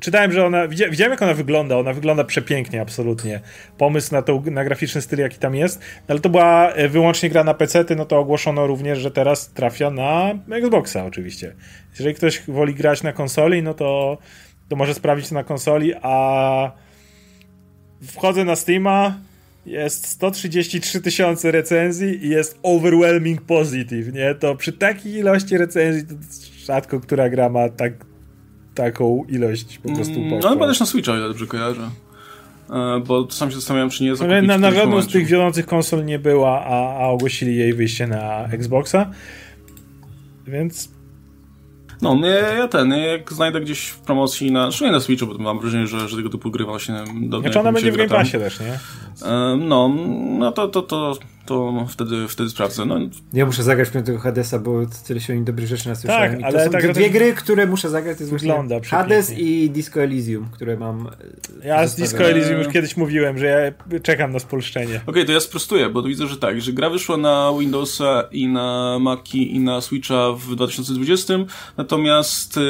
[0.00, 0.68] czytałem, że ona.
[0.68, 1.78] Widzia, widziałem, jak ona wygląda.
[1.78, 3.40] Ona wygląda przepięknie, absolutnie.
[3.78, 5.80] Pomysł na, tą, na graficzny styl, jaki tam jest.
[6.08, 9.90] Ale to była e, wyłącznie gra na PC, no to ogłoszono również, że teraz trafia
[9.90, 11.54] na Xboxa, oczywiście.
[11.90, 14.18] Jeżeli ktoś woli grać na konsoli, no to,
[14.68, 16.72] to może sprawdzić to na konsoli, a
[18.02, 19.29] wchodzę na Steama.
[19.66, 24.34] Jest 133 tysiące recenzji i jest overwhelming positive, nie?
[24.34, 26.14] To przy takiej ilości recenzji to
[26.66, 27.92] rzadko która gra ma tak
[28.74, 30.38] taką ilość po prostu Mm.
[30.42, 31.90] No chyba też na Switcha, ile dobrze kojarzę.
[32.70, 35.12] E, Bo sam się zastanawiam, czy nie Ale zakupić na, w na którymś żadną z
[35.12, 39.10] tych wiodących konsol nie była, a, a ogłosili jej wyjście na Xboxa.
[40.46, 40.88] Więc
[42.02, 45.60] No, ja, ja ten, jak znajdę gdzieś w promocji na, szczególnie na Switchu, bo mam
[45.60, 48.60] wrażenie, że, że tego typu gry właśnie do znaczy ona będzie w Game Passie też,
[48.60, 48.78] nie?
[49.58, 49.88] No,
[50.38, 51.16] no to, to, to,
[51.50, 52.84] to wtedy, wtedy sprawdzę.
[52.84, 52.98] No,
[53.32, 56.30] Ja muszę zagrać w piątego Hadesa, bo tyle się o nim dobrych rzeczy nasłyszałem.
[56.32, 58.32] Tak, I ale to są tak, to dwie też gry, które muszę zagrać, to jest
[58.32, 61.06] wygląda właśnie Hades i Disco Elysium, które mam
[61.62, 61.94] e, Ja z.
[61.94, 63.46] Disco Elysium już kiedyś mówiłem, że
[63.90, 65.00] ja czekam na spolszczenie.
[65.06, 68.98] Okej, to ja sprostuję, bo widzę, że tak, że gra wyszła na Windowsa i na
[69.00, 71.34] Maci i na Switcha w 2020,
[71.76, 72.60] natomiast e,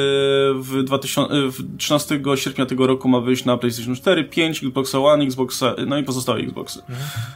[0.55, 4.95] w, 2000, e, w 13 sierpnia tego roku ma wyjść na PlayStation 4, 5, Xbox
[4.95, 6.81] One, Xbox, no i pozostałe Xboxy.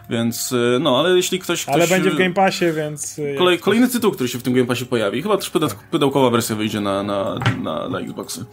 [0.10, 1.64] Więc, e, no, ale jeśli ktoś...
[1.64, 3.20] ktoś Ale będzie w Game Passie, więc...
[3.20, 5.22] y, Kolej, kolejny tytuł, który się w tym Game Passie pojawi.
[5.22, 8.45] Chyba też pudeł- pudełkowa wersja wyjdzie na, na, na, na Xboxy.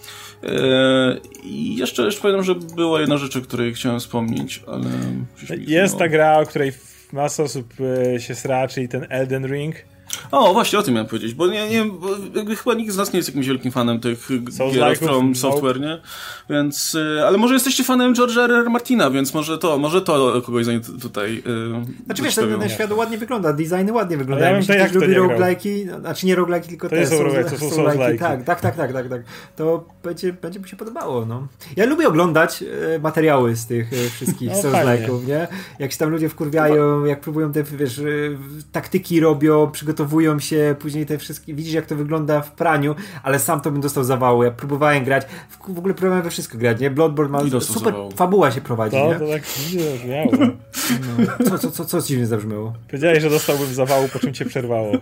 [1.42, 4.84] I jeszcze, jeszcze pamiętam, że była jedna rzecz, o której chciałem wspomnieć, ale...
[4.84, 5.98] Jest zniknęło.
[5.98, 6.72] ta gra, o której
[7.12, 7.74] masa osób
[8.16, 9.74] y, się sra, czyli ten Elden Ring.
[10.30, 13.12] O, właśnie o tym miałem powiedzieć, bo nie, nie bo jakby chyba nikt z nas
[13.12, 14.72] nie jest jakimś wielkim fanem tych Souls-like'ów?
[14.72, 15.34] gier From No.
[15.34, 16.00] Software, nie?
[16.50, 18.50] Więc, y, ale może jesteście fanem George'a R.
[18.50, 18.70] R.
[18.70, 20.66] Martina, więc może to, może to kogoś
[21.02, 24.50] tutaj y, Znaczy wiesz, ten, ten świat ładnie wygląda, designy ładnie wyglądają.
[24.52, 27.50] ja Jeśli ktoś to lubi roguelike'i, znaczy nie roguelike'i, tylko To te są Souls- roguelike,
[27.50, 28.18] to są Souls-like'i.
[28.18, 29.22] Tak, tak, tak, tak, tak, tak.
[29.56, 31.46] To będzie, będzie mi się podobało, no.
[31.76, 35.48] Ja lubię oglądać e, materiały z tych e, wszystkich No, Souls-like'ów, nie?
[35.78, 38.02] Jak się tam ludzie wkurwiają, jak próbują te, wiesz, e,
[38.72, 40.01] taktyki robią, przygotowują
[40.38, 44.04] się, później te wszystkie, widzisz jak to wygląda w praniu, ale sam to bym dostał
[44.04, 44.42] zawału.
[44.44, 46.90] Ja próbowałem grać, w, w ogóle próbowałem we wszystko grać, nie?
[46.90, 48.10] Bloodborne ma super, zawału.
[48.10, 49.14] fabuła się prowadzi, To, nie?
[49.14, 49.42] to tak
[49.74, 50.32] nie brzmiało.
[51.18, 51.48] No.
[51.50, 52.72] Co, co, co, co dziwnie zabrzmiało?
[52.86, 54.92] Powiedziałeś, że dostałbym zawału, po czym cię przerwało.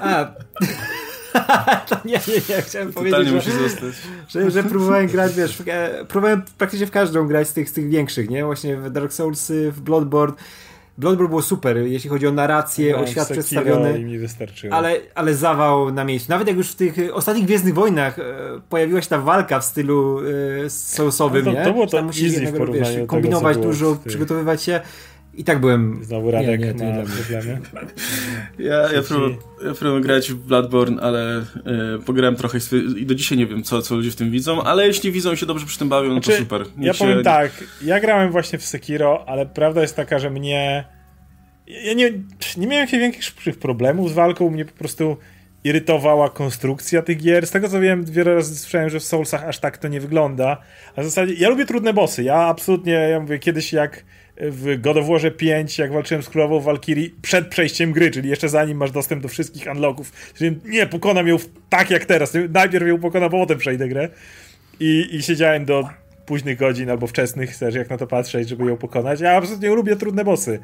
[0.00, 0.26] A.
[1.88, 3.94] to nie, nie, nie, chciałem powiedzieć, Totalnie że, musi zostać.
[4.28, 7.88] że, że próbowałem grać, wiesz, e, próbowałem praktycznie w każdą grać z tych, z tych
[7.88, 8.44] większych, nie?
[8.44, 10.34] Właśnie w Dark Soulsy, w Bloodborne.
[10.98, 13.98] Bloodborne było super, jeśli chodzi o narrację, o Miałem świat przedstawiony.
[13.98, 14.74] Mi wystarczyło.
[14.74, 16.30] Ale, ale zawał na miejscu.
[16.32, 18.22] Nawet jak już w tych ostatnich Gwiezdnych Wojnach e,
[18.68, 20.20] pojawiła się ta walka w stylu
[20.64, 21.64] e, soulsowym, No to- nie?
[21.64, 24.80] to było Że tam to musisz w porównaniu wiesz, tego, kombinować było dużo, przygotowywać się.
[25.36, 26.04] I tak byłem...
[26.04, 27.60] Znowu Radek nie, nie, to nie ma problemy.
[28.58, 31.44] Ja, ja, próbowałem, ja próbowałem grać w Bloodborne, ale y,
[32.06, 32.58] pograłem trochę
[32.96, 35.36] i do dzisiaj nie wiem, co, co ludzie w tym widzą, ale jeśli widzą i
[35.36, 36.60] się dobrze przy tym bawią, no to Znaczy, super.
[36.76, 40.30] Niech Ja się, powiem tak, ja grałem właśnie w Sekiro, ale prawda jest taka, że
[40.30, 40.84] mnie.
[41.66, 42.12] Ja nie,
[42.56, 45.16] nie miałem jakieś większych problemów z walką, mnie po prostu
[45.64, 47.46] irytowała konstrukcja tych gier.
[47.46, 50.56] Z tego co wiem, wiele razy słyszałem, że w Soulsach aż tak to nie wygląda.
[50.96, 52.22] A w zasadzie ja lubię trudne bossy.
[52.22, 54.04] Ja absolutnie, ja mówię, kiedyś jak
[54.40, 58.48] w God of Warze 5, jak walczyłem z królową Valkyrie przed przejściem gry, czyli jeszcze
[58.48, 60.12] zanim masz dostęp do wszystkich unlocków.
[60.34, 61.36] Czyli nie, pokonam ją
[61.68, 62.32] tak jak teraz.
[62.50, 64.08] Najpierw ją pokonam, a potem przejdę grę.
[64.80, 65.88] I, I siedziałem do
[66.26, 69.20] późnych godzin albo wczesnych, też jak na to patrzeć, żeby ją pokonać.
[69.20, 70.60] Ja absolutnie lubię trudne bossy.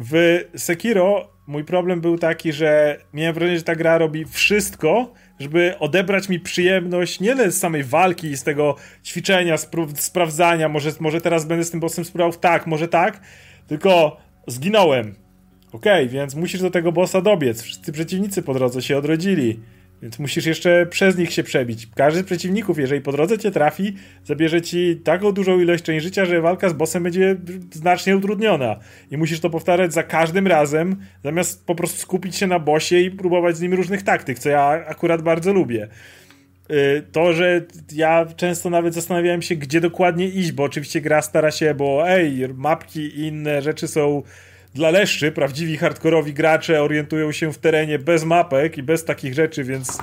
[0.00, 5.74] W Sekiro mój problem był taki, że miałem wrażenie, że ta gra robi wszystko, żeby
[5.78, 9.56] odebrać mi przyjemność nie z samej walki z tego ćwiczenia,
[9.94, 13.20] sprawdzania, może, może teraz będę z tym bossem spróbował tak, może tak,
[13.66, 14.16] tylko
[14.46, 15.14] zginąłem.
[15.72, 17.62] Okej, więc musisz do tego bossa dobiec.
[17.62, 19.60] Wszyscy przeciwnicy po drodze się odrodzili.
[20.02, 21.88] Więc musisz jeszcze przez nich się przebić.
[21.94, 26.24] Każdy z przeciwników, jeżeli po drodze cię trafi, zabierze ci taką dużą ilość części życia,
[26.24, 27.36] że walka z bossem będzie
[27.72, 28.76] znacznie utrudniona.
[29.10, 33.10] I musisz to powtarzać za każdym razem, zamiast po prostu skupić się na bossie i
[33.10, 35.88] próbować z nim różnych taktyk, co ja akurat bardzo lubię.
[36.70, 41.50] Y, To, że ja często nawet zastanawiałem się, gdzie dokładnie iść, bo oczywiście gra stara
[41.50, 44.22] się, bo ej, mapki i inne rzeczy są
[44.74, 49.64] dla leszczy, prawdziwi hardkorowi gracze orientują się w terenie bez mapek i bez takich rzeczy,
[49.64, 49.98] więc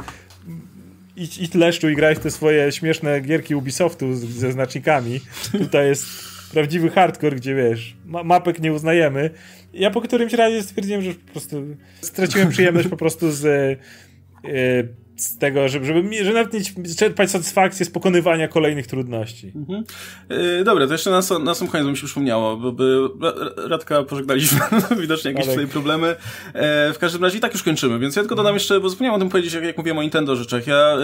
[1.15, 5.19] idź, idź leszczu i graj w te swoje śmieszne gierki Ubisoftu z, ze znacznikami.
[5.51, 6.05] Tutaj jest
[6.51, 9.29] prawdziwy hardcore, gdzie wiesz, ma, mapek nie uznajemy.
[9.73, 11.65] Ja po którymś razie stwierdziłem, że po prostu
[12.01, 14.83] straciłem przyjemność po prostu z, e,
[15.19, 19.51] z tego, żeby, żeby mi- że nawet mieć, czerpać satysfakcję z pokonywania kolejnych trudności.
[19.55, 19.83] Mhm.
[20.29, 23.33] Yy, dobra, to jeszcze na, sam- na sam koniec mi się przypomniało, bo by, Ra-
[23.67, 24.59] Radka pożegnaliśmy,
[25.01, 26.15] widocznie jakieś tutaj problemy.
[26.53, 29.15] E, w każdym razie i tak już kończymy, więc ja tylko dodam jeszcze, bo zapomniałem
[29.15, 30.67] o tym powiedzieć, jak, jak mówiłem o Nintendo rzeczach.
[30.67, 30.97] Ja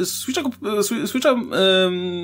[0.00, 1.36] e, Switcha, Swi- Switcha e,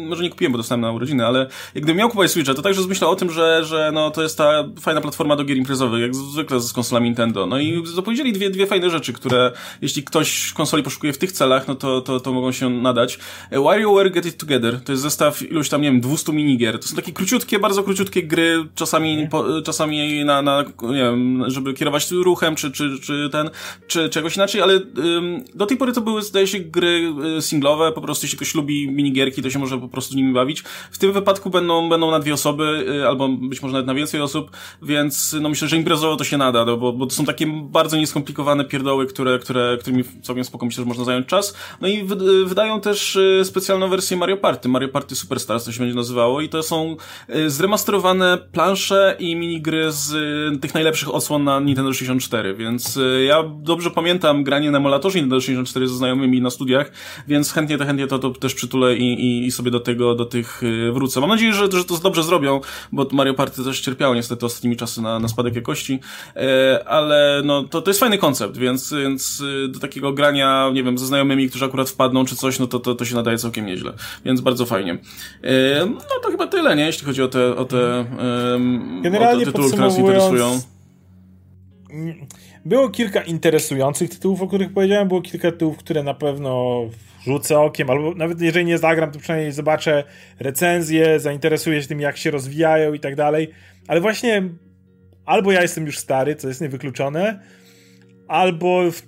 [0.09, 2.83] może nie kupiłem, bo dostałem na urodziny, ale jak gdybym miał kupować Switcha, to także
[2.89, 6.15] myślał o tym, że, że no, to jest ta fajna platforma do gier imprezowych, jak
[6.15, 7.47] zwykle z konsolami Nintendo.
[7.47, 11.69] No i zapowiedzieli dwie, dwie fajne rzeczy, które jeśli ktoś konsoli poszukuje w tych celach,
[11.69, 13.19] no to, to, to mogą się nadać.
[13.51, 16.79] E, WarioWare Get It Together to jest zestaw iluś tam, nie wiem, 200 minigier.
[16.79, 21.75] To są takie króciutkie, bardzo króciutkie gry, czasami, po, czasami na, na, nie wiem, żeby
[21.75, 23.51] kierować ruchem, czy, czy, czy ten,
[23.87, 27.93] czy czegoś inaczej, ale ym, do tej pory to były, zdaje się, gry y, singlowe,
[27.93, 30.63] po prostu jeśli ktoś lubi minigierki, to się może po prostu nimi bawić.
[30.91, 34.21] W tym wypadku będą, będą na dwie osoby, y, albo być może nawet na więcej
[34.21, 34.51] osób,
[34.83, 37.97] więc no myślę, że imprezowo to się nada, no, bo, bo to są takie bardzo
[37.97, 41.55] nieskomplikowane pierdoły, które, które, którymi całkiem spoko myślę, że można zająć znając czas.
[41.81, 42.05] No i
[42.45, 46.63] wydają też specjalną wersję Mario Party, Mario Party Superstars to się będzie nazywało i to
[46.63, 46.97] są
[47.47, 50.13] zremasterowane plansze i minigry z
[50.61, 55.89] tych najlepszych odsłon na Nintendo 64, więc ja dobrze pamiętam granie na emulatorze Nintendo 64
[55.89, 56.93] ze znajomymi na studiach,
[57.29, 60.25] więc chętnie to chętnie to, to też przytulę i, i, i sobie do tego, do
[60.25, 60.63] tych
[60.93, 61.21] wrócę.
[61.21, 62.61] Mam nadzieję, że, że to dobrze zrobią,
[62.93, 66.01] bo Mario Party też cierpiało niestety ostatnimi czasy na, na spadek jakości,
[66.37, 70.83] e, ale no to, to jest fajny koncept, więc, więc e, do takiego grania, nie
[70.83, 73.67] wiem, ze znajomymi, którzy akurat wpadną czy coś, no to, to, to się nadaje całkiem
[73.67, 73.93] nieźle,
[74.25, 74.99] więc bardzo fajnie.
[75.87, 76.87] No to chyba tyle, nie?
[76.87, 78.05] Jeśli chodzi o te, o te,
[79.03, 80.61] Generalnie o te tytuły, które nas interesują.
[82.65, 86.81] Było kilka interesujących tytułów, o których powiedziałem, było kilka tytułów, które na pewno
[87.25, 90.05] rzucę okiem, albo nawet jeżeli nie zagram, to przynajmniej zobaczę
[90.41, 93.51] recenzję, zainteresuję się tym, jak się rozwijają i tak dalej.
[93.89, 94.43] Ale właśnie
[95.25, 97.41] albo ja jestem już stary, co jest niewykluczone,
[98.29, 99.03] albo w,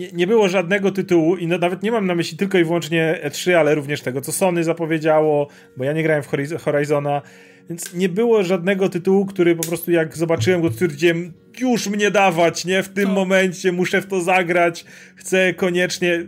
[0.00, 3.20] nie, nie, było żadnego tytułu i no, nawet nie mam na myśli tylko i wyłącznie
[3.24, 6.28] E3, ale również tego, co Sony zapowiedziało, bo ja nie grałem w
[6.58, 7.22] Horizona,
[7.68, 12.64] więc nie było żadnego tytułu, który po prostu jak zobaczyłem go, stwierdziłem, już mnie dawać,
[12.64, 12.82] nie?
[12.82, 13.14] W tym no.
[13.14, 14.84] momencie muszę w to zagrać,
[15.16, 16.26] chcę koniecznie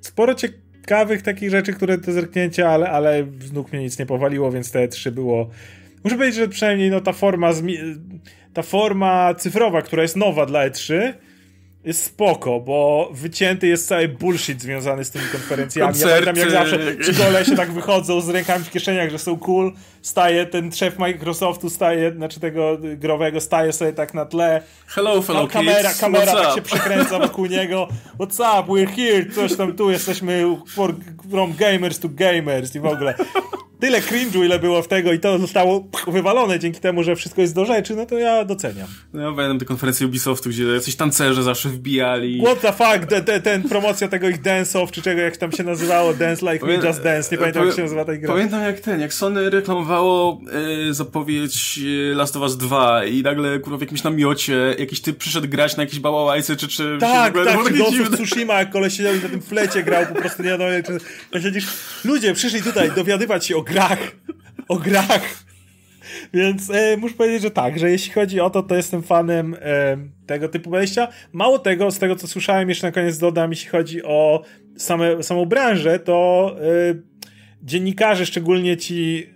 [0.00, 4.52] sporo ciekawych takich rzeczy, które te zerknięcia, ale, ale z nóg mnie nic nie powaliło,
[4.52, 5.50] więc te trzy było.
[6.04, 7.52] Muszę powiedzieć, że przynajmniej no, ta forma
[8.52, 11.12] ta forma cyfrowa, która jest nowa dla E3,
[11.86, 15.92] jest spoko, bo wycięty jest cały bullshit związany z tymi konferencjami.
[15.92, 16.26] Koncerty.
[16.26, 19.38] Ja pamiętam jak zawsze ci gole się tak wychodzą z rękami w kieszeniach, że są
[19.38, 19.72] cool.
[20.06, 24.62] Staje ten szef Microsoftu, staje, znaczy tego growego, staje sobie tak na tle.
[24.86, 26.00] Hello fellow kamera, kids.
[26.00, 27.88] Kamera tak się przekręca wokół niego.
[28.18, 30.94] What's up, we're here, coś tam tu, jesteśmy for,
[31.30, 33.14] from gamers to gamers i w ogóle
[33.80, 37.54] tyle cringe'u, ile było w tego i to zostało wywalone dzięki temu, że wszystko jest
[37.54, 38.88] do rzeczy, no to ja doceniam.
[39.12, 42.42] No ja pamiętam te konferencje Ubisoftu, gdzie jacyś tancerze zawsze wbijali.
[42.44, 45.62] What the fuck, ten, ten, ten promocja tego ich dance-off, czy czego, jak tam się
[45.62, 46.66] nazywało, Dance Like.
[46.66, 48.32] Me Just Dance, nie pamiętam jak się nazywa ta gra.
[48.32, 49.95] Pamiętam jak ten, jak Sony reklamowało
[50.88, 51.80] e, zapowiedź
[52.12, 55.76] e, Last of Us 2 i nagle kurwa w jakimś namiocie jakiś typ przyszedł grać
[55.76, 56.68] na jakieś bałałajce, czy...
[56.68, 59.82] czy tak, się tak, czy Ghost of Tsushima, jak koleś siedział i na tym flecie
[59.82, 60.70] grał, po prostu nie wiadomo,
[61.32, 61.42] czy...
[61.42, 61.66] Siedzisz,
[62.04, 63.98] ludzie przyszli tutaj dowiadywać się o grach,
[64.68, 65.46] o grach.
[66.34, 69.96] Więc e, muszę powiedzieć, że tak, że jeśli chodzi o to, to jestem fanem e,
[70.26, 71.08] tego typu wejścia.
[71.32, 74.42] Mało tego, z tego co słyszałem, jeszcze na koniec dodam, jeśli chodzi o
[74.76, 76.94] same, samą branżę, to e,
[77.62, 79.30] dziennikarze, szczególnie ci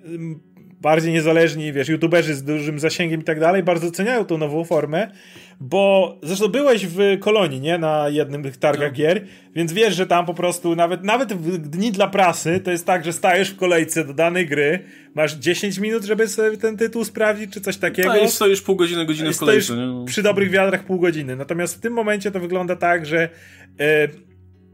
[0.81, 5.11] bardziej niezależni, wiesz, youtuberzy z dużym zasięgiem i tak dalej, bardzo doceniają tą nową formę,
[5.61, 7.79] bo zresztą byłeś w Kolonii, nie?
[7.79, 8.97] Na jednym tych targach no.
[8.97, 9.25] gier,
[9.55, 13.05] więc wiesz, że tam po prostu nawet, nawet w dni dla prasy to jest tak,
[13.05, 14.79] że stajesz w kolejce do danej gry,
[15.15, 18.09] masz 10 minut, żeby sobie ten tytuł sprawdzić, czy coś takiego.
[18.09, 19.77] No i stoisz pół godziny, godzinę w kolejce.
[19.77, 20.05] Nie?
[20.07, 21.37] Przy dobrych wiadrach pół godziny.
[21.37, 23.29] Natomiast w tym momencie to wygląda tak, że
[23.81, 24.09] e,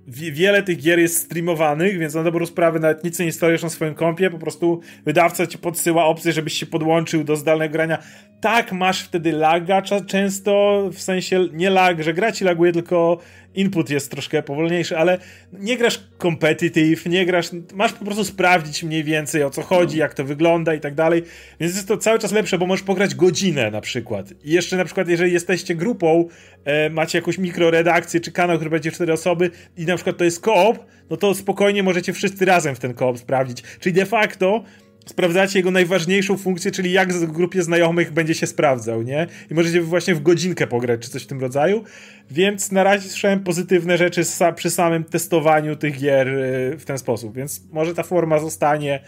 [0.08, 3.94] wiele tych gier jest streamowanych, więc na dobrą sprawę nawet nic nie instalujesz na swoim
[3.94, 7.98] kompie, po prostu wydawca ci podsyła opcję, żebyś się podłączył do zdalnego grania.
[8.40, 13.18] Tak, masz wtedy laga często, w sensie nie lag, że gra ci laguje, tylko
[13.54, 15.18] input jest troszkę powolniejszy, ale
[15.52, 20.14] nie grasz competitive, nie grasz, masz po prostu sprawdzić mniej więcej o co chodzi, jak
[20.14, 21.22] to wygląda i tak dalej,
[21.60, 24.32] więc jest to cały czas lepsze, bo możesz pograć godzinę na przykład.
[24.44, 26.28] I jeszcze na przykład, jeżeli jesteście grupą,
[26.64, 30.40] e, macie jakąś mikroredakcję czy kanał, który będzie cztery osoby i na przykład to jest
[30.40, 30.78] koop,
[31.10, 33.62] no to spokojnie możecie wszyscy razem w ten koop sprawdzić.
[33.80, 34.64] Czyli de facto
[35.06, 39.26] sprawdzacie jego najważniejszą funkcję, czyli jak w grupie znajomych będzie się sprawdzał, nie?
[39.50, 41.84] I możecie właśnie w godzinkę pograć, czy coś w tym rodzaju.
[42.30, 44.22] Więc na razie słyszałem pozytywne rzeczy
[44.56, 49.00] przy samym testowaniu tych gier y, w ten sposób, więc może ta forma zostanie,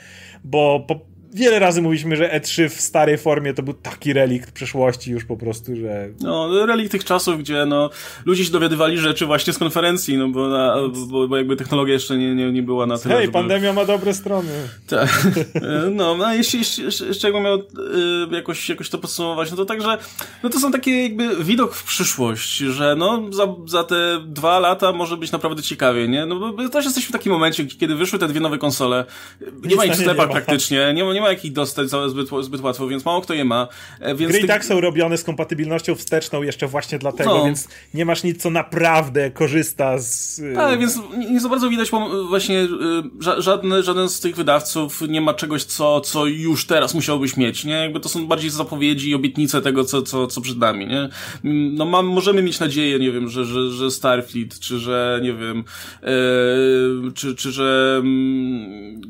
[0.45, 1.01] bo po
[1.35, 5.37] wiele razy mówiliśmy, że E3 w starej formie to był taki relikt przeszłości już po
[5.37, 6.09] prostu, że...
[6.21, 7.91] No, relikt tych czasów, gdzie no,
[8.25, 10.77] ludzie się dowiadywali rzeczy właśnie z konferencji, no bo, na,
[11.07, 13.33] bo, bo jakby technologia jeszcze nie, nie, nie była na tyle, Hej, żeby...
[13.33, 14.53] pandemia ma dobre strony.
[14.87, 15.09] Tak.
[15.91, 17.63] No, no jeśli jeszcze, jeszcze jakbym miał y,
[18.31, 19.99] jakoś, jakoś to podsumować, no to także,
[20.43, 24.93] no to są takie jakby widok w przyszłość, że no za, za te dwa lata
[24.93, 26.27] może być naprawdę ciekawie, nie?
[26.27, 29.05] No bo też jesteśmy w takim momencie, kiedy wyszły te dwie nowe konsole,
[29.41, 32.29] nie Nic ma ich w sklepach praktycznie, nie ma, nie ma jak ich dostać zbyt,
[32.41, 33.69] zbyt łatwo, więc mało kto je ma.
[34.01, 37.45] E, więc Gry i tak są robione z kompatybilnością wsteczną jeszcze właśnie dlatego, no.
[37.45, 40.41] więc nie masz nic, co naprawdę korzysta z...
[40.41, 40.99] E, tak, więc
[41.31, 41.91] nie za bardzo widać
[42.29, 47.37] właśnie e, żadny, żaden z tych wydawców nie ma czegoś, co, co już teraz musiałbyś
[47.37, 47.75] mieć, nie?
[47.75, 51.09] Jakby to są bardziej zapowiedzi i obietnice tego, co, co, co przed nami, nie?
[51.45, 55.33] Mm, no mam, możemy mieć nadzieję, nie wiem, że, że, że Starfleet, czy że, nie
[55.33, 55.65] wiem,
[57.15, 59.01] czy, czy że, mm,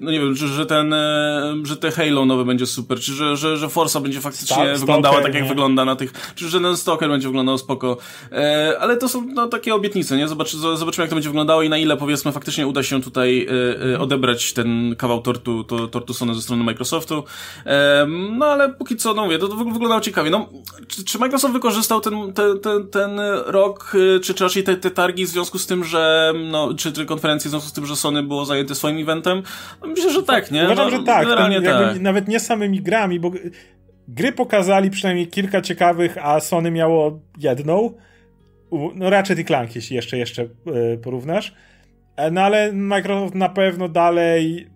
[0.00, 3.12] no nie wiem, że, że że ten, e, że te Halo nowe będzie super, czy
[3.12, 5.48] że, że, że Forza będzie faktycznie Stalker, wyglądała tak jak nie?
[5.48, 7.96] wygląda na tych, czy że ten Stalker będzie wyglądał spoko.
[8.32, 10.28] E, ale to są no, takie obietnice, nie?
[10.28, 13.46] Zobacz, z- zobaczymy jak to będzie wyglądało i na ile powiedzmy faktycznie uda się tutaj
[13.90, 17.24] e, e, odebrać ten kawał tortu, to, tortu Sony ze strony Microsoftu.
[17.66, 18.06] E,
[18.38, 20.30] no ale póki co, no mówię, to, to wyg- wyglądało ciekawie.
[20.30, 20.48] No,
[20.88, 24.90] czy, czy Microsoft wykorzystał ten, ten, ten, ten rok, e, czy, czy raczej te, te
[24.90, 27.96] targi w związku z tym, że, no, czy te konferencje w związku z tym, że
[27.96, 29.42] Sony było zajęte swoim eventem?
[29.82, 30.64] No, myślę, że tak, nie?
[30.64, 31.26] Uważam, no, że tak.
[31.62, 32.00] Tak.
[32.00, 33.30] Nawet nie samymi grami, bo
[34.08, 37.94] gry pokazali przynajmniej kilka ciekawych, a Sony miało jedną.
[38.94, 41.54] No Ratchet i Clank, jeśli jeszcze, jeszcze e, porównasz.
[42.16, 44.70] E, No ale Microsoft na pewno dalej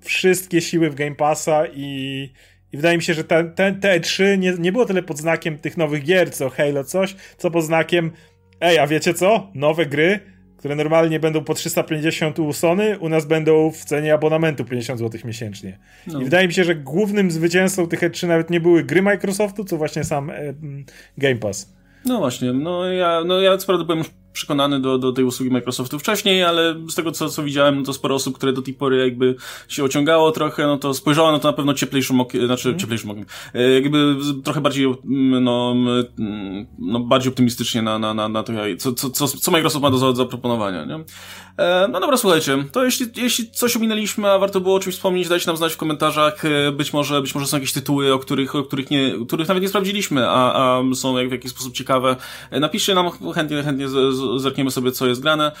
[0.00, 2.32] wszystkie siły w Game Passa i,
[2.72, 5.58] i wydaje mi się, że te, te, te E3 nie, nie było tyle pod znakiem
[5.58, 8.12] tych nowych gier, co Halo coś, co pod znakiem
[8.60, 9.50] ej, a wiecie co?
[9.54, 10.20] Nowe gry,
[10.64, 15.20] które normalnie będą po 350 u Sony, u nas będą w cenie abonamentu 50 zł
[15.24, 15.78] miesięcznie.
[16.06, 16.20] No.
[16.20, 19.76] I wydaje mi się, że głównym zwycięzcą tych E3 nawet nie były gry Microsoftu, co
[19.76, 20.84] właśnie sam e, mm,
[21.18, 21.72] Game Pass.
[22.04, 25.50] No właśnie, no ja, no ja co prawda byłem już przekonany do, do tej usługi
[25.50, 28.74] Microsoftu wcześniej, ale z tego co, co widziałem, no to sporo osób, które do tej
[28.74, 29.36] pory jakby
[29.68, 33.26] się ociągało trochę, no to spojrzało na to na pewno cieplejszym okiem, znaczy cieplejszym okiem,
[33.54, 35.74] e, jakby trochę bardziej, mm, no,
[36.18, 39.90] mm, no bardziej optymistycznie na, na, na, na to, co, co, co, co Microsoft ma
[39.90, 41.04] do za- zaproponowania, nie?
[41.58, 45.28] E, no dobra, słuchajcie, to jeśli, jeśli coś ominęliśmy, a warto było o czymś wspomnieć,
[45.28, 48.54] dajcie nam znać w komentarzach, e, być może, być może są jakieś tytuły, o których,
[48.54, 52.16] o których nie, których nawet nie sprawdziliśmy, a, a są jak, w jakiś sposób ciekawe.
[52.50, 55.52] Napiszcie nam, chętnie, chętnie z, z, zerkniemy sobie, co jest grane.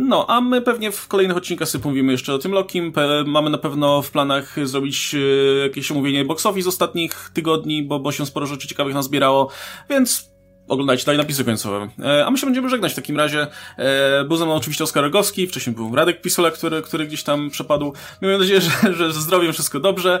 [0.00, 2.92] No, a my pewnie w kolejnych odcinkach sobie pomówimy jeszcze o tym Lokim.
[3.26, 5.18] Mamy na pewno w planach zrobić e,
[5.58, 9.48] jakieś omówienie box z ostatnich tygodni, bo, bo się sporo rzeczy ciekawych nazbierało,
[9.90, 10.31] więc
[10.72, 11.88] oglądajcie dalej napisy końcowe.
[12.04, 13.46] E, a my się będziemy żegnać w takim razie.
[13.78, 17.50] E, był ze mną oczywiście Oskar Rogowski, wcześniej był Radek Pisola, który, który gdzieś tam
[17.50, 17.92] przepadł.
[18.22, 20.20] Miejmy nadzieję, że, że ze zdrowiem wszystko dobrze.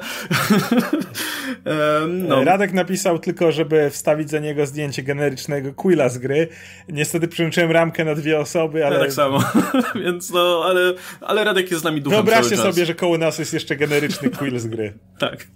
[1.66, 2.44] e, no.
[2.44, 6.48] Radek napisał tylko, żeby wstawić za niego zdjęcie generycznego Quilla z gry.
[6.88, 9.44] Niestety przyłączyłem ramkę na dwie osoby, ale Ja tak samo.
[10.04, 13.52] Więc no, ale, ale Radek jest z nami duchem wyobraźcie sobie, że koło nas jest
[13.52, 14.92] jeszcze generyczny Quill z gry.
[15.18, 15.46] Tak.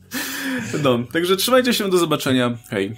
[0.82, 2.56] No, także trzymajcie się, do zobaczenia.
[2.70, 2.97] Hej.